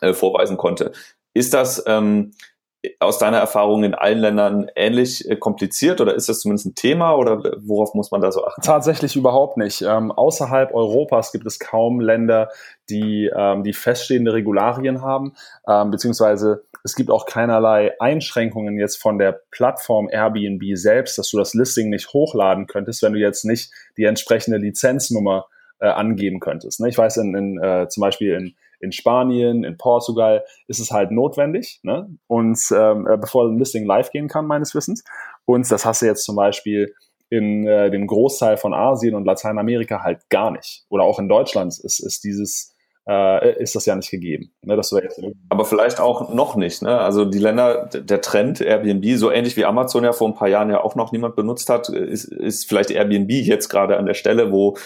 äh, 0.00 0.12
vorweisen 0.12 0.56
konnte. 0.56 0.92
Ist 1.34 1.54
das 1.54 1.82
ähm, 1.86 2.32
aus 2.98 3.18
deiner 3.18 3.38
Erfahrung 3.38 3.84
in 3.84 3.94
allen 3.94 4.18
Ländern 4.18 4.70
ähnlich 4.74 5.28
äh, 5.28 5.36
kompliziert 5.36 6.00
oder 6.00 6.14
ist 6.14 6.28
das 6.28 6.40
zumindest 6.40 6.66
ein 6.66 6.74
Thema 6.74 7.14
oder 7.14 7.42
worauf 7.58 7.94
muss 7.94 8.10
man 8.10 8.22
da 8.22 8.32
so 8.32 8.44
achten? 8.44 8.62
Tatsächlich 8.62 9.16
überhaupt 9.16 9.58
nicht. 9.58 9.82
Ähm, 9.82 10.10
außerhalb 10.10 10.72
Europas 10.74 11.32
gibt 11.32 11.46
es 11.46 11.58
kaum 11.58 12.00
Länder, 12.00 12.48
die, 12.88 13.30
ähm, 13.34 13.64
die 13.64 13.74
feststehende 13.74 14.32
Regularien 14.32 15.02
haben, 15.02 15.34
ähm, 15.68 15.90
beziehungsweise 15.90 16.64
es 16.82 16.94
gibt 16.96 17.10
auch 17.10 17.26
keinerlei 17.26 17.92
Einschränkungen 18.00 18.78
jetzt 18.78 18.96
von 18.96 19.18
der 19.18 19.42
Plattform 19.50 20.08
Airbnb 20.10 20.62
selbst, 20.74 21.18
dass 21.18 21.30
du 21.30 21.36
das 21.36 21.52
Listing 21.52 21.90
nicht 21.90 22.14
hochladen 22.14 22.66
könntest, 22.66 23.02
wenn 23.02 23.12
du 23.12 23.18
jetzt 23.18 23.44
nicht 23.44 23.72
die 23.98 24.04
entsprechende 24.04 24.56
Lizenznummer 24.56 25.46
äh, 25.80 25.88
angeben 25.88 26.40
könntest. 26.40 26.80
Ne? 26.80 26.88
Ich 26.88 26.96
weiß, 26.96 27.18
in, 27.18 27.34
in 27.34 27.62
äh, 27.62 27.88
zum 27.88 28.00
Beispiel 28.00 28.34
in 28.34 28.54
in 28.80 28.92
Spanien, 28.92 29.64
in 29.64 29.76
Portugal 29.76 30.44
ist 30.66 30.80
es 30.80 30.90
halt 30.90 31.10
notwendig, 31.10 31.80
ne? 31.82 32.08
Und 32.26 32.58
ähm, 32.72 33.06
äh, 33.06 33.16
bevor 33.16 33.48
ein 33.48 33.58
Listing 33.58 33.84
live 33.84 34.10
gehen 34.10 34.28
kann, 34.28 34.46
meines 34.46 34.74
Wissens. 34.74 35.04
Und 35.44 35.70
das 35.70 35.84
hast 35.84 36.02
du 36.02 36.06
jetzt 36.06 36.24
zum 36.24 36.36
Beispiel 36.36 36.94
in 37.28 37.66
äh, 37.66 37.90
dem 37.90 38.06
Großteil 38.06 38.56
von 38.56 38.74
Asien 38.74 39.14
und 39.14 39.24
Lateinamerika 39.24 40.02
halt 40.02 40.28
gar 40.30 40.50
nicht. 40.50 40.84
Oder 40.88 41.04
auch 41.04 41.18
in 41.18 41.28
Deutschland 41.28 41.78
ist, 41.78 42.00
ist 42.00 42.24
dieses 42.24 42.74
äh, 43.08 43.60
ist 43.60 43.74
das 43.74 43.86
ja 43.86 43.96
nicht 43.96 44.10
gegeben. 44.10 44.52
Ne, 44.62 44.76
dass 44.76 44.90
du 44.90 45.00
Aber 45.48 45.64
vielleicht 45.64 46.00
auch 46.00 46.32
noch 46.32 46.56
nicht. 46.56 46.82
Ne? 46.82 46.98
Also 46.98 47.24
die 47.24 47.38
Länder, 47.38 47.86
der 47.86 48.20
Trend 48.20 48.60
Airbnb, 48.60 49.16
so 49.16 49.30
ähnlich 49.30 49.56
wie 49.56 49.64
Amazon 49.64 50.04
ja 50.04 50.12
vor 50.12 50.28
ein 50.28 50.34
paar 50.34 50.48
Jahren 50.48 50.70
ja 50.70 50.82
auch 50.82 50.94
noch 50.96 51.12
niemand 51.12 51.36
benutzt 51.36 51.70
hat, 51.70 51.88
ist, 51.88 52.24
ist 52.24 52.68
vielleicht 52.68 52.90
Airbnb 52.90 53.30
jetzt 53.30 53.68
gerade 53.68 53.96
an 53.96 54.06
der 54.06 54.14
Stelle, 54.14 54.52
wo 54.52 54.76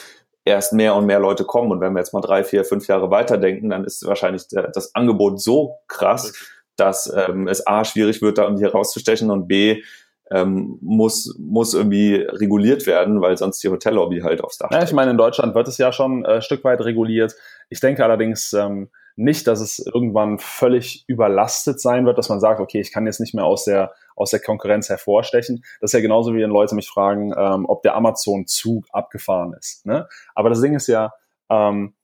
erst 0.44 0.72
mehr 0.72 0.94
und 0.94 1.06
mehr 1.06 1.20
Leute 1.20 1.44
kommen. 1.44 1.72
Und 1.72 1.80
wenn 1.80 1.92
wir 1.92 2.00
jetzt 2.00 2.12
mal 2.12 2.20
drei, 2.20 2.44
vier, 2.44 2.64
fünf 2.64 2.86
Jahre 2.86 3.10
weiterdenken, 3.10 3.70
dann 3.70 3.84
ist 3.84 4.06
wahrscheinlich 4.06 4.46
das 4.48 4.94
Angebot 4.94 5.40
so 5.40 5.76
krass, 5.88 6.32
dass 6.76 7.12
ähm, 7.14 7.48
es 7.48 7.66
A 7.66 7.84
schwierig 7.84 8.20
wird, 8.20 8.38
da 8.38 8.44
irgendwie 8.44 8.64
herauszustechen 8.64 9.30
und 9.30 9.48
B 9.48 9.82
ähm, 10.30 10.78
muss, 10.80 11.36
muss 11.38 11.74
irgendwie 11.74 12.16
reguliert 12.16 12.86
werden, 12.86 13.20
weil 13.20 13.36
sonst 13.36 13.62
die 13.62 13.68
Hotellobby 13.68 14.20
halt 14.20 14.42
aufs 14.42 14.58
Dach 14.58 14.70
Ja, 14.70 14.82
ich 14.82 14.92
meine, 14.92 15.10
in 15.10 15.18
Deutschland 15.18 15.54
wird 15.54 15.68
es 15.68 15.78
ja 15.78 15.92
schon 15.92 16.24
äh, 16.24 16.36
ein 16.36 16.42
Stück 16.42 16.64
weit 16.64 16.80
reguliert. 16.80 17.34
Ich 17.68 17.80
denke 17.80 18.04
allerdings 18.04 18.52
ähm, 18.52 18.90
nicht, 19.16 19.46
dass 19.46 19.60
es 19.60 19.78
irgendwann 19.78 20.38
völlig 20.38 21.04
überlastet 21.06 21.80
sein 21.80 22.04
wird, 22.06 22.18
dass 22.18 22.28
man 22.28 22.40
sagt, 22.40 22.60
okay, 22.60 22.80
ich 22.80 22.92
kann 22.92 23.06
jetzt 23.06 23.20
nicht 23.20 23.34
mehr 23.34 23.44
aus 23.44 23.64
der, 23.64 23.92
aus 24.16 24.30
der 24.30 24.40
Konkurrenz 24.40 24.88
hervorstechen. 24.88 25.64
Das 25.80 25.90
ist 25.90 25.94
ja 25.94 26.00
genauso, 26.00 26.34
wie 26.34 26.42
wenn 26.42 26.50
Leute 26.50 26.74
mich 26.74 26.88
fragen, 26.88 27.32
ähm, 27.36 27.66
ob 27.66 27.82
der 27.82 27.94
Amazon-Zug 27.94 28.86
abgefahren 28.92 29.54
ist. 29.58 29.86
Ne? 29.86 30.08
Aber 30.34 30.48
das 30.48 30.60
Ding 30.60 30.74
ist 30.74 30.88
ja, 30.88 31.12
ähm, 31.48 31.94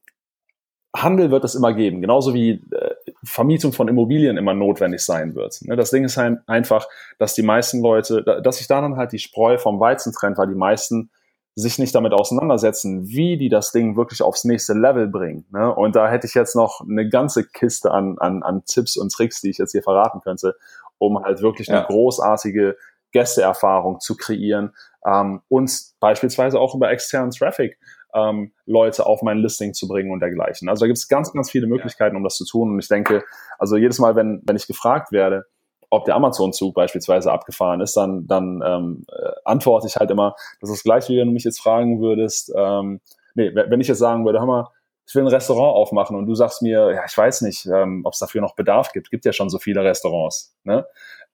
Handel 0.94 1.30
wird 1.30 1.44
es 1.44 1.54
immer 1.54 1.72
geben, 1.72 2.00
genauso 2.00 2.34
wie 2.34 2.50
äh, 2.72 2.94
Vermietung 3.22 3.72
von 3.72 3.86
Immobilien 3.86 4.36
immer 4.36 4.54
notwendig 4.54 5.02
sein 5.02 5.34
wird. 5.34 5.60
Ne? 5.62 5.76
Das 5.76 5.90
Ding 5.90 6.04
ist 6.04 6.16
halt 6.16 6.40
einfach, 6.46 6.88
dass 7.18 7.34
die 7.34 7.42
meisten 7.42 7.80
Leute, 7.80 8.22
dass 8.42 8.58
sich 8.58 8.66
da 8.66 8.80
dann 8.80 8.96
halt 8.96 9.12
die 9.12 9.20
Spreu 9.20 9.58
vom 9.58 9.78
Weizen 9.78 10.12
trennt, 10.12 10.36
weil 10.38 10.48
die 10.48 10.54
meisten 10.54 11.10
sich 11.54 11.78
nicht 11.78 11.94
damit 11.94 12.12
auseinandersetzen, 12.12 13.08
wie 13.08 13.36
die 13.36 13.48
das 13.48 13.72
Ding 13.72 13.96
wirklich 13.96 14.22
aufs 14.22 14.44
nächste 14.44 14.72
Level 14.72 15.08
bringen. 15.08 15.46
Ne? 15.50 15.74
Und 15.74 15.96
da 15.96 16.08
hätte 16.08 16.26
ich 16.26 16.34
jetzt 16.34 16.54
noch 16.54 16.80
eine 16.80 17.08
ganze 17.08 17.44
Kiste 17.44 17.90
an, 17.90 18.18
an, 18.18 18.42
an 18.42 18.64
Tipps 18.64 18.96
und 18.96 19.12
Tricks, 19.12 19.40
die 19.40 19.50
ich 19.50 19.58
jetzt 19.58 19.72
hier 19.72 19.82
verraten 19.82 20.20
könnte, 20.20 20.54
um 20.98 21.22
halt 21.22 21.42
wirklich 21.42 21.68
eine 21.68 21.80
ja. 21.80 21.86
großartige 21.86 22.76
Gästeerfahrung 23.12 24.00
zu 24.00 24.16
kreieren 24.16 24.72
ähm, 25.04 25.42
und 25.48 25.72
beispielsweise 25.98 26.60
auch 26.60 26.74
über 26.74 26.90
externen 26.90 27.30
Traffic 27.32 27.78
ähm, 28.14 28.52
Leute 28.66 29.06
auf 29.06 29.22
mein 29.22 29.38
Listing 29.38 29.74
zu 29.74 29.88
bringen 29.88 30.10
und 30.10 30.20
dergleichen. 30.20 30.68
Also 30.68 30.84
da 30.84 30.86
gibt 30.86 30.98
es 30.98 31.08
ganz, 31.08 31.32
ganz 31.32 31.50
viele 31.50 31.66
Möglichkeiten, 31.66 32.16
um 32.16 32.24
das 32.24 32.36
zu 32.36 32.44
tun. 32.44 32.70
Und 32.70 32.78
ich 32.80 32.88
denke, 32.88 33.24
also 33.58 33.76
jedes 33.76 33.98
Mal, 33.98 34.16
wenn, 34.16 34.42
wenn 34.44 34.56
ich 34.56 34.66
gefragt 34.66 35.12
werde, 35.12 35.46
ob 35.90 36.04
der 36.04 36.14
Amazon-Zug 36.14 36.74
beispielsweise 36.74 37.32
abgefahren 37.32 37.80
ist, 37.80 37.96
dann, 37.96 38.26
dann 38.26 38.62
ähm, 38.64 39.04
äh, 39.08 39.32
antworte 39.44 39.88
ich 39.88 39.96
halt 39.96 40.10
immer, 40.10 40.36
das 40.60 40.70
ist 40.70 40.84
gleich, 40.84 41.08
wie 41.08 41.18
wenn 41.18 41.26
du 41.26 41.32
mich 41.32 41.44
jetzt 41.44 41.60
fragen 41.60 42.00
würdest, 42.00 42.52
ähm, 42.56 43.00
nee, 43.34 43.52
wenn 43.54 43.80
ich 43.80 43.88
jetzt 43.88 43.98
sagen 43.98 44.24
würde, 44.24 44.38
hör 44.38 44.46
mal, 44.46 44.68
ich 45.10 45.14
will 45.16 45.24
ein 45.24 45.28
Restaurant 45.28 45.74
aufmachen 45.74 46.16
und 46.16 46.26
du 46.26 46.36
sagst 46.36 46.62
mir, 46.62 46.92
ja, 46.94 47.04
ich 47.04 47.18
weiß 47.18 47.42
nicht, 47.42 47.66
ähm, 47.66 48.02
ob 48.04 48.12
es 48.12 48.20
dafür 48.20 48.40
noch 48.40 48.54
Bedarf 48.54 48.92
gibt. 48.92 49.10
Gibt 49.10 49.24
ja 49.24 49.32
schon 49.32 49.50
so 49.50 49.58
viele 49.58 49.82
Restaurants. 49.82 50.54
Ne? 50.62 50.86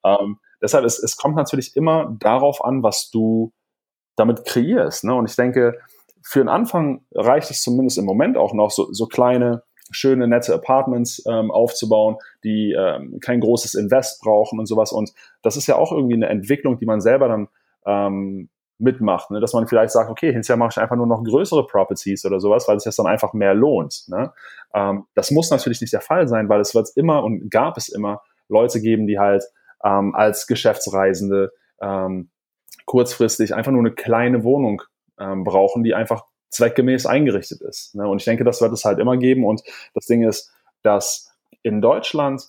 Ähm, 0.03 0.38
deshalb, 0.62 0.87
es, 0.87 0.99
es 0.99 1.19
kommt 1.19 1.37
natürlich 1.37 1.77
immer 1.77 2.16
darauf 2.19 2.64
an, 2.64 2.83
was 2.83 3.11
du 3.11 3.53
damit 4.16 4.47
kreierst. 4.47 5.05
Ne? 5.05 5.14
Und 5.14 5.29
ich 5.29 5.37
denke, 5.37 5.79
für 6.23 6.38
den 6.38 6.49
Anfang 6.49 7.05
reicht 7.14 7.51
es 7.51 7.61
zumindest 7.61 7.99
im 7.99 8.07
Moment 8.07 8.38
auch 8.38 8.55
noch, 8.55 8.71
so, 8.71 8.90
so 8.92 9.07
kleine, 9.07 9.62
schöne, 9.90 10.29
nette 10.29 10.55
Apartments 10.55 11.22
ähm, 11.27 11.51
aufzubauen, 11.51 12.16
die 12.44 12.72
ähm, 12.72 13.18
kein 13.20 13.40
großes 13.40 13.75
Invest 13.75 14.20
brauchen 14.22 14.59
und 14.59 14.66
sowas. 14.66 14.92
Und 14.92 15.12
das 15.42 15.57
ist 15.57 15.66
ja 15.66 15.77
auch 15.77 15.92
irgendwie 15.92 16.14
eine 16.14 16.29
Entwicklung, 16.29 16.79
die 16.79 16.87
man 16.87 17.01
selber 17.01 17.29
dann 17.29 17.49
ähm, 17.87 18.49
mitmacht, 18.79 19.31
ne? 19.31 19.40
dass 19.40 19.53
man 19.53 19.66
vielleicht 19.66 19.92
sagt, 19.92 20.11
okay, 20.11 20.33
hinterher 20.33 20.59
mache 20.59 20.70
ich 20.72 20.79
einfach 20.79 20.96
nur 20.96 21.07
noch 21.07 21.22
größere 21.25 21.66
Properties 21.66 22.25
oder 22.27 22.40
sowas, 22.40 22.68
weil 22.68 22.79
sich 22.79 22.85
das 22.85 22.96
dann 22.96 23.07
einfach 23.07 23.33
mehr 23.33 23.55
lohnt. 23.55 24.05
Ne? 24.09 24.33
Ähm, 24.75 25.05
das 25.14 25.31
muss 25.31 25.51
natürlich 25.51 25.81
nicht 25.81 25.92
der 25.92 26.01
Fall 26.01 26.29
sein, 26.29 26.49
weil 26.49 26.61
es 26.61 26.75
wird 26.75 26.90
immer 26.94 27.25
und 27.25 27.51
gab 27.51 27.77
es 27.77 27.88
immer 27.88 28.22
Leute 28.49 28.81
geben, 28.81 29.07
die 29.07 29.18
halt 29.18 29.44
ähm, 29.83 30.14
als 30.14 30.46
Geschäftsreisende 30.46 31.53
ähm, 31.81 32.31
kurzfristig 32.85 33.55
einfach 33.55 33.72
nur 33.72 33.81
eine 33.81 33.92
kleine 33.92 34.44
Wohnung 34.44 34.83
ähm, 35.18 35.44
brauchen, 35.44 35.83
die 35.83 35.94
einfach 35.94 36.25
zweckgemäß 36.50 37.06
eingerichtet 37.06 37.61
ist. 37.62 37.94
Ne? 37.94 38.06
Und 38.06 38.18
ich 38.18 38.24
denke, 38.24 38.44
das 38.44 38.61
wird 38.61 38.72
es 38.72 38.85
halt 38.85 38.98
immer 38.98 39.16
geben. 39.16 39.44
Und 39.44 39.62
das 39.94 40.06
Ding 40.06 40.22
ist, 40.22 40.52
dass 40.82 41.32
in 41.62 41.80
Deutschland 41.80 42.42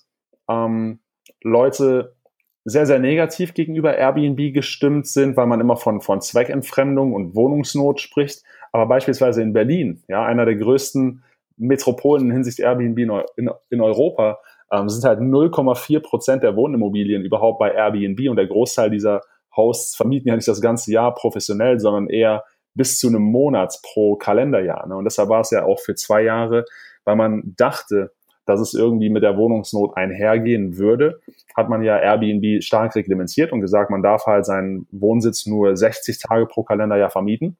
ähm, 0.49 0.99
Leute 1.43 2.15
sehr, 2.63 2.85
sehr 2.85 2.99
negativ 2.99 3.53
gegenüber 3.53 3.97
Airbnb 3.97 4.53
gestimmt 4.53 5.07
sind, 5.07 5.37
weil 5.37 5.47
man 5.47 5.61
immer 5.61 5.77
von, 5.77 6.01
von 6.01 6.19
Zweckentfremdung 6.19 7.13
und 7.13 7.33
Wohnungsnot 7.33 8.01
spricht. 8.01 8.43
Aber 8.73 8.87
beispielsweise 8.87 9.41
in 9.41 9.53
Berlin, 9.53 10.03
ja, 10.07 10.25
einer 10.25 10.45
der 10.45 10.55
größten 10.55 11.23
Metropolen 11.55 12.29
hinsichtlich 12.31 12.65
Airbnb 12.65 12.99
in, 12.99 13.11
in, 13.37 13.49
in 13.69 13.81
Europa, 13.81 14.39
ähm, 14.71 14.89
sind 14.89 15.05
halt 15.05 15.19
0,4 15.19 16.01
Prozent 16.01 16.43
der 16.43 16.55
Wohnimmobilien 16.55 17.23
überhaupt 17.23 17.59
bei 17.59 17.71
Airbnb 17.71 18.29
und 18.29 18.35
der 18.35 18.47
Großteil 18.47 18.89
dieser 18.89 19.21
Hosts 19.55 19.95
vermieten 19.95 20.27
ja 20.27 20.35
nicht 20.35 20.47
das 20.47 20.61
ganze 20.61 20.91
Jahr 20.91 21.15
professionell, 21.15 21.79
sondern 21.79 22.09
eher 22.09 22.43
bis 22.77 22.99
zu 22.99 23.07
einem 23.07 23.23
Monat 23.23 23.79
pro 23.83 24.15
Kalenderjahr. 24.15 24.87
Ne? 24.87 24.95
Und 24.95 25.05
deshalb 25.05 25.29
war 25.29 25.41
es 25.41 25.51
ja 25.51 25.65
auch 25.65 25.79
für 25.79 25.95
zwei 25.95 26.21
Jahre, 26.21 26.65
weil 27.03 27.15
man 27.15 27.55
dachte, 27.57 28.11
dass 28.45 28.61
es 28.61 28.73
irgendwie 28.73 29.09
mit 29.09 29.23
der 29.23 29.35
Wohnungsnot 29.35 29.97
einhergehen 29.97 30.77
würde, 30.77 31.19
hat 31.55 31.67
man 31.67 31.83
ja 31.83 31.97
Airbnb 31.97 32.63
stark 32.63 32.95
reglementiert 32.95 33.51
und 33.51 33.59
gesagt, 33.59 33.91
man 33.91 34.01
darf 34.01 34.25
halt 34.25 34.45
seinen 34.45 34.87
Wohnsitz 34.91 35.45
nur 35.45 35.75
60 35.75 36.17
Tage 36.19 36.45
pro 36.45 36.63
Kalenderjahr 36.63 37.09
vermieten. 37.09 37.57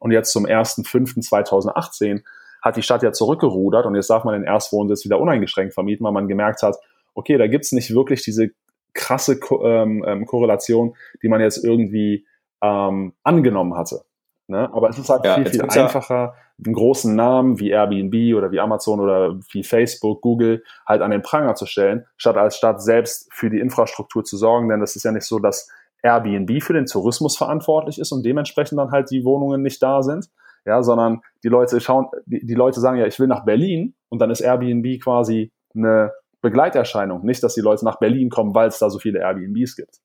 Und 0.00 0.12
jetzt 0.12 0.32
zum 0.32 0.46
1.5.2018 0.46 2.22
hat 2.62 2.76
die 2.76 2.82
Stadt 2.82 3.02
ja 3.02 3.12
zurückgerudert 3.12 3.84
und 3.84 3.94
jetzt 3.94 4.08
darf 4.08 4.24
man 4.24 4.34
den 4.34 4.44
Erstwohnsitz 4.44 5.04
wieder 5.04 5.20
uneingeschränkt 5.20 5.74
vermieten, 5.74 6.04
weil 6.04 6.12
man 6.12 6.28
gemerkt 6.28 6.62
hat, 6.62 6.76
okay, 7.14 7.36
da 7.36 7.46
gibt's 7.46 7.72
nicht 7.72 7.94
wirklich 7.94 8.22
diese 8.22 8.48
krasse 8.94 9.38
Ko 9.38 9.66
ähm, 9.66 10.02
ähm 10.06 10.24
Korrelation, 10.24 10.96
die 11.22 11.28
man 11.28 11.42
jetzt 11.42 11.62
irgendwie 11.62 12.26
ähm, 12.62 13.12
angenommen 13.22 13.76
hatte. 13.76 14.04
Ne? 14.46 14.68
Aber 14.72 14.90
es 14.90 14.98
ist 14.98 15.08
halt 15.08 15.24
ja, 15.24 15.36
viel, 15.36 15.46
viel 15.46 15.62
einfacher, 15.62 16.34
einen 16.64 16.74
großen 16.74 17.14
Namen 17.14 17.58
wie 17.58 17.70
Airbnb 17.70 18.36
oder 18.36 18.52
wie 18.52 18.60
Amazon 18.60 19.00
oder 19.00 19.38
wie 19.52 19.64
Facebook, 19.64 20.20
Google 20.20 20.62
halt 20.86 21.00
an 21.00 21.10
den 21.10 21.22
Pranger 21.22 21.54
zu 21.54 21.66
stellen, 21.66 22.04
statt 22.16 22.36
als 22.36 22.56
Stadt 22.56 22.82
selbst 22.82 23.32
für 23.32 23.48
die 23.48 23.58
Infrastruktur 23.58 24.22
zu 24.22 24.36
sorgen. 24.36 24.68
Denn 24.68 24.80
das 24.80 24.96
ist 24.96 25.04
ja 25.04 25.12
nicht 25.12 25.26
so, 25.26 25.38
dass 25.38 25.70
Airbnb 26.02 26.62
für 26.62 26.74
den 26.74 26.84
Tourismus 26.84 27.36
verantwortlich 27.36 27.98
ist 27.98 28.12
und 28.12 28.24
dementsprechend 28.24 28.78
dann 28.78 28.90
halt 28.90 29.10
die 29.10 29.24
Wohnungen 29.24 29.62
nicht 29.62 29.82
da 29.82 30.02
sind, 30.02 30.28
ja, 30.66 30.82
sondern 30.82 31.22
die 31.42 31.48
Leute 31.48 31.80
schauen, 31.80 32.08
die, 32.26 32.44
die 32.44 32.54
Leute 32.54 32.80
sagen 32.80 32.98
ja, 32.98 33.06
ich 33.06 33.18
will 33.18 33.26
nach 33.26 33.44
Berlin 33.44 33.94
und 34.10 34.20
dann 34.20 34.30
ist 34.30 34.42
Airbnb 34.42 35.02
quasi 35.02 35.52
eine 35.74 36.12
Begleiterscheinung. 36.42 37.24
Nicht, 37.24 37.42
dass 37.42 37.54
die 37.54 37.62
Leute 37.62 37.86
nach 37.86 37.98
Berlin 37.98 38.28
kommen, 38.28 38.54
weil 38.54 38.68
es 38.68 38.78
da 38.78 38.90
so 38.90 38.98
viele 38.98 39.20
Airbnbs 39.20 39.76
gibt. 39.76 40.00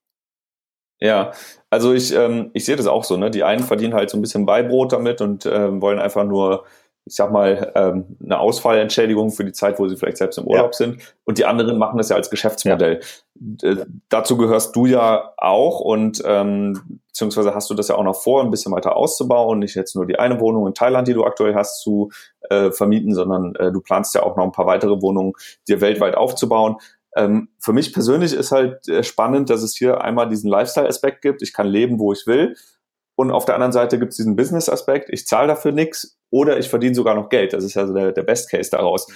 Ja, 0.99 1.31
also 1.69 1.93
ich, 1.93 2.13
ähm, 2.13 2.51
ich 2.53 2.65
sehe 2.65 2.75
das 2.75 2.87
auch 2.87 3.03
so, 3.03 3.15
ne? 3.15 3.31
Die 3.31 3.43
einen 3.43 3.63
verdienen 3.63 3.93
halt 3.93 4.09
so 4.09 4.17
ein 4.17 4.21
bisschen 4.21 4.45
Beibrot 4.45 4.91
damit 4.91 5.21
und 5.21 5.45
ähm, 5.45 5.81
wollen 5.81 5.99
einfach 5.99 6.25
nur, 6.25 6.65
ich 7.05 7.15
sag 7.15 7.31
mal, 7.31 7.71
ähm, 7.75 8.17
eine 8.23 8.39
Ausfallentschädigung 8.39 9.31
für 9.31 9.45
die 9.45 9.53
Zeit, 9.53 9.79
wo 9.79 9.87
sie 9.87 9.95
vielleicht 9.95 10.17
selbst 10.17 10.37
im 10.37 10.45
Urlaub 10.45 10.71
ja. 10.73 10.77
sind. 10.77 11.01
Und 11.23 11.37
die 11.37 11.45
anderen 11.45 11.77
machen 11.77 11.97
das 11.97 12.09
ja 12.09 12.17
als 12.17 12.29
Geschäftsmodell. 12.29 12.99
Ja. 13.61 13.69
Äh, 13.69 13.85
dazu 14.09 14.35
gehörst 14.35 14.75
du 14.75 14.87
ja 14.87 15.33
auch 15.37 15.79
und 15.79 16.21
ähm, 16.25 16.99
beziehungsweise 17.07 17.53
hast 17.53 17.69
du 17.69 17.73
das 17.73 17.87
ja 17.87 17.95
auch 17.95 18.03
noch 18.03 18.15
vor, 18.15 18.41
ein 18.43 18.51
bisschen 18.51 18.71
weiter 18.73 18.95
auszubauen, 18.95 19.59
nicht 19.59 19.75
jetzt 19.75 19.95
nur 19.95 20.05
die 20.05 20.19
eine 20.19 20.39
Wohnung 20.39 20.67
in 20.67 20.73
Thailand, 20.73 21.07
die 21.07 21.13
du 21.13 21.23
aktuell 21.25 21.55
hast, 21.55 21.81
zu 21.81 22.11
äh, 22.49 22.71
vermieten, 22.71 23.13
sondern 23.13 23.55
äh, 23.55 23.71
du 23.71 23.81
planst 23.81 24.15
ja 24.15 24.23
auch 24.23 24.35
noch 24.35 24.43
ein 24.43 24.51
paar 24.51 24.65
weitere 24.65 25.01
Wohnungen 25.01 25.33
dir 25.67 25.81
weltweit 25.81 26.15
aufzubauen. 26.15 26.77
Ähm, 27.19 27.49
für 27.59 27.73
mich 27.73 27.91
persönlich 27.91 28.33
ist 28.33 28.51
halt 28.51 28.87
äh, 28.87 29.03
spannend, 29.03 29.49
dass 29.49 29.61
es 29.61 29.75
hier 29.75 30.01
einmal 30.01 30.29
diesen 30.29 30.49
Lifestyle-Aspekt 30.49 31.21
gibt. 31.21 31.41
Ich 31.41 31.53
kann 31.53 31.67
leben, 31.67 31.99
wo 31.99 32.13
ich 32.13 32.25
will. 32.25 32.55
Und 33.15 33.31
auf 33.31 33.43
der 33.43 33.55
anderen 33.55 33.73
Seite 33.73 33.99
gibt 33.99 34.11
es 34.11 34.17
diesen 34.17 34.37
Business-Aspekt. 34.37 35.09
Ich 35.11 35.27
zahle 35.27 35.49
dafür 35.49 35.73
nichts 35.73 36.17
oder 36.29 36.57
ich 36.57 36.69
verdiene 36.69 36.95
sogar 36.95 37.15
noch 37.15 37.27
Geld. 37.27 37.51
Das 37.51 37.65
ist 37.65 37.73
ja 37.73 37.85
so 37.85 37.93
der, 37.93 38.13
der 38.13 38.23
Best 38.23 38.49
Case 38.49 38.69
daraus. 38.71 39.07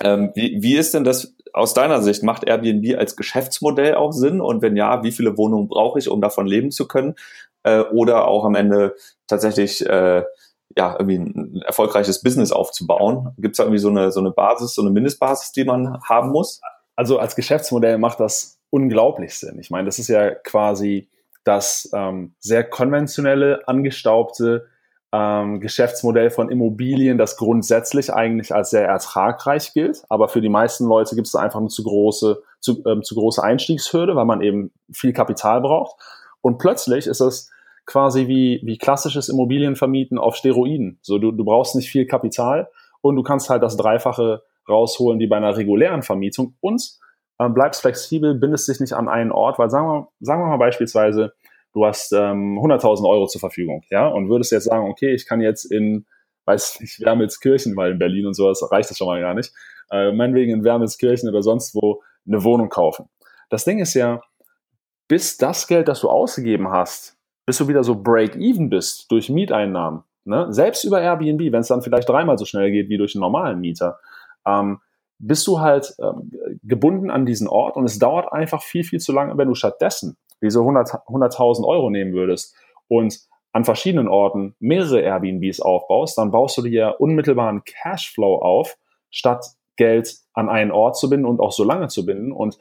Ähm, 0.00 0.32
wie, 0.34 0.58
wie 0.60 0.76
ist 0.76 0.92
denn 0.92 1.04
das 1.04 1.34
aus 1.54 1.72
deiner 1.72 2.02
Sicht? 2.02 2.22
Macht 2.22 2.44
Airbnb 2.44 2.98
als 2.98 3.16
Geschäftsmodell 3.16 3.94
auch 3.94 4.12
Sinn? 4.12 4.42
Und 4.42 4.60
wenn 4.60 4.76
ja, 4.76 5.02
wie 5.02 5.12
viele 5.12 5.38
Wohnungen 5.38 5.68
brauche 5.68 5.98
ich, 5.98 6.10
um 6.10 6.20
davon 6.20 6.46
leben 6.46 6.70
zu 6.70 6.86
können? 6.86 7.14
Äh, 7.62 7.80
oder 7.80 8.28
auch 8.28 8.44
am 8.44 8.54
Ende 8.54 8.94
tatsächlich 9.26 9.86
äh, 9.86 10.22
ja, 10.76 10.96
irgendwie 10.98 11.16
ein 11.16 11.62
erfolgreiches 11.64 12.22
Business 12.22 12.52
aufzubauen? 12.52 13.32
Gibt 13.38 13.54
es 13.54 13.58
irgendwie 13.58 13.78
so 13.78 13.88
eine, 13.88 14.12
so 14.12 14.20
eine 14.20 14.32
Basis, 14.32 14.74
so 14.74 14.82
eine 14.82 14.90
Mindestbasis, 14.90 15.52
die 15.52 15.64
man 15.64 15.98
haben 16.02 16.28
muss? 16.28 16.60
Also 16.96 17.18
als 17.18 17.36
Geschäftsmodell 17.36 17.98
macht 17.98 18.20
das 18.20 18.58
unglaublich 18.70 19.38
Sinn. 19.38 19.58
Ich 19.60 19.70
meine, 19.70 19.84
das 19.84 19.98
ist 19.98 20.08
ja 20.08 20.30
quasi 20.30 21.08
das 21.44 21.90
ähm, 21.94 22.34
sehr 22.40 22.64
konventionelle, 22.64 23.66
angestaubte 23.68 24.66
ähm, 25.12 25.60
Geschäftsmodell 25.60 26.30
von 26.30 26.50
Immobilien, 26.50 27.18
das 27.18 27.36
grundsätzlich 27.36 28.12
eigentlich 28.12 28.52
als 28.54 28.70
sehr 28.70 28.86
ertragreich 28.86 29.72
gilt. 29.72 30.02
Aber 30.08 30.28
für 30.28 30.40
die 30.40 30.48
meisten 30.48 30.86
Leute 30.86 31.14
gibt 31.14 31.26
es 31.26 31.32
da 31.32 31.38
einfach 31.40 31.60
eine 31.60 31.68
zu 31.68 31.84
große, 31.84 32.42
zu, 32.60 32.82
ähm, 32.86 33.04
zu 33.04 33.14
große 33.14 33.42
Einstiegshürde, 33.42 34.16
weil 34.16 34.24
man 34.24 34.40
eben 34.40 34.72
viel 34.90 35.12
Kapital 35.12 35.60
braucht. 35.60 35.96
Und 36.40 36.58
plötzlich 36.58 37.06
ist 37.06 37.20
es 37.20 37.50
quasi 37.86 38.26
wie, 38.26 38.60
wie 38.64 38.78
klassisches 38.78 39.28
Immobilienvermieten 39.28 40.18
auf 40.18 40.34
Steroiden. 40.34 40.98
So, 41.02 41.18
du, 41.18 41.30
du 41.30 41.44
brauchst 41.44 41.76
nicht 41.76 41.88
viel 41.88 42.06
Kapital 42.06 42.68
und 43.00 43.14
du 43.14 43.22
kannst 43.22 43.48
halt 43.48 43.62
das 43.62 43.76
Dreifache 43.76 44.42
rausholen 44.68 45.20
wie 45.20 45.26
bei 45.26 45.36
einer 45.36 45.56
regulären 45.56 46.02
Vermietung 46.02 46.56
und 46.60 46.82
ähm, 47.38 47.54
bleibst 47.54 47.82
flexibel, 47.82 48.34
bindest 48.34 48.68
dich 48.68 48.80
nicht 48.80 48.94
an 48.94 49.08
einen 49.08 49.32
Ort, 49.32 49.58
weil 49.58 49.70
sagen 49.70 49.86
wir, 49.86 50.08
sagen 50.20 50.42
wir 50.42 50.48
mal 50.48 50.56
beispielsweise, 50.56 51.32
du 51.72 51.84
hast 51.84 52.12
ähm, 52.12 52.58
100.000 52.58 53.08
Euro 53.08 53.26
zur 53.26 53.40
Verfügung, 53.40 53.82
ja, 53.90 54.08
und 54.08 54.28
würdest 54.28 54.52
jetzt 54.52 54.64
sagen, 54.64 54.88
okay, 54.88 55.14
ich 55.14 55.26
kann 55.26 55.40
jetzt 55.40 55.64
in 55.64 56.06
weiß 56.46 56.80
nicht, 56.80 57.00
Wermelskirchen, 57.00 57.76
weil 57.76 57.92
in 57.92 57.98
Berlin 57.98 58.26
und 58.26 58.34
sowas 58.34 58.66
reicht 58.70 58.88
das 58.88 58.96
schon 58.96 59.08
mal 59.08 59.20
gar 59.20 59.34
nicht, 59.34 59.52
äh, 59.90 60.12
meinetwegen 60.12 60.52
in 60.52 60.64
Wermelskirchen 60.64 61.28
oder 61.28 61.42
sonst 61.42 61.74
wo 61.74 62.02
eine 62.26 62.42
Wohnung 62.42 62.68
kaufen. 62.68 63.08
Das 63.50 63.64
Ding 63.64 63.78
ist 63.78 63.94
ja, 63.94 64.22
bis 65.08 65.36
das 65.36 65.66
Geld, 65.66 65.88
das 65.88 66.00
du 66.00 66.08
ausgegeben 66.08 66.70
hast, 66.70 67.16
bis 67.46 67.58
du 67.58 67.68
wieder 67.68 67.84
so 67.84 68.00
break-even 68.00 68.70
bist 68.70 69.10
durch 69.10 69.28
Mieteinnahmen, 69.28 70.02
ne? 70.24 70.46
selbst 70.50 70.84
über 70.84 71.00
Airbnb, 71.00 71.52
wenn 71.52 71.60
es 71.60 71.68
dann 71.68 71.82
vielleicht 71.82 72.08
dreimal 72.08 72.38
so 72.38 72.44
schnell 72.44 72.70
geht 72.70 72.88
wie 72.88 72.96
durch 72.96 73.14
einen 73.14 73.20
normalen 73.20 73.60
Mieter, 73.60 73.98
ähm, 74.46 74.80
bist 75.18 75.46
du 75.46 75.60
halt 75.60 75.94
ähm, 75.98 76.30
gebunden 76.62 77.10
an 77.10 77.26
diesen 77.26 77.48
Ort 77.48 77.76
und 77.76 77.84
es 77.84 77.98
dauert 77.98 78.32
einfach 78.32 78.62
viel, 78.62 78.84
viel 78.84 79.00
zu 79.00 79.12
lange, 79.12 79.36
wenn 79.38 79.48
du 79.48 79.54
stattdessen 79.54 80.16
diese 80.42 80.58
100.000 80.60 81.06
100 81.06 81.40
Euro 81.40 81.90
nehmen 81.90 82.12
würdest 82.12 82.54
und 82.88 83.18
an 83.52 83.64
verschiedenen 83.64 84.08
Orten 84.08 84.54
mehrere 84.58 85.00
Airbnbs 85.00 85.60
aufbaust, 85.60 86.18
dann 86.18 86.30
baust 86.30 86.58
du 86.58 86.62
dir 86.62 86.96
unmittelbaren 86.98 87.62
Cashflow 87.64 88.36
auf, 88.36 88.76
statt 89.10 89.46
Geld 89.76 90.14
an 90.34 90.50
einen 90.50 90.70
Ort 90.70 90.98
zu 90.98 91.08
binden 91.08 91.24
und 91.24 91.40
auch 91.40 91.52
so 91.52 91.64
lange 91.64 91.88
zu 91.88 92.04
binden 92.04 92.32
und 92.32 92.58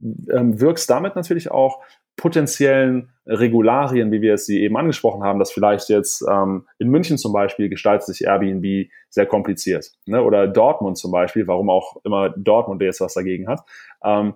ähm, 0.00 0.60
wirkst 0.60 0.88
damit 0.88 1.16
natürlich 1.16 1.50
auch 1.50 1.82
potenziellen 2.18 3.10
Regularien, 3.26 4.12
wie 4.12 4.20
wir 4.20 4.34
es 4.34 4.44
sie 4.44 4.62
eben 4.62 4.76
angesprochen 4.76 5.22
haben, 5.22 5.38
dass 5.38 5.50
vielleicht 5.50 5.88
jetzt 5.88 6.22
ähm, 6.28 6.66
in 6.78 6.88
München 6.88 7.16
zum 7.16 7.32
Beispiel 7.32 7.70
gestaltet 7.70 8.06
sich 8.06 8.24
Airbnb 8.24 8.90
sehr 9.08 9.24
kompliziert. 9.24 9.92
Ne? 10.04 10.22
Oder 10.22 10.46
Dortmund 10.48 10.98
zum 10.98 11.12
Beispiel, 11.12 11.46
warum 11.46 11.70
auch 11.70 11.96
immer 12.04 12.30
Dortmund 12.30 12.82
jetzt 12.82 13.00
was 13.00 13.14
dagegen 13.14 13.48
hat, 13.48 13.62
ähm, 14.04 14.34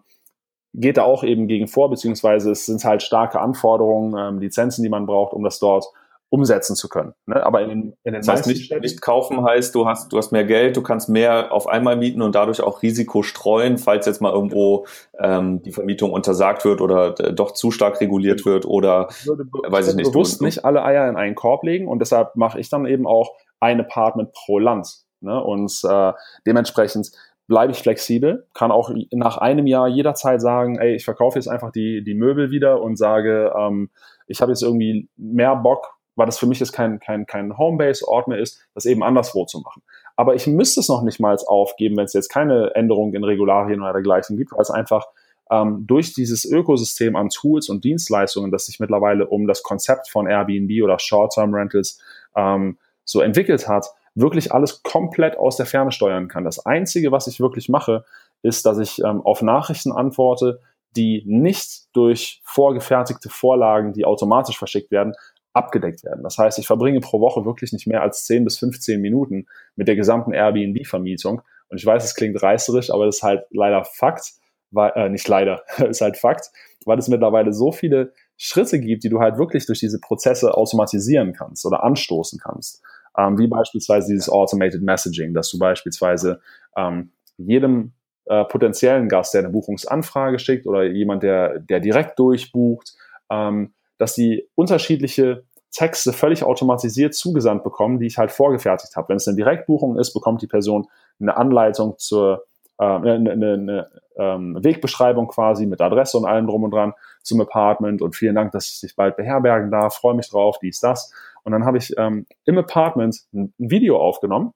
geht 0.74 0.96
da 0.96 1.02
auch 1.02 1.24
eben 1.24 1.48
gegen 1.48 1.68
vor, 1.68 1.90
beziehungsweise 1.90 2.52
es 2.52 2.64
sind 2.64 2.82
halt 2.84 3.02
starke 3.02 3.40
Anforderungen, 3.40 4.16
ähm, 4.16 4.40
Lizenzen, 4.40 4.82
die 4.82 4.88
man 4.88 5.04
braucht, 5.04 5.34
um 5.34 5.42
das 5.42 5.58
dort 5.58 5.86
umsetzen 6.32 6.74
zu 6.76 6.88
können. 6.88 7.12
Ne? 7.26 7.44
Aber 7.44 7.60
in 7.60 7.68
den, 7.68 7.82
in 8.04 8.14
den 8.14 8.22
das 8.22 8.28
heißt, 8.28 8.46
nicht, 8.46 8.74
nicht 8.80 9.02
kaufen 9.02 9.44
heißt, 9.44 9.74
du 9.74 9.86
hast, 9.86 10.10
du 10.14 10.16
hast 10.16 10.32
mehr 10.32 10.44
Geld, 10.44 10.78
du 10.78 10.82
kannst 10.82 11.10
mehr 11.10 11.52
auf 11.52 11.68
einmal 11.68 11.94
mieten 11.94 12.22
und 12.22 12.34
dadurch 12.34 12.62
auch 12.62 12.80
Risiko 12.80 13.22
streuen, 13.22 13.76
falls 13.76 14.06
jetzt 14.06 14.22
mal 14.22 14.32
irgendwo 14.32 14.86
ähm, 15.18 15.62
die 15.62 15.72
Vermietung 15.72 16.10
untersagt 16.10 16.64
wird 16.64 16.80
oder 16.80 17.20
äh, 17.20 17.34
doch 17.34 17.52
zu 17.52 17.70
stark 17.70 18.00
reguliert 18.00 18.46
wird 18.46 18.64
oder 18.64 19.08
ich 19.10 19.26
würde, 19.26 19.44
weiß 19.44 19.88
ich 19.88 19.94
nicht. 19.94 20.10
bewusst 20.10 20.40
du, 20.40 20.46
nicht 20.46 20.64
alle 20.64 20.82
Eier 20.82 21.06
in 21.06 21.16
einen 21.16 21.34
Korb 21.34 21.64
legen 21.64 21.86
und 21.86 21.98
deshalb 21.98 22.34
mache 22.34 22.58
ich 22.58 22.70
dann 22.70 22.86
eben 22.86 23.06
auch 23.06 23.32
ein 23.60 23.78
Apartment 23.78 24.32
pro 24.32 24.58
Land. 24.58 24.88
Ne? 25.20 25.38
Und 25.38 25.82
äh, 25.84 26.12
dementsprechend 26.46 27.10
bleibe 27.46 27.72
ich 27.72 27.82
flexibel, 27.82 28.48
kann 28.54 28.70
auch 28.70 28.90
nach 29.10 29.36
einem 29.36 29.66
Jahr 29.66 29.86
jederzeit 29.86 30.40
sagen, 30.40 30.78
ey, 30.78 30.94
ich 30.94 31.04
verkaufe 31.04 31.38
jetzt 31.38 31.48
einfach 31.48 31.72
die, 31.72 32.02
die 32.02 32.14
Möbel 32.14 32.50
wieder 32.50 32.80
und 32.80 32.96
sage, 32.96 33.52
ähm, 33.54 33.90
ich 34.26 34.40
habe 34.40 34.50
jetzt 34.50 34.62
irgendwie 34.62 35.10
mehr 35.16 35.56
Bock, 35.56 35.98
weil 36.16 36.26
das 36.26 36.38
für 36.38 36.46
mich 36.46 36.60
jetzt 36.60 36.72
kein, 36.72 37.00
kein, 37.00 37.26
kein 37.26 37.56
Homebase-Ort 37.56 38.28
mehr 38.28 38.38
ist, 38.38 38.60
das 38.74 38.84
eben 38.84 39.02
anderswo 39.02 39.44
zu 39.44 39.60
machen. 39.60 39.82
Aber 40.16 40.34
ich 40.34 40.46
müsste 40.46 40.80
es 40.80 40.88
noch 40.88 41.02
nicht 41.02 41.20
mal 41.20 41.36
aufgeben, 41.46 41.96
wenn 41.96 42.04
es 42.04 42.12
jetzt 42.12 42.28
keine 42.28 42.74
Änderungen 42.74 43.14
in 43.14 43.24
Regularien 43.24 43.80
oder 43.80 43.92
dergleichen 43.92 44.36
gibt, 44.36 44.52
weil 44.52 44.60
es 44.60 44.70
einfach 44.70 45.06
ähm, 45.50 45.84
durch 45.86 46.14
dieses 46.14 46.44
Ökosystem 46.44 47.16
an 47.16 47.28
Tools 47.28 47.68
und 47.68 47.84
Dienstleistungen, 47.84 48.50
das 48.50 48.66
sich 48.66 48.80
mittlerweile 48.80 49.26
um 49.26 49.46
das 49.46 49.62
Konzept 49.62 50.10
von 50.10 50.26
Airbnb 50.26 50.82
oder 50.82 50.98
Short-Term-Rentals 50.98 52.00
ähm, 52.36 52.78
so 53.04 53.20
entwickelt 53.20 53.68
hat, 53.68 53.86
wirklich 54.14 54.52
alles 54.52 54.82
komplett 54.82 55.36
aus 55.38 55.56
der 55.56 55.66
Ferne 55.66 55.92
steuern 55.92 56.28
kann. 56.28 56.44
Das 56.44 56.64
Einzige, 56.64 57.12
was 57.12 57.26
ich 57.26 57.40
wirklich 57.40 57.68
mache, 57.68 58.04
ist, 58.42 58.66
dass 58.66 58.78
ich 58.78 58.98
ähm, 59.00 59.20
auf 59.22 59.42
Nachrichten 59.42 59.92
antworte, 59.92 60.60
die 60.96 61.22
nicht 61.26 61.94
durch 61.94 62.40
vorgefertigte 62.44 63.30
Vorlagen, 63.30 63.92
die 63.92 64.04
automatisch 64.04 64.58
verschickt 64.58 64.90
werden, 64.90 65.14
abgedeckt 65.52 66.04
werden. 66.04 66.22
Das 66.22 66.38
heißt, 66.38 66.58
ich 66.58 66.66
verbringe 66.66 67.00
pro 67.00 67.20
Woche 67.20 67.44
wirklich 67.44 67.72
nicht 67.72 67.86
mehr 67.86 68.02
als 68.02 68.24
10 68.24 68.44
bis 68.44 68.58
15 68.58 69.00
Minuten 69.00 69.46
mit 69.76 69.88
der 69.88 69.96
gesamten 69.96 70.32
Airbnb-Vermietung. 70.32 71.42
Und 71.68 71.78
ich 71.78 71.86
weiß, 71.86 72.04
es 72.04 72.14
klingt 72.14 72.42
reißerisch, 72.42 72.90
aber 72.90 73.06
das 73.06 73.16
ist 73.16 73.22
halt 73.22 73.44
leider 73.50 73.84
Fakt, 73.84 74.32
weil, 74.70 74.92
äh, 74.94 75.08
nicht 75.08 75.28
leider, 75.28 75.62
ist 75.88 76.00
halt 76.00 76.16
Fakt, 76.16 76.50
weil 76.84 76.98
es 76.98 77.08
mittlerweile 77.08 77.52
so 77.52 77.72
viele 77.72 78.12
Schritte 78.36 78.80
gibt, 78.80 79.04
die 79.04 79.08
du 79.08 79.20
halt 79.20 79.38
wirklich 79.38 79.66
durch 79.66 79.80
diese 79.80 80.00
Prozesse 80.00 80.54
automatisieren 80.56 81.32
kannst 81.32 81.64
oder 81.64 81.84
anstoßen 81.84 82.40
kannst. 82.42 82.82
Ähm, 83.16 83.38
wie 83.38 83.46
beispielsweise 83.46 84.10
dieses 84.10 84.28
Automated 84.28 84.82
Messaging, 84.82 85.34
dass 85.34 85.50
du 85.50 85.58
beispielsweise 85.58 86.40
ähm, 86.76 87.12
jedem 87.36 87.92
äh, 88.24 88.44
potenziellen 88.44 89.08
Gast, 89.08 89.34
der 89.34 89.42
eine 89.42 89.50
Buchungsanfrage 89.50 90.38
schickt 90.38 90.66
oder 90.66 90.84
jemand, 90.84 91.22
der, 91.22 91.58
der 91.58 91.80
direkt 91.80 92.18
durchbucht, 92.18 92.94
ähm, 93.30 93.74
dass 94.02 94.16
sie 94.16 94.48
unterschiedliche 94.56 95.44
Texte 95.70 96.12
völlig 96.12 96.42
automatisiert 96.42 97.14
zugesandt 97.14 97.62
bekommen, 97.62 98.00
die 98.00 98.06
ich 98.06 98.18
halt 98.18 98.32
vorgefertigt 98.32 98.96
habe. 98.96 99.10
Wenn 99.10 99.16
es 99.16 99.28
eine 99.28 99.36
Direktbuchung 99.36 99.96
ist, 99.96 100.12
bekommt 100.12 100.42
die 100.42 100.48
Person 100.48 100.88
eine 101.20 101.36
Anleitung 101.36 101.94
zur 101.98 102.44
äh, 102.80 102.84
eine, 102.84 103.30
eine, 103.30 103.52
eine 103.52 103.90
ähm, 104.16 104.58
Wegbeschreibung 104.60 105.28
quasi 105.28 105.66
mit 105.66 105.80
Adresse 105.80 106.18
und 106.18 106.24
allem 106.24 106.48
drum 106.48 106.64
und 106.64 106.72
dran 106.72 106.94
zum 107.22 107.40
Apartment 107.40 108.02
und 108.02 108.16
vielen 108.16 108.34
Dank, 108.34 108.50
dass 108.50 108.68
ich 108.70 108.80
dich 108.80 108.96
bald 108.96 109.16
beherbergen 109.16 109.70
darf, 109.70 109.94
freue 109.94 110.14
mich 110.14 110.28
drauf, 110.28 110.58
dies, 110.60 110.80
das. 110.80 111.12
Und 111.44 111.52
dann 111.52 111.64
habe 111.64 111.78
ich 111.78 111.96
ähm, 111.96 112.26
im 112.44 112.58
Apartment 112.58 113.20
ein, 113.32 113.54
ein 113.60 113.70
Video 113.70 114.00
aufgenommen, 114.00 114.52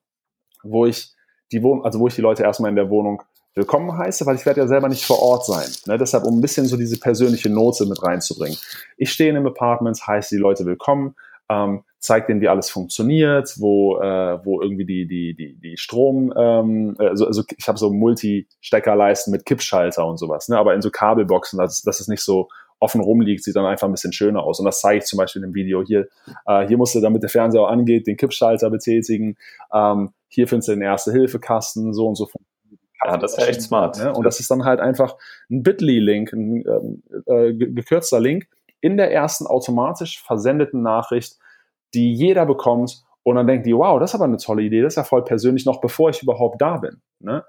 wo 0.65 0.87
ich 0.87 1.15
die 1.53 1.63
Wohnung, 1.63 1.85
also 1.85 2.01
wo 2.01 2.09
ich 2.09 2.17
die 2.17 2.21
Leute 2.21 2.43
erstmal 2.43 2.71
in 2.71 2.77
der 2.77 2.91
Wohnung 2.91 3.23
willkommen 3.57 3.97
heiße, 3.97 4.27
weil 4.27 4.37
ich 4.37 4.45
werde 4.45 4.61
ja 4.61 4.69
selber 4.69 4.89
nicht 4.89 5.05
vor 5.05 5.21
Ort 5.21 5.47
sein. 5.47 5.67
Ne? 5.87 5.97
Deshalb, 5.97 6.25
um 6.25 6.39
ein 6.39 6.43
bisschen 6.43 6.67
so 6.67 6.77
diese 6.77 7.01
persönliche 7.01 7.49
Note 7.49 7.87
mit 7.87 8.03
reinzubringen. 8.03 8.59
Ich 8.99 9.11
stehe 9.11 9.31
in 9.31 9.37
einem 9.37 9.47
Apartment, 9.47 9.99
heiße 10.07 10.37
die 10.37 10.41
Leute 10.41 10.67
willkommen, 10.67 11.17
ähm, 11.49 11.83
zeigt 11.99 12.29
denen, 12.29 12.43
wie 12.43 12.49
alles 12.49 12.69
funktioniert, 12.69 13.55
wo, 13.59 13.99
äh, 13.99 14.45
wo 14.45 14.61
irgendwie 14.61 14.85
die, 14.85 15.09
die, 15.09 15.35
die, 15.35 15.59
die 15.59 15.77
Strom, 15.79 16.35
ähm, 16.37 16.97
also, 16.99 17.27
also 17.27 17.43
ich 17.57 17.67
habe 17.67 17.79
so 17.79 17.91
Multi-Steckerleisten 17.91 19.31
mit 19.31 19.47
Kippschalter 19.47 20.07
und 20.07 20.19
sowas, 20.19 20.49
ne? 20.49 20.59
aber 20.59 20.75
in 20.75 20.83
so 20.83 20.91
Kabelboxen, 20.91 21.59
dass, 21.59 21.81
dass 21.81 22.01
es 22.01 22.09
nicht 22.09 22.23
so 22.23 22.49
offen 22.79 23.01
rumliegt, 23.01 23.43
sieht 23.43 23.57
dann 23.57 23.65
einfach 23.65 23.89
ein 23.89 23.93
bisschen 23.93 24.13
schöner 24.13 24.43
aus. 24.43 24.59
Und 24.59 24.67
das 24.67 24.81
zeige 24.81 24.99
ich 24.99 25.05
zum 25.07 25.17
Beispiel 25.17 25.43
im 25.43 25.55
Video. 25.55 25.83
Hier, 25.83 26.09
äh, 26.47 26.69
hier 26.69 26.77
musst 26.77 26.95
du, 26.95 27.01
damit 27.01 27.23
der 27.23 27.31
Fernseher 27.31 27.63
auch 27.63 27.71
angeht, 27.71 28.07
den 28.07 28.19
Kippschalter 28.19 28.69
betätigen. 28.69 29.39
Ähm, 29.73 30.11
hier 30.29 30.47
findest 30.47 30.69
du 30.69 30.73
den 30.73 30.83
Erste-Hilfe-Kasten, 30.83 31.95
so 31.95 32.07
und 32.07 32.17
so 32.17 32.29
ja, 33.05 33.17
das 33.17 33.37
ist 33.37 33.49
echt 33.49 33.63
smart. 33.63 33.99
Ne? 33.99 34.13
Und 34.13 34.25
das 34.25 34.41
ist 34.41 34.51
dann 34.51 34.65
halt 34.65 34.81
einfach 34.81 35.17
ein 35.51 35.63
Bitly-Link, 35.63 36.33
ein 36.33 37.03
äh, 37.27 37.53
gekürzter 37.55 38.21
Link 38.21 38.49
in 38.81 38.97
der 38.97 39.13
ersten 39.13 39.47
automatisch 39.47 40.23
versendeten 40.23 40.83
Nachricht, 40.83 41.37
die 41.95 42.15
jeder 42.15 42.47
bekommt. 42.47 43.03
Und 43.23 43.37
dann 43.37 43.47
denkt 43.47 43.67
die, 43.67 43.75
wow, 43.75 43.99
das 43.99 44.11
ist 44.11 44.15
aber 44.15 44.25
eine 44.25 44.37
tolle 44.37 44.63
Idee, 44.63 44.83
das 44.83 44.93
ist 44.93 44.99
ja 44.99 45.05
voll 45.05 45.25
persönlich, 45.25 45.67
noch 45.67 45.81
bevor 45.81 46.11
ich 46.11 46.23
überhaupt 46.23 46.61
da 46.61 46.77
bin. 46.77 47.01
Ne? 47.19 47.45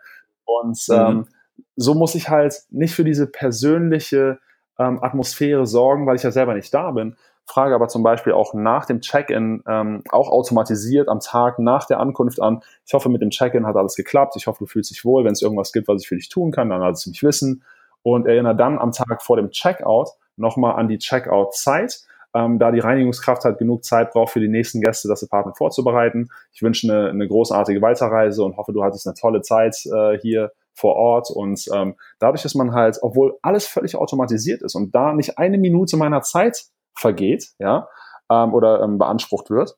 Und 0.45 0.79
mhm. 0.87 0.95
ähm, 0.95 1.27
so 1.75 1.93
muss 1.93 2.15
ich 2.15 2.29
halt 2.29 2.63
nicht 2.69 2.95
für 2.95 3.03
diese 3.03 3.27
persönliche 3.27 4.39
ähm, 4.79 5.03
Atmosphäre 5.03 5.65
sorgen, 5.65 6.05
weil 6.05 6.15
ich 6.15 6.23
ja 6.23 6.31
selber 6.31 6.53
nicht 6.55 6.73
da 6.73 6.91
bin, 6.91 7.15
frage 7.47 7.73
aber 7.73 7.87
zum 7.87 8.03
Beispiel 8.03 8.33
auch 8.33 8.53
nach 8.53 8.85
dem 8.85 8.99
Check-in, 8.99 9.63
ähm, 9.67 10.03
auch 10.09 10.29
automatisiert 10.29 11.07
am 11.07 11.21
Tag 11.21 11.59
nach 11.59 11.85
der 11.85 11.99
Ankunft 11.99 12.41
an. 12.41 12.61
Ich 12.85 12.93
hoffe, 12.93 13.09
mit 13.09 13.21
dem 13.21 13.29
Check-in 13.29 13.65
hat 13.65 13.75
alles 13.75 13.95
geklappt. 13.95 14.35
Ich 14.35 14.47
hoffe, 14.47 14.59
du 14.59 14.65
fühlst 14.65 14.91
dich 14.91 15.05
wohl. 15.05 15.23
Wenn 15.23 15.31
es 15.31 15.41
irgendwas 15.41 15.71
gibt, 15.71 15.87
was 15.87 16.01
ich 16.01 16.07
für 16.07 16.15
dich 16.15 16.29
tun 16.29 16.51
kann, 16.51 16.69
dann 16.69 16.81
lass 16.81 16.99
es 16.99 17.07
mich 17.07 17.23
wissen. 17.23 17.63
Und 18.03 18.27
erinnere 18.27 18.55
dann 18.55 18.77
am 18.77 18.91
Tag 18.91 19.23
vor 19.23 19.37
dem 19.37 19.49
Checkout 19.49 20.09
nochmal 20.35 20.75
an 20.75 20.87
die 20.87 20.97
Checkout-Zeit. 20.97 22.01
Ähm, 22.33 22.59
da 22.59 22.71
die 22.71 22.79
Reinigungskraft 22.79 23.45
halt 23.45 23.57
genug 23.57 23.85
Zeit 23.85 24.11
braucht 24.11 24.33
für 24.33 24.41
die 24.41 24.49
nächsten 24.49 24.81
Gäste, 24.81 25.07
das 25.07 25.23
Apartment 25.23 25.57
vorzubereiten. 25.57 26.29
Ich 26.51 26.61
wünsche 26.61 26.91
eine, 26.91 27.09
eine 27.09 27.27
großartige 27.27 27.81
Weiterreise 27.81 28.43
und 28.43 28.57
hoffe, 28.57 28.73
du 28.73 28.83
hattest 28.83 29.07
eine 29.07 29.15
tolle 29.15 29.41
Zeit 29.41 29.77
äh, 29.85 30.19
hier 30.19 30.51
vor 30.73 30.95
Ort. 30.95 31.31
Und 31.31 31.65
ähm, 31.73 31.95
dadurch, 32.19 32.43
dass 32.43 32.55
man 32.55 32.73
halt, 32.73 32.99
obwohl 33.01 33.37
alles 33.41 33.65
völlig 33.65 33.95
automatisiert 33.95 34.61
ist 34.61 34.75
und 34.75 34.93
da 34.93 35.13
nicht 35.13 35.37
eine 35.37 35.57
Minute 35.57 35.95
meiner 35.97 36.21
Zeit 36.21 36.65
vergeht, 36.97 37.51
ja, 37.59 37.87
ähm, 38.29 38.53
oder 38.53 38.81
ähm, 38.81 38.97
beansprucht 38.97 39.49
wird, 39.49 39.77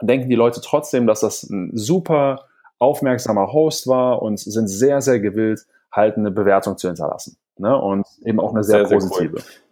denken 0.00 0.28
die 0.28 0.36
Leute 0.36 0.60
trotzdem, 0.60 1.06
dass 1.06 1.20
das 1.20 1.44
ein 1.44 1.70
super 1.74 2.44
aufmerksamer 2.78 3.52
Host 3.52 3.86
war 3.86 4.22
und 4.22 4.38
sind 4.38 4.68
sehr, 4.68 5.00
sehr 5.00 5.20
gewillt, 5.20 5.66
halt 5.90 6.16
eine 6.16 6.30
Bewertung 6.30 6.76
zu 6.76 6.88
hinterlassen. 6.88 7.36
Ne? 7.56 7.76
Und 7.76 8.06
eben 8.24 8.38
auch 8.40 8.52
eine 8.52 8.62
sehr, 8.62 8.86
sehr 8.86 8.98
positive. 8.98 9.40
Sehr 9.40 9.50
cool. 9.50 9.67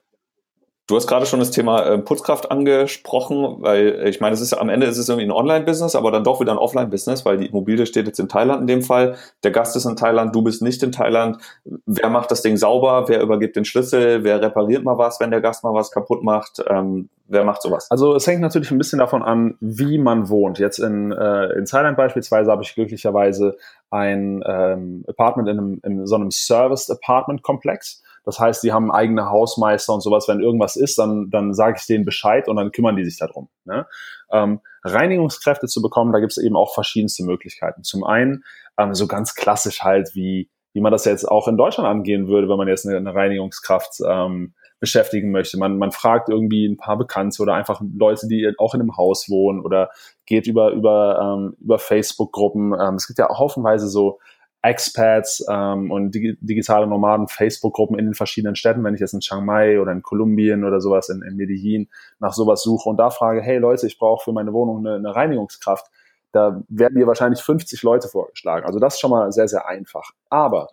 Du 0.88 0.94
hast 0.94 1.09
gerade 1.09 1.27
schon 1.27 1.40
das 1.40 1.51
Thema 1.51 1.85
äh, 1.85 1.99
Putzkraft 1.99 2.53
angesprochen, 2.53 3.57
weil 3.59 3.88
äh, 3.88 4.09
ich 4.09 4.20
meine, 4.20 4.35
es 4.35 4.40
ist 4.40 4.55
am 4.55 4.68
Ende 4.68 4.87
ist 4.87 4.99
es 4.99 5.09
irgendwie 5.09 5.27
ein 5.27 5.33
Online-Business, 5.33 5.96
aber 5.96 6.12
dann 6.12 6.22
doch 6.22 6.40
wieder 6.40 6.53
ein 6.53 6.59
Offline-Business, 6.59 7.25
weil 7.25 7.38
die 7.38 7.46
Immobilie 7.46 7.87
steht 7.87 8.07
jetzt 8.07 8.20
in 8.20 8.29
Thailand 8.29 8.61
in 8.61 8.66
dem 8.68 8.83
Fall. 8.83 9.16
Der 9.42 9.51
Gast 9.51 9.75
ist 9.75 9.85
in 9.85 9.96
Thailand, 9.96 10.33
du 10.33 10.42
bist 10.42 10.62
nicht 10.62 10.85
in 10.85 10.92
Thailand. 10.92 11.38
Wer 11.87 12.09
macht 12.09 12.31
das 12.31 12.42
Ding 12.42 12.57
sauber? 12.57 13.09
Wer 13.09 13.20
übergibt 13.20 13.57
den 13.57 13.64
Schlüssel? 13.64 14.22
Wer 14.22 14.40
repariert 14.40 14.85
mal 14.85 14.96
was, 14.96 15.18
wenn 15.18 15.33
der 15.33 15.40
Gast 15.40 15.64
mal 15.64 15.75
was 15.75 15.90
kaputt 15.90 16.22
macht? 16.22 16.62
Ähm, 16.68 17.09
wer 17.27 17.42
macht 17.42 17.62
sowas? 17.62 17.90
Also 17.90 18.14
es 18.14 18.25
hängt 18.29 18.40
natürlich 18.40 18.70
ein 18.70 18.79
bisschen 18.79 19.01
davon 19.01 19.25
an, 19.25 19.57
wie 19.59 19.99
man 19.99 20.29
wohnt. 20.29 20.61
Jetzt 20.61 20.79
in, 20.79 21.11
äh, 21.11 21.46
in 21.59 21.64
Thailand 21.64 21.96
beispielsweise 21.96 22.49
habe 22.53 22.62
ich 22.62 22.72
glücklicherweise 22.77 23.57
ein 23.90 24.44
ähm, 24.46 25.05
Apartment 25.09 25.49
in, 25.49 25.59
einem, 25.59 25.81
in 25.83 26.07
so 26.07 26.14
einem 26.14 26.31
Serviced 26.31 26.90
Apartment 26.92 27.42
Komplex. 27.42 28.05
Das 28.27 28.41
heißt, 28.41 28.65
die 28.65 28.73
haben 28.73 28.91
eigene 28.91 29.31
Hausmeister 29.31 29.95
und 29.95 30.03
sowas. 30.03 30.27
Wenn 30.27 30.41
irgendwas 30.41 30.75
ist, 30.75 30.99
dann, 30.99 31.31
dann 31.31 31.55
sage 31.55 31.79
ich 31.81 31.87
denen 31.87 32.05
Bescheid 32.05 32.49
und 32.49 32.57
dann 32.57 32.73
kümmern 32.73 32.97
die 32.97 33.05
sich 33.05 33.19
darum. 33.19 33.49
Ne? 33.65 33.87
Ähm, 34.31 34.61
Reinigungskräfte 34.83 35.69
zu 35.69 35.81
bekommen, 35.81 36.12
da 36.12 36.19
gibt 36.19 36.33
es 36.33 36.39
eben 36.39 36.57
auch 36.57 36.75
verschiedenste 36.75 37.25
Möglichkeiten. 37.25 37.85
Zum 37.85 38.03
einen 38.03 38.45
ähm, 38.79 38.95
so 38.95 39.07
ganz 39.07 39.37
klassisch 39.37 39.83
halt, 39.83 40.15
wie, 40.15 40.51
wie 40.73 40.81
man 40.81 40.91
das 40.91 41.05
jetzt 41.05 41.25
auch 41.25 41.47
in 41.47 41.57
Deutschland 41.57 41.89
angehen 41.89 42.27
würde, 42.27 42.49
wenn 42.49 42.59
man 42.59 42.69
jetzt 42.69 42.85
eine, 42.85 42.97
eine 42.97 43.15
Reinigungskraft 43.15 44.01
ähm, 44.05 44.55
beschäftigen 44.81 45.31
möchte. 45.31 45.57
Man, 45.57 45.79
man 45.79 45.93
fragt 45.93 46.29
irgendwie 46.29 46.67
ein 46.67 46.77
paar 46.77 46.99
Bekannte 46.99 47.41
oder 47.43 47.55
einfach 47.55 47.81
Leute, 47.97 48.27
die 48.29 48.53
auch 48.59 48.75
in 48.75 48.81
einem 48.81 48.97
Haus 48.97 49.31
wohnen 49.31 49.61
oder 49.61 49.91
geht 50.27 50.47
über, 50.47 50.71
über, 50.73 51.39
ähm, 51.39 51.57
über 51.61 51.79
Facebook-Gruppen. 51.79 52.75
Ähm, 52.79 52.95
es 52.97 53.07
gibt 53.07 53.19
ja 53.19 53.29
haufenweise 53.29 53.89
so 53.89 54.19
Expats 54.66 55.44
ähm, 55.50 55.90
und 55.90 56.14
dig 56.14 56.37
digitale 56.40 56.87
Nomaden 56.87 57.29
Facebook-Gruppen 57.29 57.98
in 57.98 58.07
den 58.07 58.14
verschiedenen 58.14 58.57
Städten, 58.57 58.83
wenn 58.85 58.94
ich 58.94 59.00
jetzt 59.00 59.14
in 59.14 59.20
Chiang 59.20 59.44
Mai 59.44 59.81
oder 59.81 59.92
in 59.92 60.02
Kolumbien 60.02 60.64
oder 60.64 60.81
sowas 60.81 61.09
in, 61.09 61.22
in 61.22 61.37
Medellin 61.37 61.88
nach 62.18 62.33
sowas 62.33 62.62
suche 62.62 62.88
und 62.88 62.96
da 62.96 63.11
frage, 63.11 63.40
hey 63.42 63.59
Leute, 63.59 63.87
ich 63.87 63.98
brauche 63.98 64.24
für 64.24 64.33
meine 64.33 64.52
Wohnung 64.52 64.87
eine, 64.87 64.96
eine 64.96 65.14
Reinigungskraft, 65.14 65.87
da 66.33 66.62
werden 66.68 66.98
mir 66.98 67.07
wahrscheinlich 67.07 67.40
50 67.40 67.83
Leute 67.83 68.09
vorgeschlagen. 68.09 68.66
Also 68.66 68.79
das 68.79 68.94
ist 68.94 69.00
schon 69.00 69.11
mal 69.11 69.31
sehr, 69.33 69.48
sehr 69.48 69.66
einfach. 69.66 70.11
Aber 70.29 70.68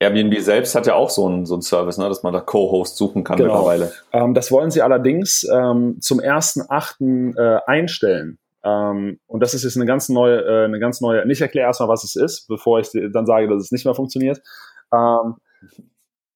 Airbnb 0.00 0.38
selbst 0.40 0.74
hat 0.74 0.86
ja 0.86 0.94
auch 0.94 1.10
so 1.10 1.26
einen, 1.26 1.46
so 1.46 1.54
einen 1.54 1.62
Service, 1.62 1.98
ne, 1.98 2.08
dass 2.08 2.22
man 2.22 2.32
da 2.32 2.40
Co-Host 2.40 2.96
suchen 2.96 3.24
kann 3.24 3.36
genau. 3.36 3.54
mittlerweile. 3.54 3.92
Ähm, 4.12 4.34
das 4.34 4.50
wollen 4.50 4.70
sie 4.70 4.82
allerdings 4.82 5.48
ähm, 5.52 5.98
zum 6.00 6.20
1.8. 6.20 7.36
Äh, 7.38 7.60
einstellen. 7.66 8.38
Ähm, 8.64 9.20
und 9.26 9.40
das 9.42 9.54
ist 9.54 9.64
jetzt 9.64 9.76
eine 9.76 9.86
ganz 9.86 10.08
neue, 10.08 10.40
äh, 10.40 10.64
eine 10.64 10.78
ganz 10.78 11.00
neue, 11.00 11.30
ich 11.30 11.40
erkläre 11.40 11.66
erstmal, 11.66 11.88
was 11.88 12.04
es 12.04 12.16
ist, 12.16 12.48
bevor 12.48 12.80
ich 12.80 12.88
dann 13.12 13.26
sage, 13.26 13.48
dass 13.48 13.62
es 13.62 13.72
nicht 13.72 13.84
mehr 13.84 13.94
funktioniert. 13.94 14.40
Ähm, 14.92 15.36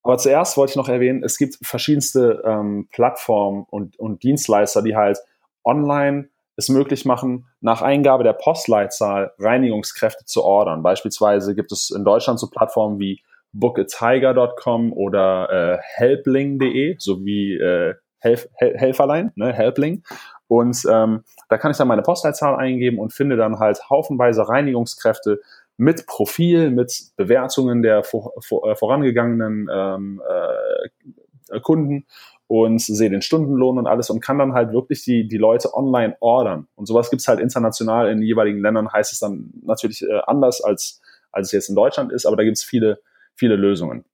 aber 0.03 0.19
zuerst 0.19 0.57
wollte 0.57 0.71
ich 0.71 0.77
noch 0.77 0.89
erwähnen, 0.89 1.23
es 1.23 1.39
gibt 1.39 1.59
verschiedenste 1.63 2.43
ähm, 2.45 2.89
Plattformen 2.91 3.65
und, 3.69 3.99
und 3.99 4.23
Dienstleister, 4.23 4.83
die 4.83 4.97
halt 4.97 5.19
online 5.65 6.29
es 6.57 6.69
möglich 6.69 7.05
machen, 7.05 7.47
nach 7.61 7.83
Eingabe 7.83 8.25
der 8.25 8.33
Postleitzahl 8.33 9.33
Reinigungskräfte 9.39 10.25
zu 10.25 10.43
ordern. 10.43 10.83
Beispielsweise 10.83 11.55
gibt 11.55 11.73
es 11.73 11.91
in 11.91 12.05
Deutschland 12.05 12.41
so 12.41 12.49
Plattformen 12.49 12.99
wie 12.99 13.23
bookatiger.com 13.53 14.93
oder 14.93 15.51
äh, 15.51 15.79
helpling.de, 15.83 16.97
sowie 16.99 17.55
äh, 17.55 17.95
Helf, 18.19 18.49
Hel 18.55 18.77
Helferlein, 18.77 19.31
ne, 19.37 19.53
Helpling. 19.53 20.03
Und 20.49 20.83
ähm, 20.91 21.25
da 21.49 21.59
kann 21.59 21.71
ich 21.71 21.77
dann 21.77 21.89
meine 21.89 22.03
Postleitzahl 22.03 22.57
eingeben 22.57 22.99
und 22.99 23.13
finde 23.13 23.37
dann 23.37 23.59
halt 23.59 23.89
haufenweise 23.91 24.49
Reinigungskräfte 24.49 25.41
mit 25.77 26.07
Profil, 26.07 26.71
mit 26.71 27.13
Bewertungen 27.17 27.83
der 27.83 28.03
vor, 28.03 28.33
vor, 28.41 28.69
äh, 28.69 28.75
vorangegangenen 28.75 29.69
ähm, 29.73 30.23
äh, 30.29 31.61
Kunden 31.61 32.07
und 32.49 32.81
sehe 32.81 33.11
den 33.11 33.23
Stundenlohn 33.23 33.79
und 33.79 33.87
alles 33.87 34.09
und 34.11 34.21
kann 34.21 34.39
dann 34.39 34.55
halt 34.55 34.73
wirklich 34.73 35.05
die, 35.05 35.29
die 35.29 35.37
Leute 35.37 35.75
online 35.75 36.17
ordern. 36.21 36.67
Und 36.75 36.87
sowas 36.87 37.11
gibt's 37.11 37.29
halt 37.29 37.41
international 37.41 38.09
in 38.09 38.23
jeweiligen 38.23 38.61
Ländern, 38.61 38.91
heißt 38.91 39.13
es 39.13 39.21
dann 39.21 39.53
natürlich 39.63 40.03
äh, 40.03 40.21
anders, 40.27 40.63
als, 40.63 41.01
als 41.31 41.49
es 41.49 41.53
jetzt 41.53 41.69
in 41.69 41.77
Deutschland 41.77 42.11
ist, 42.11 42.27
aber 42.27 42.37
da 42.37 42.45
gibt's 42.45 42.65
viele, 42.65 43.01
viele 43.35 43.57
Lösungen. 43.57 44.05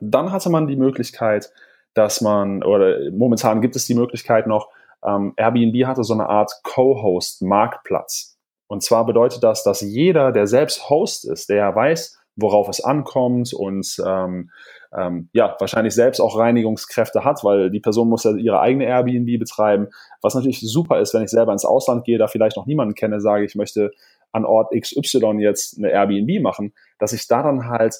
Dann 0.00 0.32
hatte 0.32 0.50
man 0.50 0.66
die 0.66 0.76
Möglichkeit, 0.76 1.52
dass 1.94 2.20
man, 2.20 2.62
oder 2.62 3.10
momentan 3.12 3.60
gibt 3.60 3.76
es 3.76 3.86
die 3.86 3.94
Möglichkeit 3.94 4.46
noch, 4.46 4.68
ähm, 5.06 5.32
Airbnb 5.36 5.86
hatte 5.86 6.04
so 6.04 6.14
eine 6.14 6.28
Art 6.28 6.52
Co-Host-Marktplatz. 6.62 8.38
Und 8.66 8.82
zwar 8.82 9.04
bedeutet 9.06 9.42
das, 9.42 9.64
dass 9.64 9.80
jeder, 9.80 10.32
der 10.32 10.46
selbst 10.46 10.88
Host 10.88 11.24
ist, 11.24 11.48
der 11.48 11.74
weiß, 11.74 12.18
worauf 12.36 12.68
es 12.68 12.82
ankommt 12.82 13.52
und 13.52 13.96
ähm, 14.06 14.50
ähm, 14.96 15.28
ja, 15.32 15.56
wahrscheinlich 15.58 15.94
selbst 15.94 16.20
auch 16.20 16.38
Reinigungskräfte 16.38 17.24
hat, 17.24 17.44
weil 17.44 17.70
die 17.70 17.80
Person 17.80 18.08
muss 18.08 18.24
ja 18.24 18.34
ihre 18.34 18.60
eigene 18.60 18.86
Airbnb 18.86 19.38
betreiben. 19.38 19.88
Was 20.22 20.34
natürlich 20.34 20.60
super 20.60 21.00
ist, 21.00 21.14
wenn 21.14 21.22
ich 21.22 21.30
selber 21.30 21.52
ins 21.52 21.64
Ausland 21.64 22.04
gehe, 22.04 22.18
da 22.18 22.26
vielleicht 22.26 22.56
noch 22.56 22.66
niemanden 22.66 22.94
kenne, 22.94 23.20
sage 23.20 23.44
ich 23.44 23.54
möchte 23.54 23.90
an 24.32 24.44
Ort 24.44 24.72
XY 24.72 25.38
jetzt 25.38 25.78
eine 25.78 25.90
Airbnb 25.90 26.42
machen, 26.42 26.72
dass 26.98 27.12
ich 27.12 27.26
da 27.26 27.42
dann 27.42 27.68
halt 27.68 27.96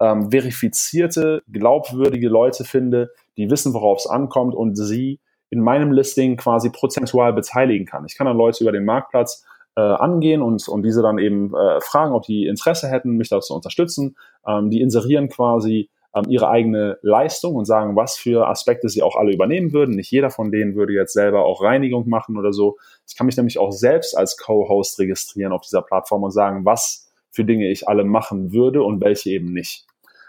ähm, 0.00 0.30
verifizierte, 0.30 1.42
glaubwürdige 1.50 2.28
Leute 2.28 2.64
finde, 2.64 3.10
die 3.36 3.50
wissen, 3.50 3.74
worauf 3.74 3.98
es 3.98 4.06
ankommt 4.06 4.54
und 4.54 4.76
sie 4.76 5.20
in 5.52 5.60
meinem 5.60 5.92
Listing 5.92 6.38
quasi 6.38 6.70
prozentual 6.70 7.34
beteiligen 7.34 7.84
kann. 7.84 8.06
Ich 8.06 8.16
kann 8.16 8.26
dann 8.26 8.38
Leute 8.38 8.64
über 8.64 8.72
den 8.72 8.86
Marktplatz 8.86 9.44
äh, 9.76 9.82
angehen 9.82 10.40
und, 10.40 10.66
und 10.66 10.82
diese 10.82 11.02
dann 11.02 11.18
eben 11.18 11.54
äh, 11.54 11.78
fragen, 11.82 12.14
ob 12.14 12.24
die 12.24 12.46
Interesse 12.46 12.88
hätten, 12.88 13.18
mich 13.18 13.28
da 13.28 13.38
zu 13.42 13.54
unterstützen. 13.54 14.16
Ähm, 14.46 14.70
die 14.70 14.80
inserieren 14.80 15.28
quasi 15.28 15.90
ähm, 16.14 16.24
ihre 16.30 16.48
eigene 16.48 16.98
Leistung 17.02 17.54
und 17.54 17.66
sagen, 17.66 17.96
was 17.96 18.16
für 18.16 18.48
Aspekte 18.48 18.88
sie 18.88 19.02
auch 19.02 19.14
alle 19.14 19.34
übernehmen 19.34 19.74
würden. 19.74 19.94
Nicht 19.94 20.10
jeder 20.10 20.30
von 20.30 20.50
denen 20.50 20.74
würde 20.74 20.94
jetzt 20.94 21.12
selber 21.12 21.44
auch 21.44 21.62
Reinigung 21.62 22.08
machen 22.08 22.38
oder 22.38 22.54
so. 22.54 22.78
Ich 23.06 23.14
kann 23.14 23.26
mich 23.26 23.36
nämlich 23.36 23.58
auch 23.58 23.72
selbst 23.72 24.16
als 24.16 24.38
Co-Host 24.38 24.98
registrieren 25.00 25.52
auf 25.52 25.60
dieser 25.60 25.82
Plattform 25.82 26.22
und 26.22 26.30
sagen, 26.30 26.64
was 26.64 27.12
für 27.30 27.44
Dinge 27.44 27.70
ich 27.70 27.88
alle 27.88 28.04
machen 28.04 28.54
würde 28.54 28.82
und 28.82 29.02
welche 29.02 29.28
eben 29.28 29.52
nicht. 29.52 29.84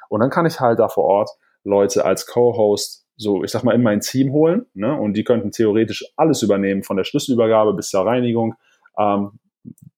Und 0.10 0.20
dann 0.20 0.30
kann 0.30 0.46
ich 0.46 0.60
halt 0.60 0.80
da 0.80 0.90
vor 0.90 1.06
Ort 1.06 1.30
Leute 1.64 2.04
als 2.04 2.28
Co-Host 2.28 3.03
so, 3.16 3.44
ich 3.44 3.52
sag 3.52 3.64
mal, 3.64 3.76
in 3.76 3.84
mein 3.84 4.02
Team 4.02 4.32
holen. 4.32 4.66
Ne? 4.74 4.94
Und 4.94 5.14
die 5.14 5.24
könnten 5.24 5.52
theoretisch 5.52 6.04
alles 6.16 6.42
übernehmen, 6.42 6.84
von 6.84 6.98
der 6.98 7.04
Schlüsselübergabe 7.04 7.74
bis 7.74 7.90
zur 7.90 8.06
Reinigung. 8.06 8.56
Ähm, 8.98 9.32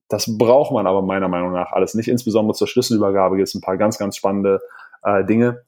das 0.07 0.37
braucht 0.37 0.71
man 0.71 0.85
aber 0.87 1.01
meiner 1.01 1.27
Meinung 1.27 1.51
nach 1.51 1.71
alles 1.71 1.95
nicht. 1.95 2.07
Insbesondere 2.07 2.55
zur 2.55 2.67
Schlüsselübergabe 2.67 3.37
gibt 3.37 3.47
es 3.47 3.55
ein 3.55 3.61
paar 3.61 3.77
ganz, 3.77 3.97
ganz 3.97 4.17
spannende 4.17 4.61
äh, 5.03 5.25
Dinge. 5.25 5.63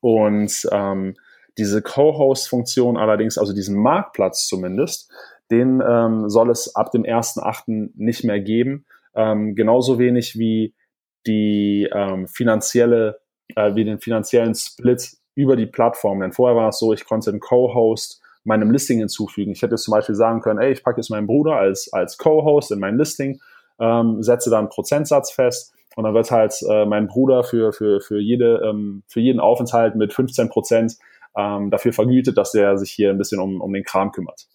Und 0.00 0.68
ähm, 0.70 1.16
diese 1.58 1.82
Co-Host-Funktion 1.82 2.96
allerdings, 2.96 3.38
also 3.38 3.52
diesen 3.52 3.76
Marktplatz 3.76 4.46
zumindest, 4.46 5.10
den 5.50 5.82
ähm, 5.86 6.28
soll 6.28 6.50
es 6.50 6.74
ab 6.74 6.90
dem 6.92 7.02
1.8. 7.02 7.90
nicht 7.96 8.24
mehr 8.24 8.40
geben. 8.40 8.84
Ähm, 9.14 9.54
genauso 9.54 9.98
wenig 9.98 10.38
wie 10.38 10.74
die 11.26 11.88
ähm, 11.92 12.28
finanzielle, 12.28 13.20
äh, 13.56 13.74
wie 13.74 13.84
den 13.84 13.98
finanziellen 13.98 14.54
Split 14.54 15.16
über 15.34 15.56
die 15.56 15.66
Plattform. 15.66 16.20
Denn 16.20 16.32
vorher 16.32 16.56
war 16.56 16.68
es 16.68 16.78
so, 16.78 16.92
ich 16.92 17.04
konnte 17.04 17.30
einen 17.30 17.40
Co-Host 17.40 18.20
meinem 18.44 18.70
Listing 18.70 18.98
hinzufügen. 18.98 19.52
Ich 19.52 19.62
hätte 19.62 19.76
zum 19.76 19.92
Beispiel 19.92 20.14
sagen 20.14 20.40
können, 20.40 20.60
ey, 20.60 20.72
ich 20.72 20.82
packe 20.82 20.98
jetzt 20.98 21.10
meinen 21.10 21.26
Bruder 21.26 21.56
als, 21.56 21.92
als 21.92 22.18
Co-Host 22.18 22.72
in 22.72 22.80
mein 22.80 22.96
Listing, 22.96 23.40
ähm, 23.78 24.22
setze 24.22 24.50
da 24.50 24.58
einen 24.58 24.68
Prozentsatz 24.68 25.30
fest 25.30 25.74
und 25.96 26.04
dann 26.04 26.14
wird 26.14 26.30
halt 26.30 26.54
äh, 26.68 26.86
mein 26.86 27.06
Bruder 27.06 27.44
für, 27.44 27.72
für, 27.72 28.00
für, 28.00 28.18
jede, 28.18 28.62
ähm, 28.64 29.02
für 29.08 29.20
jeden 29.20 29.40
Aufenthalt 29.40 29.96
mit 29.96 30.12
15 30.12 30.48
Prozent 30.48 30.96
ähm, 31.36 31.70
dafür 31.70 31.92
vergütet, 31.92 32.36
dass 32.38 32.52
der 32.52 32.78
sich 32.78 32.90
hier 32.90 33.10
ein 33.10 33.18
bisschen 33.18 33.40
um, 33.40 33.60
um 33.60 33.72
den 33.72 33.84
Kram 33.84 34.12
kümmert. 34.12 34.48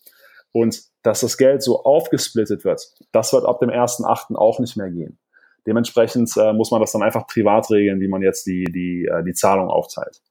Und 0.51 0.83
dass 1.03 1.19
das 1.19 1.37
Geld 1.37 1.61
so 1.61 1.83
aufgesplittet 1.83 2.63
wird, 2.63 2.89
das 3.11 3.33
wird 3.33 3.45
ab 3.45 3.59
dem 3.59 3.69
1.8. 3.69 4.35
auch 4.35 4.59
nicht 4.59 4.77
mehr 4.77 4.89
gehen. 4.89 5.19
Dementsprechend 5.67 6.31
äh, 6.37 6.53
muss 6.53 6.71
man 6.71 6.79
das 6.79 6.91
dann 6.91 7.03
einfach 7.03 7.27
privat 7.27 7.69
regeln, 7.71 7.99
wie 7.99 8.07
man 8.07 8.21
jetzt 8.21 8.45
die, 8.45 8.63
die, 8.65 9.05
äh, 9.05 9.23
die 9.23 9.33
Zahlung 9.33 9.69
aufteilt. 9.69 10.21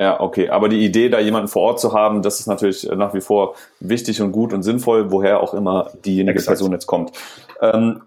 Ja, 0.00 0.20
okay. 0.20 0.48
Aber 0.48 0.68
die 0.68 0.84
Idee, 0.84 1.08
da 1.08 1.18
jemanden 1.18 1.48
vor 1.48 1.62
Ort 1.62 1.80
zu 1.80 1.92
haben, 1.92 2.22
das 2.22 2.38
ist 2.38 2.46
natürlich 2.46 2.84
nach 2.84 3.14
wie 3.14 3.20
vor 3.20 3.54
wichtig 3.80 4.22
und 4.22 4.30
gut 4.30 4.52
und 4.52 4.62
sinnvoll, 4.62 5.10
woher 5.10 5.40
auch 5.40 5.54
immer 5.54 5.90
diejenige 6.04 6.38
Exakt. 6.38 6.58
Person 6.58 6.72
jetzt 6.72 6.86
kommt. 6.86 7.12
Ähm, 7.60 8.02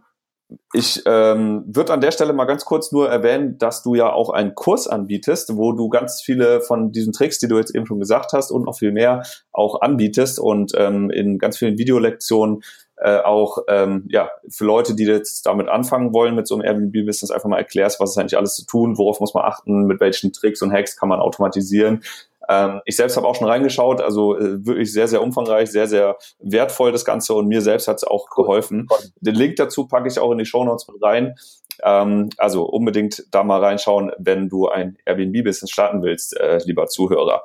ich 0.73 1.01
ähm, 1.05 1.63
würde 1.67 1.93
an 1.93 2.01
der 2.01 2.11
Stelle 2.11 2.33
mal 2.33 2.45
ganz 2.45 2.65
kurz 2.65 2.91
nur 2.91 3.09
erwähnen, 3.09 3.57
dass 3.57 3.83
du 3.83 3.95
ja 3.95 4.11
auch 4.11 4.29
einen 4.29 4.55
Kurs 4.55 4.87
anbietest, 4.87 5.55
wo 5.57 5.71
du 5.71 5.89
ganz 5.89 6.21
viele 6.21 6.61
von 6.61 6.91
diesen 6.91 7.13
Tricks, 7.13 7.39
die 7.39 7.47
du 7.47 7.57
jetzt 7.57 7.73
eben 7.75 7.85
schon 7.85 7.99
gesagt 7.99 8.33
hast 8.33 8.51
und 8.51 8.65
noch 8.65 8.77
viel 8.77 8.91
mehr 8.91 9.23
auch 9.51 9.81
anbietest 9.81 10.39
und 10.39 10.73
ähm, 10.75 11.09
in 11.09 11.39
ganz 11.39 11.57
vielen 11.57 11.77
Videolektionen 11.77 12.63
äh, 13.01 13.17
auch 13.17 13.57
ähm, 13.67 14.05
ja 14.09 14.29
für 14.47 14.65
Leute, 14.65 14.95
die 14.95 15.05
jetzt 15.05 15.45
damit 15.45 15.67
anfangen 15.67 16.13
wollen 16.13 16.35
mit 16.35 16.47
so 16.47 16.55
einem 16.55 16.63
Airbnb-Business, 16.63 17.31
einfach 17.31 17.49
mal 17.49 17.57
erklärst, 17.57 17.99
was 17.99 18.11
ist 18.11 18.17
eigentlich 18.17 18.37
alles 18.37 18.55
zu 18.55 18.65
tun, 18.65 18.97
worauf 18.97 19.19
muss 19.19 19.33
man 19.33 19.43
achten, 19.43 19.85
mit 19.85 19.99
welchen 19.99 20.31
Tricks 20.31 20.61
und 20.61 20.71
Hacks 20.71 20.95
kann 20.95 21.09
man 21.09 21.19
automatisieren. 21.19 22.03
Ähm, 22.47 22.81
ich 22.85 22.95
selbst 22.95 23.17
habe 23.17 23.27
auch 23.27 23.35
schon 23.35 23.47
reingeschaut, 23.47 24.01
also 24.01 24.37
äh, 24.37 24.65
wirklich 24.65 24.93
sehr, 24.93 25.07
sehr 25.07 25.21
umfangreich, 25.21 25.71
sehr, 25.71 25.87
sehr 25.87 26.17
wertvoll 26.39 26.91
das 26.91 27.05
Ganze 27.05 27.33
und 27.33 27.47
mir 27.47 27.61
selbst 27.61 27.87
hat 27.87 27.97
es 27.97 28.03
auch 28.03 28.29
geholfen. 28.29 28.87
Den 29.19 29.35
Link 29.35 29.55
dazu 29.55 29.87
packe 29.87 30.07
ich 30.07 30.19
auch 30.19 30.31
in 30.31 30.37
die 30.37 30.45
Show 30.45 30.63
Notes 30.63 30.87
mit 30.87 31.01
rein. 31.01 31.35
Ähm, 31.83 32.29
also 32.37 32.63
unbedingt 32.63 33.25
da 33.31 33.43
mal 33.43 33.63
reinschauen, 33.63 34.11
wenn 34.17 34.49
du 34.49 34.67
ein 34.67 34.97
Airbnb-Business 35.05 35.71
starten 35.71 36.03
willst, 36.03 36.37
äh, 36.37 36.59
lieber 36.65 36.87
Zuhörer. 36.87 37.43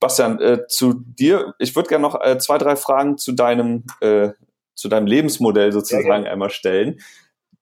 Bastian, 0.00 0.40
äh, 0.40 0.66
zu 0.68 0.94
dir, 0.94 1.54
ich 1.58 1.74
würde 1.74 1.88
gerne 1.88 2.02
noch 2.02 2.20
äh, 2.20 2.38
zwei, 2.38 2.58
drei 2.58 2.76
Fragen 2.76 3.18
zu 3.18 3.32
deinem 3.32 3.84
äh, 4.00 4.30
zu 4.76 4.88
deinem 4.88 5.06
Lebensmodell 5.06 5.72
sozusagen 5.72 6.24
ja, 6.24 6.30
einmal 6.30 6.50
stellen. 6.50 7.00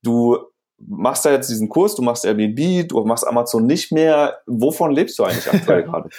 Du 0.03 0.39
machst 0.79 1.25
da 1.25 1.31
jetzt 1.31 1.49
diesen 1.49 1.69
Kurs, 1.69 1.95
du 1.95 2.03
machst 2.03 2.27
Airbnb, 2.27 2.89
du 2.89 3.05
machst 3.05 3.27
Amazon 3.27 3.67
nicht 3.67 3.93
mehr. 3.93 4.41
Wovon 4.47 4.91
lebst 4.91 5.19
du 5.19 5.25
eigentlich 5.25 5.51
aktuell 5.51 5.83
gerade? 5.85 6.11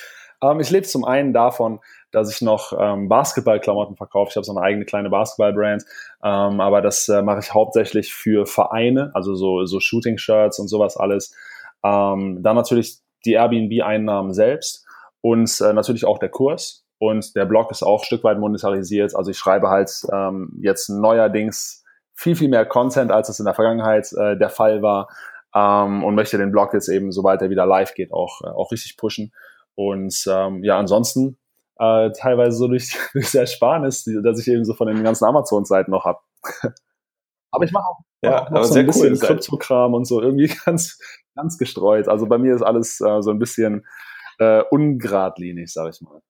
Ähm, 0.41 0.59
ich 0.59 0.69
lebe 0.69 0.87
zum 0.87 1.05
einen 1.05 1.33
davon, 1.33 1.79
dass 2.11 2.33
ich 2.33 2.41
noch 2.41 2.73
ähm, 2.77 3.09
Basketballklamotten 3.09 3.97
verkaufe. 3.97 4.29
Ich 4.29 4.35
habe 4.35 4.45
so 4.45 4.55
eine 4.55 4.61
eigene 4.61 4.85
kleine 4.85 5.09
Basketballbrand, 5.09 5.83
ähm, 6.23 6.61
aber 6.61 6.81
das 6.81 7.07
äh, 7.09 7.21
mache 7.21 7.39
ich 7.39 7.53
hauptsächlich 7.53 8.13
für 8.13 8.45
Vereine, 8.45 9.11
also 9.13 9.35
so, 9.35 9.65
so 9.65 9.79
Shooting-Shirts 9.79 10.59
und 10.59 10.67
sowas 10.67 10.97
alles. 10.97 11.35
Ähm, 11.83 12.41
dann 12.41 12.55
natürlich 12.55 12.99
die 13.25 13.33
Airbnb-Einnahmen 13.33 14.33
selbst 14.33 14.85
und 15.21 15.59
äh, 15.61 15.73
natürlich 15.73 16.05
auch 16.05 16.19
der 16.19 16.29
Kurs. 16.29 16.84
Und 17.05 17.35
der 17.35 17.45
Blog 17.45 17.69
ist 17.69 17.83
auch 17.83 18.01
ein 18.01 18.05
Stück 18.05 18.23
weit 18.23 18.39
monetarisiert. 18.39 19.15
Also 19.15 19.29
ich 19.29 19.37
schreibe 19.37 19.69
halt 19.69 19.91
ähm, 20.11 20.57
jetzt 20.59 20.89
neuerdings 20.89 21.83
viel, 22.15 22.35
viel 22.35 22.49
mehr 22.49 22.65
Content, 22.65 23.11
als 23.11 23.29
es 23.29 23.39
in 23.39 23.45
der 23.45 23.53
Vergangenheit 23.53 24.11
äh, 24.13 24.35
der 24.37 24.49
Fall 24.49 24.81
war. 24.81 25.09
Ähm, 25.53 26.03
und 26.03 26.15
möchte 26.15 26.37
den 26.37 26.51
Blog 26.51 26.73
jetzt 26.73 26.89
eben, 26.89 27.11
sobald 27.11 27.41
er 27.41 27.51
wieder 27.51 27.65
live 27.67 27.93
geht, 27.93 28.11
auch, 28.11 28.41
äh, 28.41 28.47
auch 28.47 28.71
richtig 28.71 28.97
pushen. 28.97 29.33
Und 29.75 30.25
ähm, 30.27 30.63
ja, 30.63 30.79
ansonsten 30.79 31.37
äh, 31.77 32.11
teilweise 32.11 32.57
so 32.57 32.67
durch, 32.67 32.97
durch 33.13 33.25
das 33.25 33.35
Ersparnis, 33.35 34.09
dass 34.23 34.39
ich 34.39 34.47
eben 34.47 34.65
so 34.65 34.73
von 34.73 34.87
den 34.87 35.03
ganzen 35.03 35.25
Amazon-Seiten 35.25 35.91
noch 35.91 36.05
hab. 36.05 36.23
aber 37.51 37.65
ich 37.65 37.71
mache 37.71 37.85
auch, 37.85 37.99
ja, 38.21 38.45
auch 38.45 38.49
noch 38.49 38.63
so 38.63 38.79
ein 38.79 38.87
bisschen 38.87 39.13
cool, 39.13 39.19
Kryptokram 39.19 39.93
und 39.93 40.05
so 40.05 40.21
irgendwie 40.21 40.47
ganz, 40.65 40.97
ganz 41.35 41.57
gestreut. 41.59 42.07
Also 42.07 42.25
bei 42.25 42.39
mir 42.39 42.55
ist 42.55 42.63
alles 42.63 42.99
äh, 42.99 43.21
so 43.21 43.29
ein 43.29 43.39
bisschen 43.39 43.85
äh, 44.39 44.63
ungradlinig, 44.71 45.71
sag 45.71 45.93
ich 45.93 46.01
mal. 46.01 46.21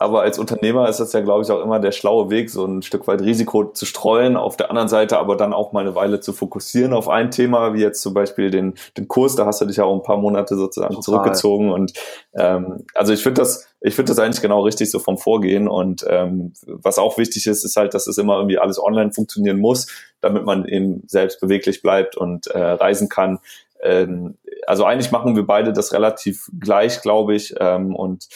Aber 0.00 0.22
als 0.22 0.38
Unternehmer 0.38 0.88
ist 0.88 1.00
das 1.00 1.12
ja, 1.12 1.20
glaube 1.20 1.42
ich, 1.42 1.50
auch 1.50 1.60
immer 1.60 1.80
der 1.80 1.90
schlaue 1.90 2.30
Weg, 2.30 2.50
so 2.50 2.64
ein 2.64 2.82
Stück 2.82 3.08
weit 3.08 3.20
Risiko 3.20 3.64
zu 3.64 3.84
streuen, 3.84 4.36
auf 4.36 4.56
der 4.56 4.70
anderen 4.70 4.88
Seite 4.88 5.18
aber 5.18 5.36
dann 5.36 5.52
auch 5.52 5.72
mal 5.72 5.80
eine 5.80 5.96
Weile 5.96 6.20
zu 6.20 6.32
fokussieren 6.32 6.92
auf 6.92 7.08
ein 7.08 7.32
Thema, 7.32 7.74
wie 7.74 7.80
jetzt 7.80 8.00
zum 8.00 8.14
Beispiel 8.14 8.50
den, 8.50 8.74
den 8.96 9.08
Kurs, 9.08 9.34
da 9.34 9.44
hast 9.44 9.60
du 9.60 9.64
dich 9.64 9.76
ja 9.76 9.84
auch 9.84 9.94
ein 9.94 10.04
paar 10.04 10.18
Monate 10.18 10.56
sozusagen 10.56 10.94
Total. 10.94 11.02
zurückgezogen. 11.02 11.72
Und 11.72 11.92
ähm, 12.34 12.84
also 12.94 13.12
ich 13.12 13.22
finde 13.22 13.40
das, 13.40 13.66
ich 13.80 13.96
finde 13.96 14.10
das 14.12 14.20
eigentlich 14.20 14.40
genau 14.40 14.62
richtig 14.62 14.90
so 14.90 15.00
vom 15.00 15.18
Vorgehen. 15.18 15.66
Und 15.66 16.04
ähm, 16.08 16.52
was 16.66 16.98
auch 16.98 17.18
wichtig 17.18 17.46
ist, 17.48 17.64
ist 17.64 17.76
halt, 17.76 17.92
dass 17.92 18.06
es 18.06 18.18
immer 18.18 18.36
irgendwie 18.36 18.58
alles 18.58 18.80
online 18.80 19.12
funktionieren 19.12 19.58
muss, 19.58 19.88
damit 20.20 20.44
man 20.44 20.64
eben 20.64 21.02
selbst 21.08 21.40
beweglich 21.40 21.82
bleibt 21.82 22.16
und 22.16 22.46
äh, 22.46 22.58
reisen 22.58 23.08
kann. 23.08 23.40
Ähm, 23.82 24.36
also 24.66 24.84
eigentlich 24.84 25.10
machen 25.10 25.34
wir 25.34 25.46
beide 25.46 25.72
das 25.72 25.92
relativ 25.92 26.50
gleich, 26.60 27.02
glaube 27.02 27.34
ich. 27.34 27.54
Ähm, 27.58 27.96
und 27.96 28.28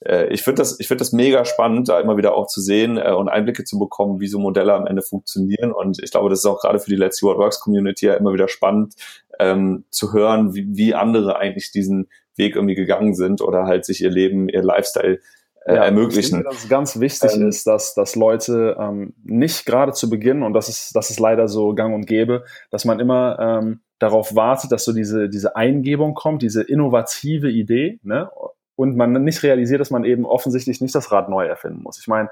ich 0.00 0.42
finde 0.42 0.60
das, 0.60 0.78
ich 0.78 0.86
finde 0.86 1.00
das 1.00 1.12
mega 1.12 1.44
spannend, 1.44 1.88
da 1.88 1.98
immer 1.98 2.16
wieder 2.16 2.34
auch 2.34 2.46
zu 2.46 2.60
sehen 2.60 2.98
äh, 2.98 3.12
und 3.12 3.28
Einblicke 3.28 3.64
zu 3.64 3.78
bekommen, 3.78 4.20
wie 4.20 4.28
so 4.28 4.38
Modelle 4.38 4.72
am 4.74 4.86
Ende 4.86 5.02
funktionieren. 5.02 5.72
Und 5.72 6.00
ich 6.02 6.12
glaube, 6.12 6.30
das 6.30 6.38
ist 6.38 6.46
auch 6.46 6.60
gerade 6.60 6.78
für 6.78 6.90
die 6.90 6.96
Let's 6.96 7.18
See 7.18 7.26
What 7.26 7.38
Works 7.38 7.58
Community 7.58 8.06
ja 8.06 8.14
immer 8.14 8.32
wieder 8.32 8.46
spannend 8.46 8.94
ähm, 9.40 9.84
zu 9.90 10.12
hören, 10.12 10.54
wie, 10.54 10.66
wie 10.70 10.94
andere 10.94 11.38
eigentlich 11.38 11.72
diesen 11.72 12.08
Weg 12.36 12.54
irgendwie 12.54 12.76
gegangen 12.76 13.14
sind 13.14 13.40
oder 13.40 13.64
halt 13.64 13.84
sich 13.84 14.00
ihr 14.00 14.10
Leben, 14.10 14.48
ihr 14.48 14.62
Lifestyle 14.62 15.18
äh, 15.66 15.74
ja, 15.74 15.84
ermöglichen. 15.84 16.20
Ich 16.20 16.30
denke, 16.30 16.48
dass 16.48 16.62
es 16.62 16.68
ganz 16.68 17.00
wichtig 17.00 17.34
ähm, 17.34 17.48
ist, 17.48 17.66
dass, 17.66 17.94
dass 17.94 18.14
Leute 18.14 18.76
ähm, 18.78 19.14
nicht 19.24 19.66
gerade 19.66 19.92
zu 19.92 20.08
Beginn, 20.08 20.44
und 20.44 20.52
das 20.52 20.68
ist, 20.68 20.94
das 20.94 21.10
ist 21.10 21.18
leider 21.18 21.48
so 21.48 21.74
gang 21.74 21.92
und 21.94 22.06
gäbe, 22.06 22.44
dass 22.70 22.84
man 22.84 23.00
immer 23.00 23.36
ähm, 23.40 23.80
darauf 23.98 24.36
wartet, 24.36 24.70
dass 24.70 24.84
so 24.84 24.92
diese, 24.92 25.28
diese 25.28 25.56
Eingebung 25.56 26.14
kommt, 26.14 26.42
diese 26.42 26.62
innovative 26.62 27.50
Idee, 27.50 27.98
ne? 28.04 28.30
Und 28.78 28.96
man 28.96 29.12
nicht 29.24 29.42
realisiert, 29.42 29.80
dass 29.80 29.90
man 29.90 30.04
eben 30.04 30.24
offensichtlich 30.24 30.80
nicht 30.80 30.94
das 30.94 31.10
Rad 31.10 31.28
neu 31.28 31.44
erfinden 31.44 31.82
muss. 31.82 31.98
Ich 31.98 32.06
meine, 32.06 32.30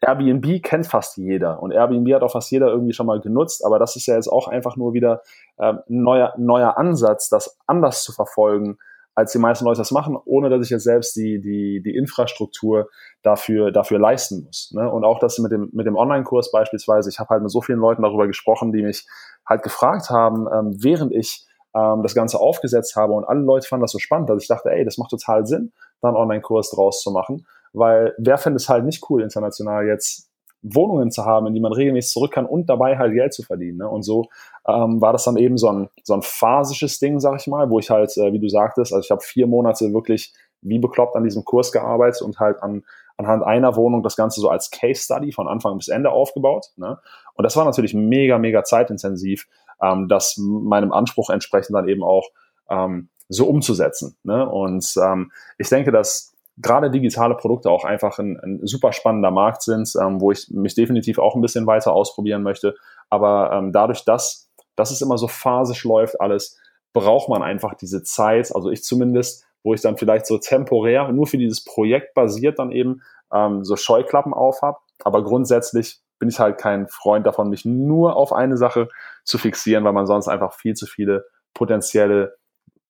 Airbnb 0.00 0.60
kennt 0.60 0.88
fast 0.88 1.16
jeder 1.16 1.62
und 1.62 1.70
Airbnb 1.70 2.12
hat 2.12 2.22
auch 2.22 2.32
fast 2.32 2.50
jeder 2.50 2.66
irgendwie 2.66 2.92
schon 2.92 3.06
mal 3.06 3.20
genutzt, 3.20 3.64
aber 3.64 3.78
das 3.78 3.94
ist 3.94 4.06
ja 4.06 4.16
jetzt 4.16 4.26
auch 4.26 4.48
einfach 4.48 4.76
nur 4.76 4.92
wieder 4.92 5.22
äh, 5.56 5.74
ein 5.74 5.82
neuer, 5.86 6.34
neuer 6.36 6.76
Ansatz, 6.76 7.28
das 7.28 7.56
anders 7.68 8.02
zu 8.02 8.12
verfolgen, 8.12 8.78
als 9.14 9.30
die 9.30 9.38
meisten 9.38 9.64
Leute 9.64 9.78
das 9.78 9.92
machen, 9.92 10.16
ohne 10.24 10.50
dass 10.50 10.64
ich 10.64 10.70
jetzt 10.70 10.82
selbst 10.82 11.14
die, 11.14 11.40
die, 11.40 11.80
die 11.80 11.94
Infrastruktur 11.94 12.88
dafür, 13.22 13.70
dafür 13.70 14.00
leisten 14.00 14.42
muss. 14.46 14.72
Ne? 14.74 14.90
Und 14.90 15.04
auch 15.04 15.20
das 15.20 15.38
mit 15.38 15.52
dem, 15.52 15.70
mit 15.72 15.86
dem 15.86 15.94
Online-Kurs 15.94 16.50
beispielsweise, 16.50 17.08
ich 17.08 17.20
habe 17.20 17.28
halt 17.30 17.42
mit 17.42 17.52
so 17.52 17.60
vielen 17.60 17.78
Leuten 17.78 18.02
darüber 18.02 18.26
gesprochen, 18.26 18.72
die 18.72 18.82
mich 18.82 19.06
halt 19.46 19.62
gefragt 19.62 20.10
haben, 20.10 20.48
ähm, 20.52 20.76
während 20.82 21.12
ich 21.12 21.47
ähm, 21.78 22.02
das 22.02 22.14
Ganze 22.14 22.40
aufgesetzt 22.40 22.96
habe 22.96 23.12
und 23.12 23.24
alle 23.24 23.40
Leute 23.40 23.68
fanden 23.68 23.82
das 23.82 23.92
so 23.92 23.98
spannend, 23.98 24.30
dass 24.30 24.42
ich 24.42 24.48
dachte, 24.48 24.70
ey, 24.70 24.84
das 24.84 24.98
macht 24.98 25.10
total 25.10 25.46
Sinn, 25.46 25.72
da 26.00 26.08
einen 26.08 26.16
Online-Kurs 26.16 26.70
draus 26.70 27.02
zu 27.02 27.10
machen, 27.10 27.46
weil 27.72 28.14
wer 28.18 28.38
findet 28.38 28.62
es 28.62 28.68
halt 28.68 28.84
nicht 28.84 29.08
cool, 29.10 29.22
international 29.22 29.86
jetzt 29.86 30.28
Wohnungen 30.62 31.10
zu 31.10 31.24
haben, 31.24 31.46
in 31.46 31.54
die 31.54 31.60
man 31.60 31.72
regelmäßig 31.72 32.12
zurück 32.12 32.32
kann 32.32 32.46
und 32.46 32.68
dabei 32.68 32.98
halt 32.98 33.14
Geld 33.14 33.32
zu 33.32 33.42
verdienen. 33.42 33.78
Ne? 33.78 33.88
Und 33.88 34.02
so 34.02 34.26
ähm, 34.66 35.00
war 35.00 35.12
das 35.12 35.24
dann 35.24 35.36
eben 35.36 35.56
so 35.56 35.68
ein, 35.68 35.88
so 36.02 36.14
ein 36.14 36.22
phasisches 36.22 36.98
Ding, 36.98 37.20
sag 37.20 37.40
ich 37.40 37.46
mal, 37.46 37.70
wo 37.70 37.78
ich 37.78 37.90
halt, 37.90 38.16
äh, 38.16 38.32
wie 38.32 38.40
du 38.40 38.48
sagtest, 38.48 38.92
also 38.92 39.04
ich 39.04 39.10
habe 39.10 39.20
vier 39.20 39.46
Monate 39.46 39.92
wirklich 39.92 40.32
wie 40.60 40.80
bekloppt 40.80 41.14
an 41.14 41.22
diesem 41.22 41.44
Kurs 41.44 41.70
gearbeitet 41.70 42.22
und 42.22 42.40
halt 42.40 42.60
an, 42.62 42.82
anhand 43.16 43.44
einer 43.44 43.76
Wohnung 43.76 44.02
das 44.02 44.16
Ganze 44.16 44.40
so 44.40 44.48
als 44.48 44.70
Case 44.70 45.02
Study 45.02 45.30
von 45.32 45.46
Anfang 45.46 45.76
bis 45.76 45.88
Ende 45.88 46.10
aufgebaut. 46.10 46.66
Ne? 46.76 46.98
Und 47.34 47.44
das 47.44 47.56
war 47.56 47.64
natürlich 47.64 47.94
mega, 47.94 48.38
mega 48.38 48.64
zeitintensiv, 48.64 49.46
ähm, 49.82 50.08
das 50.08 50.36
meinem 50.38 50.92
Anspruch 50.92 51.30
entsprechend 51.30 51.74
dann 51.74 51.88
eben 51.88 52.02
auch 52.02 52.28
ähm, 52.70 53.08
so 53.28 53.46
umzusetzen. 53.46 54.16
Ne? 54.22 54.48
Und 54.48 54.94
ähm, 55.02 55.30
ich 55.58 55.68
denke, 55.68 55.92
dass 55.92 56.34
gerade 56.60 56.90
digitale 56.90 57.34
Produkte 57.36 57.70
auch 57.70 57.84
einfach 57.84 58.18
ein, 58.18 58.38
ein 58.40 58.66
super 58.66 58.92
spannender 58.92 59.30
Markt 59.30 59.62
sind, 59.62 59.90
ähm, 60.00 60.20
wo 60.20 60.32
ich 60.32 60.48
mich 60.50 60.74
definitiv 60.74 61.18
auch 61.18 61.34
ein 61.34 61.40
bisschen 61.40 61.66
weiter 61.66 61.92
ausprobieren 61.92 62.42
möchte. 62.42 62.74
Aber 63.10 63.52
ähm, 63.52 63.72
dadurch, 63.72 64.04
dass, 64.04 64.50
dass 64.76 64.90
es 64.90 65.00
immer 65.00 65.18
so 65.18 65.28
phasisch 65.28 65.84
läuft, 65.84 66.20
alles, 66.20 66.58
braucht 66.92 67.28
man 67.28 67.42
einfach 67.42 67.74
diese 67.74 68.02
Zeit, 68.02 68.54
also 68.54 68.70
ich 68.70 68.82
zumindest, 68.82 69.44
wo 69.62 69.74
ich 69.74 69.80
dann 69.80 69.96
vielleicht 69.96 70.26
so 70.26 70.38
temporär 70.38 71.12
nur 71.12 71.26
für 71.26 71.38
dieses 71.38 71.62
Projekt 71.62 72.14
basiert 72.14 72.58
dann 72.58 72.72
eben 72.72 73.02
ähm, 73.32 73.64
so 73.64 73.76
Scheuklappen 73.76 74.32
auf 74.32 74.62
habe. 74.62 74.78
Aber 75.04 75.22
grundsätzlich 75.22 76.00
bin 76.18 76.28
ich 76.28 76.40
halt 76.40 76.58
kein 76.58 76.88
Freund 76.88 77.26
davon, 77.26 77.50
mich 77.50 77.64
nur 77.64 78.16
auf 78.16 78.32
eine 78.32 78.56
Sache 78.56 78.88
zu 79.24 79.38
fixieren, 79.38 79.84
weil 79.84 79.92
man 79.92 80.06
sonst 80.06 80.28
einfach 80.28 80.52
viel 80.52 80.74
zu 80.74 80.86
viele 80.86 81.26
potenzielle 81.54 82.36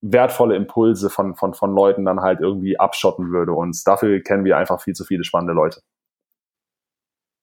wertvolle 0.00 0.56
Impulse 0.56 1.10
von, 1.10 1.34
von, 1.34 1.54
von 1.54 1.74
Leuten 1.74 2.04
dann 2.04 2.20
halt 2.20 2.40
irgendwie 2.40 2.78
abschotten 2.78 3.32
würde. 3.32 3.52
Und 3.52 3.86
dafür 3.86 4.20
kennen 4.22 4.44
wir 4.44 4.56
einfach 4.56 4.80
viel 4.80 4.94
zu 4.94 5.04
viele 5.04 5.24
spannende 5.24 5.54
Leute. 5.54 5.80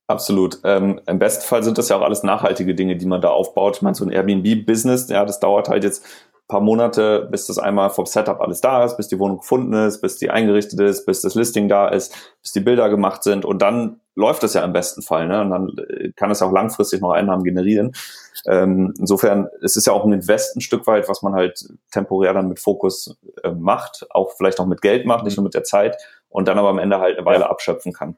Absolut. 0.08 0.60
Ähm, 0.64 1.02
Im 1.08 1.20
besten 1.20 1.46
Fall 1.46 1.64
sind 1.64 1.78
das 1.78 1.90
ja 1.90 1.98
auch 1.98 2.02
alles 2.02 2.24
nachhaltige 2.24 2.76
Dinge, 2.76 2.96
die 2.96 3.08
man 3.08 3.22
da 3.22 3.30
aufbaut. 3.30 3.78
Ich 3.78 3.82
meine, 3.82 3.96
so 3.96 4.06
ein 4.06 4.12
Airbnb-Business, 4.12 5.10
ja, 5.10 5.26
das 5.26 5.40
dauert 5.40 5.68
halt 5.68 5.84
jetzt 5.84 6.06
paar 6.48 6.62
Monate, 6.62 7.28
bis 7.32 7.48
das 7.48 7.58
einmal 7.58 7.90
vom 7.90 8.06
Setup 8.06 8.40
alles 8.40 8.62
da 8.62 8.84
ist, 8.84 8.98
bis 8.98 9.08
die 9.08 9.20
Wohnung 9.20 9.40
gefunden 9.40 9.74
ist, 9.74 10.02
bis 10.02 10.18
die 10.18 10.30
eingerichtet 10.30 10.80
ist, 10.80 11.06
bis 11.06 11.22
das 11.22 11.36
Listing 11.36 11.68
da 11.68 11.88
ist, 11.88 12.16
bis 12.42 12.52
die 12.52 12.60
Bilder 12.60 12.90
gemacht 12.90 13.24
sind 13.24 13.46
und 13.46 13.62
dann 13.62 14.00
läuft 14.16 14.44
das 14.44 14.54
ja 14.54 14.64
im 14.64 14.74
besten 14.74 15.02
Fall, 15.02 15.28
ne? 15.28 15.42
Und 15.42 15.50
dann 15.50 15.70
äh, 15.90 16.12
kann 16.16 16.32
es 16.32 16.42
auch 16.42 16.52
langfristig 16.52 17.02
noch 17.02 17.12
Einnahmen 17.12 17.44
generieren. 17.44 17.92
Ähm, 18.48 18.94
insofern, 18.98 19.50
es 19.62 19.76
ist 19.76 19.88
ja 19.88 19.94
auch 19.94 20.06
ein 20.06 20.14
Invest 20.14 20.56
ein 20.56 20.62
Stück 20.62 20.88
weit, 20.88 21.10
was 21.10 21.22
man 21.22 21.34
halt 21.34 21.68
temporär 21.92 22.34
dann 22.34 22.48
mit 22.48 22.60
Fokus 22.60 23.18
äh, 23.44 23.52
macht, 23.52 24.06
auch 24.12 24.32
vielleicht 24.38 24.60
auch 24.60 24.66
mit 24.66 24.82
Geld 24.82 25.06
macht, 25.06 25.26
nicht 25.26 25.38
nur 25.38 25.44
mit 25.44 25.54
der 25.54 25.64
Zeit 25.64 25.98
und 26.30 26.48
dann 26.48 26.58
aber 26.58 26.70
am 26.70 26.80
Ende 26.80 27.00
halt 27.00 27.18
eine 27.18 27.26
Weile 27.26 27.50
abschöpfen 27.50 27.92
kann. 27.92 28.18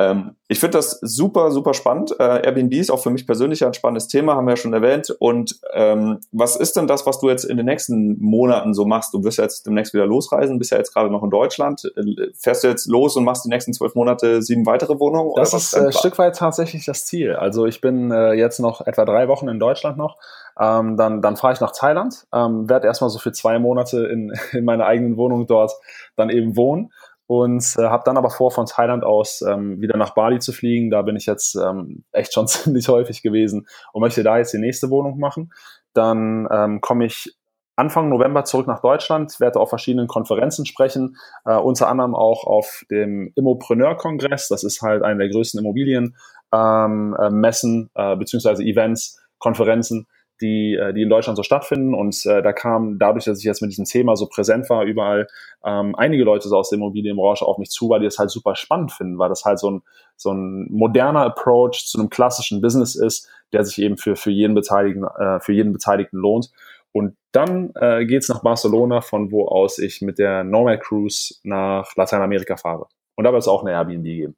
Ähm, 0.00 0.36
ich 0.48 0.58
finde 0.58 0.78
das 0.78 0.98
super, 1.02 1.50
super 1.50 1.74
spannend. 1.74 2.18
Äh, 2.18 2.46
Airbnb 2.46 2.72
ist 2.72 2.90
auch 2.90 3.02
für 3.02 3.10
mich 3.10 3.26
persönlich 3.26 3.64
ein 3.66 3.74
spannendes 3.74 4.08
Thema, 4.08 4.34
haben 4.34 4.46
wir 4.46 4.52
ja 4.52 4.56
schon 4.56 4.72
erwähnt. 4.72 5.14
Und 5.18 5.60
ähm, 5.74 6.20
was 6.32 6.56
ist 6.56 6.76
denn 6.76 6.86
das, 6.86 7.04
was 7.04 7.20
du 7.20 7.28
jetzt 7.28 7.44
in 7.44 7.58
den 7.58 7.66
nächsten 7.66 8.18
Monaten 8.18 8.72
so 8.72 8.86
machst? 8.86 9.12
Du 9.12 9.22
wirst 9.24 9.36
ja 9.36 9.44
jetzt 9.44 9.66
demnächst 9.66 9.92
wieder 9.92 10.06
losreisen, 10.06 10.58
bist 10.58 10.70
ja 10.70 10.78
jetzt 10.78 10.94
gerade 10.94 11.10
noch 11.10 11.22
in 11.22 11.28
Deutschland. 11.28 11.84
Äh, 11.96 12.28
fährst 12.34 12.64
du 12.64 12.68
jetzt 12.68 12.86
los 12.86 13.14
und 13.16 13.24
machst 13.24 13.44
die 13.44 13.50
nächsten 13.50 13.74
zwölf 13.74 13.94
Monate 13.94 14.40
sieben 14.40 14.64
weitere 14.64 14.98
Wohnungen? 14.98 15.32
Das 15.36 15.52
ist 15.52 15.76
ein 15.76 15.88
äh, 15.88 15.92
Stück 15.92 16.18
weit 16.18 16.34
tatsächlich 16.34 16.86
das 16.86 17.04
Ziel. 17.04 17.34
Also 17.34 17.66
ich 17.66 17.82
bin 17.82 18.10
äh, 18.10 18.32
jetzt 18.32 18.58
noch 18.58 18.80
etwa 18.86 19.04
drei 19.04 19.28
Wochen 19.28 19.48
in 19.48 19.58
Deutschland 19.58 19.98
noch. 19.98 20.16
Ähm, 20.58 20.96
dann 20.96 21.20
dann 21.20 21.36
fahre 21.36 21.52
ich 21.52 21.60
nach 21.60 21.72
Thailand, 21.72 22.26
ähm, 22.34 22.68
werde 22.68 22.86
erstmal 22.86 23.10
so 23.10 23.18
für 23.18 23.32
zwei 23.32 23.58
Monate 23.58 24.06
in, 24.06 24.32
in 24.52 24.64
meiner 24.64 24.86
eigenen 24.86 25.18
Wohnung 25.18 25.46
dort 25.46 25.72
dann 26.16 26.30
eben 26.30 26.56
wohnen 26.56 26.90
und 27.30 27.76
äh, 27.78 27.82
habe 27.82 28.02
dann 28.04 28.16
aber 28.16 28.28
vor, 28.28 28.50
von 28.50 28.66
Thailand 28.66 29.04
aus 29.04 29.40
ähm, 29.42 29.80
wieder 29.80 29.96
nach 29.96 30.14
Bali 30.14 30.40
zu 30.40 30.50
fliegen. 30.52 30.90
Da 30.90 31.02
bin 31.02 31.14
ich 31.14 31.26
jetzt 31.26 31.54
ähm, 31.54 32.02
echt 32.10 32.34
schon 32.34 32.48
ziemlich 32.48 32.88
häufig 32.88 33.22
gewesen 33.22 33.68
und 33.92 34.00
möchte 34.00 34.24
da 34.24 34.38
jetzt 34.38 34.52
die 34.52 34.58
nächste 34.58 34.90
Wohnung 34.90 35.16
machen. 35.20 35.52
Dann 35.92 36.48
ähm, 36.50 36.80
komme 36.80 37.06
ich 37.06 37.36
Anfang 37.76 38.08
November 38.08 38.42
zurück 38.42 38.66
nach 38.66 38.80
Deutschland, 38.80 39.38
werde 39.38 39.60
auf 39.60 39.68
verschiedenen 39.68 40.08
Konferenzen 40.08 40.66
sprechen, 40.66 41.18
äh, 41.44 41.54
unter 41.54 41.86
anderem 41.86 42.16
auch 42.16 42.42
auf 42.48 42.82
dem 42.90 43.30
Immopreneur-Kongress. 43.36 44.48
Das 44.48 44.64
ist 44.64 44.82
halt 44.82 45.04
eine 45.04 45.20
der 45.20 45.28
größten 45.28 45.60
Immobilien 45.60 46.16
ähm, 46.52 47.16
äh, 47.16 47.30
Messen 47.30 47.90
äh, 47.94 48.16
beziehungsweise 48.16 48.64
Events, 48.64 49.20
Konferenzen 49.38 50.08
die, 50.40 50.74
äh, 50.74 50.92
die 50.92 51.02
in 51.02 51.08
Deutschland 51.08 51.36
so 51.36 51.42
stattfinden. 51.42 51.94
Und 51.94 52.24
äh, 52.26 52.42
da 52.42 52.52
kam 52.52 52.98
dadurch, 52.98 53.24
dass 53.24 53.38
ich 53.38 53.44
jetzt 53.44 53.62
mit 53.62 53.70
diesem 53.70 53.84
Thema 53.84 54.16
so 54.16 54.26
präsent 54.26 54.68
war, 54.70 54.84
überall 54.84 55.26
ähm, 55.64 55.94
einige 55.94 56.24
Leute 56.24 56.48
so 56.48 56.56
aus 56.56 56.70
der 56.70 56.78
Immobilienbranche 56.78 57.44
auf 57.44 57.58
mich 57.58 57.70
zu, 57.70 57.88
weil 57.88 58.00
die 58.00 58.06
es 58.06 58.18
halt 58.18 58.30
super 58.30 58.54
spannend 58.54 58.92
finden, 58.92 59.18
weil 59.18 59.28
das 59.28 59.44
halt 59.44 59.58
so 59.58 59.70
ein, 59.70 59.82
so 60.16 60.32
ein 60.32 60.66
moderner 60.70 61.24
Approach 61.24 61.86
zu 61.86 61.98
einem 61.98 62.10
klassischen 62.10 62.60
Business 62.60 62.94
ist, 62.94 63.28
der 63.52 63.64
sich 63.64 63.78
eben 63.78 63.96
für, 63.96 64.16
für, 64.16 64.30
jeden, 64.30 64.54
Beteiligten, 64.54 65.04
äh, 65.04 65.40
für 65.40 65.52
jeden 65.52 65.72
Beteiligten 65.72 66.18
lohnt. 66.18 66.50
Und 66.92 67.16
dann 67.32 67.72
äh, 67.76 68.04
geht 68.04 68.28
nach 68.28 68.42
Barcelona, 68.42 69.00
von 69.00 69.30
wo 69.30 69.46
aus 69.46 69.78
ich 69.78 70.02
mit 70.02 70.18
der 70.18 70.42
Nomad 70.44 70.80
Cruise 70.80 71.36
nach 71.44 71.94
Lateinamerika 71.96 72.56
fahre. 72.56 72.86
Und 73.14 73.24
da 73.24 73.32
wird 73.32 73.42
es 73.42 73.48
auch 73.48 73.62
eine 73.62 73.72
Airbnb 73.72 74.04
geben. 74.04 74.36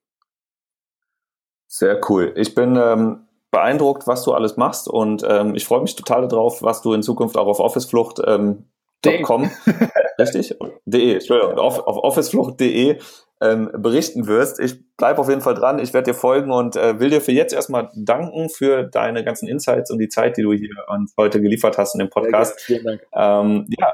Sehr 1.67 1.99
cool. 2.11 2.35
Ich 2.37 2.55
bin 2.55 2.77
ähm, 2.77 3.27
beeindruckt, 3.53 4.09
was 4.09 4.25
du 4.25 4.33
alles 4.33 4.57
machst 4.57 4.89
und 4.89 5.25
ähm, 5.29 5.55
ich 5.55 5.65
freue 5.65 5.83
mich 5.83 5.95
total 5.95 6.27
darauf, 6.27 6.63
was 6.63 6.83
du 6.83 6.93
in 6.93 7.03
Zukunft 7.03 7.37
auch 7.37 7.47
auf 7.47 7.61
Office-Flucht 7.61 8.21
ähm, 8.27 8.65
officeflucht.com, 9.05 9.51
richtig? 10.19 10.57
De, 10.85 11.15
Entschuldigung, 11.15 11.59
auf, 11.59 11.87
auf 11.87 11.97
officeflucht.de 11.97 12.99
ähm, 13.41 13.71
berichten 13.77 14.27
wirst. 14.27 14.61
Ich 14.61 14.77
bleib 14.97 15.19
auf 15.19 15.29
jeden 15.29 15.41
Fall 15.41 15.55
dran, 15.55 15.79
ich 15.79 15.93
werde 15.93 16.13
dir 16.13 16.17
folgen 16.17 16.53
und 16.53 16.77
äh, 16.77 17.01
will 17.01 17.11
dir 17.11 17.21
für 17.21 17.33
jetzt 17.33 17.53
erstmal 17.53 17.91
danken 17.95 18.49
für 18.49 18.85
deine 18.85 19.25
ganzen 19.25 19.49
Insights 19.49 19.91
und 19.91 19.99
die 19.99 20.09
Zeit, 20.09 20.37
die 20.37 20.43
du 20.43 20.53
hier 20.53 20.71
uns 20.89 21.13
heute 21.17 21.41
geliefert 21.41 21.79
hast 21.79 21.95
in 21.95 22.01
dem 22.01 22.11
Podcast. 22.11 22.61
Vielen 22.61 22.85
Dank. 22.85 23.07
Ähm, 23.13 23.67
ja, 23.79 23.93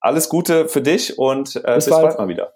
alles 0.00 0.28
Gute 0.28 0.68
für 0.68 0.82
dich 0.82 1.18
und 1.18 1.56
äh, 1.56 1.74
bis, 1.74 1.86
bis 1.86 1.90
bald 1.90 2.18
mal 2.18 2.28
wieder. 2.28 2.52